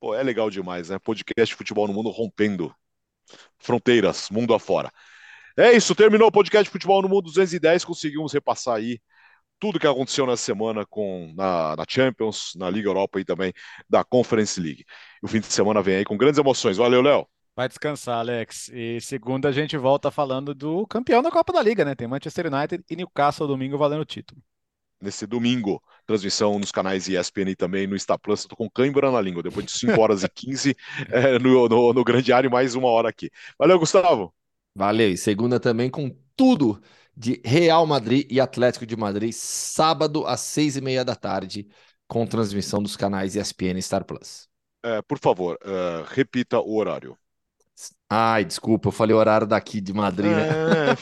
Pô, 0.00 0.14
é 0.14 0.22
legal 0.22 0.48
demais, 0.50 0.88
né? 0.88 0.98
Podcast 0.98 1.54
Futebol 1.54 1.86
no 1.86 1.92
Mundo 1.92 2.08
rompendo 2.08 2.74
fronteiras, 3.58 4.30
mundo 4.30 4.54
afora. 4.54 4.90
É 5.56 5.72
isso, 5.72 5.94
terminou 5.94 6.28
o 6.28 6.32
podcast 6.32 6.70
Futebol 6.70 7.02
no 7.02 7.08
Mundo 7.08 7.24
210. 7.24 7.84
Conseguimos 7.84 8.32
repassar 8.32 8.76
aí 8.76 8.98
tudo 9.58 9.78
que 9.78 9.86
aconteceu 9.86 10.24
na 10.24 10.38
semana 10.38 10.86
com 10.86 11.32
na, 11.36 11.76
na, 11.76 11.84
Champions, 11.86 12.52
na 12.56 12.70
Liga 12.70 12.88
Europa 12.88 13.20
e 13.20 13.24
também 13.24 13.52
da 13.88 14.02
Conference 14.02 14.58
League. 14.58 14.86
o 15.22 15.28
fim 15.28 15.40
de 15.40 15.46
semana 15.46 15.82
vem 15.82 15.96
aí 15.96 16.04
com 16.04 16.16
grandes 16.16 16.38
emoções. 16.38 16.78
Valeu, 16.78 17.02
Léo. 17.02 17.26
Vai 17.54 17.68
descansar, 17.68 18.20
Alex. 18.20 18.70
E 18.72 19.00
segunda 19.02 19.50
a 19.50 19.52
gente 19.52 19.76
volta 19.76 20.10
falando 20.10 20.54
do 20.54 20.86
campeão 20.86 21.20
da 21.20 21.30
Copa 21.30 21.52
da 21.52 21.62
Liga, 21.62 21.84
né? 21.84 21.94
Tem 21.94 22.08
Manchester 22.08 22.46
United 22.46 22.82
e 22.88 22.96
Newcastle 22.96 23.46
domingo 23.46 23.76
valendo 23.76 24.00
o 24.00 24.06
título 24.06 24.42
nesse 25.00 25.26
domingo. 25.26 25.82
Transmissão 26.06 26.58
nos 26.58 26.72
canais 26.72 27.08
ESPN 27.08 27.50
e 27.50 27.56
também 27.56 27.86
no 27.86 27.98
Star 27.98 28.18
Plus. 28.18 28.40
Estou 28.40 28.56
com 28.56 28.68
cãibra 28.68 29.10
na 29.10 29.20
língua. 29.20 29.42
Depois 29.42 29.64
de 29.66 29.72
5 29.72 30.00
horas 30.00 30.22
e 30.22 30.28
15 30.28 30.76
é, 31.10 31.38
no, 31.38 31.68
no, 31.68 31.92
no 31.92 32.04
Grande 32.04 32.32
Área, 32.32 32.50
mais 32.50 32.74
uma 32.74 32.88
hora 32.88 33.08
aqui. 33.08 33.30
Valeu, 33.58 33.78
Gustavo. 33.78 34.34
Valeu. 34.74 35.10
E 35.10 35.16
segunda 35.16 35.58
também 35.58 35.90
com 35.90 36.14
tudo 36.36 36.80
de 37.16 37.40
Real 37.44 37.86
Madrid 37.86 38.26
e 38.30 38.40
Atlético 38.40 38.86
de 38.86 38.96
Madrid, 38.96 39.32
sábado 39.32 40.26
às 40.26 40.40
seis 40.40 40.76
e 40.76 40.80
meia 40.80 41.04
da 41.04 41.14
tarde, 41.14 41.68
com 42.08 42.26
transmissão 42.26 42.82
dos 42.82 42.96
canais 42.96 43.36
ESPN 43.36 43.78
e 43.78 43.82
Star 43.82 44.04
Plus. 44.04 44.48
É, 44.82 45.02
por 45.02 45.18
favor, 45.18 45.58
uh, 45.62 46.04
repita 46.08 46.58
o 46.58 46.76
horário. 46.76 47.16
Ai, 48.08 48.44
desculpa, 48.44 48.88
eu 48.88 48.92
falei 48.92 49.14
horário 49.14 49.46
daqui 49.46 49.80
de 49.80 49.92
Madrid, 49.92 50.32
né? 50.32 50.48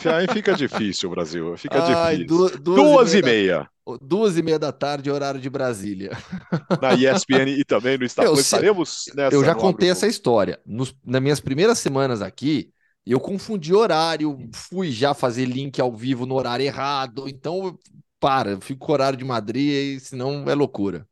É, 0.04 0.12
aí 0.12 0.26
fica 0.30 0.54
difícil, 0.54 1.08
Brasil. 1.08 1.56
Fica 1.56 1.82
Ai, 1.82 2.18
difícil. 2.18 2.26
Du 2.26 2.58
duas, 2.58 2.84
duas, 2.84 3.14
e 3.14 3.22
meia. 3.22 3.60
Da, 3.86 3.98
duas 4.02 4.36
e 4.36 4.42
meia 4.42 4.58
da 4.58 4.72
tarde, 4.72 5.10
horário 5.10 5.40
de 5.40 5.48
Brasília. 5.48 6.10
Na 6.82 6.92
ESPN 6.92 7.48
e 7.48 7.64
também 7.64 7.96
no 7.96 8.04
Instagram. 8.04 8.34
Estaremos 8.34 9.04
nessa. 9.14 9.34
Eu 9.34 9.42
já 9.42 9.54
contei 9.54 9.90
essa 9.90 10.06
história. 10.06 10.60
Nos, 10.66 10.94
nas 11.02 11.22
minhas 11.22 11.40
primeiras 11.40 11.78
semanas 11.78 12.20
aqui, 12.20 12.70
eu 13.06 13.18
confundi 13.18 13.72
horário, 13.72 14.38
fui 14.52 14.90
já 14.90 15.14
fazer 15.14 15.46
link 15.46 15.80
ao 15.80 15.96
vivo 15.96 16.26
no 16.26 16.34
horário 16.34 16.66
errado. 16.66 17.26
Então, 17.26 17.78
para, 18.20 18.50
eu 18.50 18.60
fico 18.60 18.84
com 18.84 18.92
o 18.92 18.94
horário 18.94 19.18
de 19.18 19.24
Madrid, 19.24 19.98
senão 20.00 20.44
é 20.46 20.54
loucura. 20.54 21.08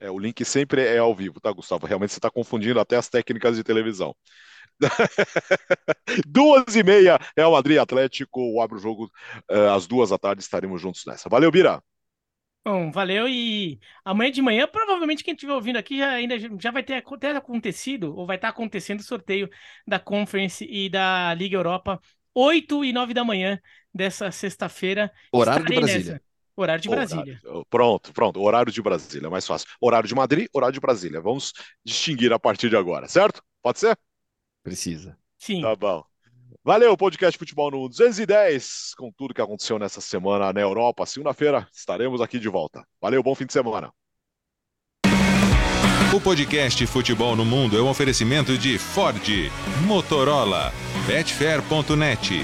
É, 0.00 0.10
o 0.10 0.18
link 0.18 0.42
sempre 0.44 0.82
é 0.82 0.98
ao 0.98 1.14
vivo, 1.14 1.40
tá, 1.40 1.50
Gustavo? 1.52 1.86
Realmente 1.86 2.12
você 2.12 2.18
está 2.18 2.30
confundindo 2.30 2.80
até 2.80 2.96
as 2.96 3.08
técnicas 3.08 3.56
de 3.56 3.64
televisão. 3.64 4.14
duas 6.26 6.76
e 6.76 6.82
meia, 6.82 7.18
Real 7.36 7.52
Madrid 7.52 7.78
Atlético, 7.78 8.60
abre 8.60 8.76
o 8.76 8.80
jogo 8.80 9.10
uh, 9.50 9.74
às 9.74 9.86
duas 9.86 10.10
da 10.10 10.18
tarde, 10.18 10.42
estaremos 10.42 10.80
juntos 10.80 11.04
nessa. 11.06 11.28
Valeu, 11.28 11.50
Bira! 11.50 11.82
Bom, 12.64 12.90
valeu 12.90 13.28
e 13.28 13.78
amanhã 14.04 14.32
de 14.32 14.42
manhã, 14.42 14.66
provavelmente 14.66 15.22
quem 15.22 15.34
estiver 15.34 15.52
ouvindo 15.52 15.76
aqui 15.76 15.98
já, 15.98 16.10
ainda 16.10 16.34
já 16.60 16.72
vai 16.72 16.82
ter 16.82 16.94
até 16.94 17.30
acontecido, 17.30 18.12
ou 18.16 18.26
vai 18.26 18.34
estar 18.34 18.48
acontecendo 18.48 18.98
o 18.98 19.04
sorteio 19.04 19.48
da 19.86 20.00
Conference 20.00 20.66
e 20.68 20.90
da 20.90 21.32
Liga 21.34 21.56
Europa, 21.56 22.00
8 22.34 22.84
e 22.84 22.92
9 22.92 23.14
da 23.14 23.24
manhã 23.24 23.60
dessa 23.94 24.32
sexta-feira. 24.32 25.12
Horário 25.30 25.64
de 25.64 25.76
Brasília. 25.76 26.12
Nessa. 26.14 26.22
Horário 26.56 26.82
de 26.82 26.88
Brasília. 26.88 27.40
Horário. 27.44 27.66
Pronto, 27.70 28.12
pronto. 28.12 28.40
Horário 28.40 28.72
de 28.72 28.82
Brasília, 28.82 29.28
é 29.28 29.30
mais 29.30 29.46
fácil. 29.46 29.68
Horário 29.80 30.08
de 30.08 30.14
Madrid, 30.14 30.48
horário 30.52 30.72
de 30.74 30.80
Brasília. 30.80 31.20
Vamos 31.20 31.52
distinguir 31.84 32.32
a 32.32 32.38
partir 32.38 32.68
de 32.68 32.76
agora, 32.76 33.06
certo? 33.06 33.42
Pode 33.62 33.78
ser? 33.78 33.96
Precisa. 34.66 35.16
Sim. 35.38 35.60
Tá 35.62 35.76
bom. 35.76 36.02
Valeu, 36.64 36.96
podcast 36.96 37.38
Futebol 37.38 37.70
no 37.70 37.88
210, 37.88 38.94
com 38.96 39.12
tudo 39.12 39.32
que 39.32 39.40
aconteceu 39.40 39.78
nessa 39.78 40.00
semana 40.00 40.52
na 40.52 40.60
Europa. 40.60 41.06
Segunda-feira 41.06 41.68
estaremos 41.72 42.20
aqui 42.20 42.40
de 42.40 42.48
volta. 42.48 42.84
Valeu, 43.00 43.22
bom 43.22 43.32
fim 43.32 43.46
de 43.46 43.52
semana. 43.52 43.92
O 46.12 46.20
podcast 46.20 46.84
Futebol 46.88 47.36
no 47.36 47.44
Mundo 47.44 47.78
é 47.78 47.80
um 47.80 47.88
oferecimento 47.88 48.58
de 48.58 48.76
Ford, 48.76 49.22
Motorola, 49.86 50.72
Betfair.net, 51.06 52.40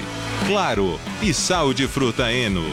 Claro 0.47 0.97
e 1.21 1.33
Sal 1.33 1.73
de 1.73 1.89
Fruta 1.89 2.31
Eno. 2.31 2.63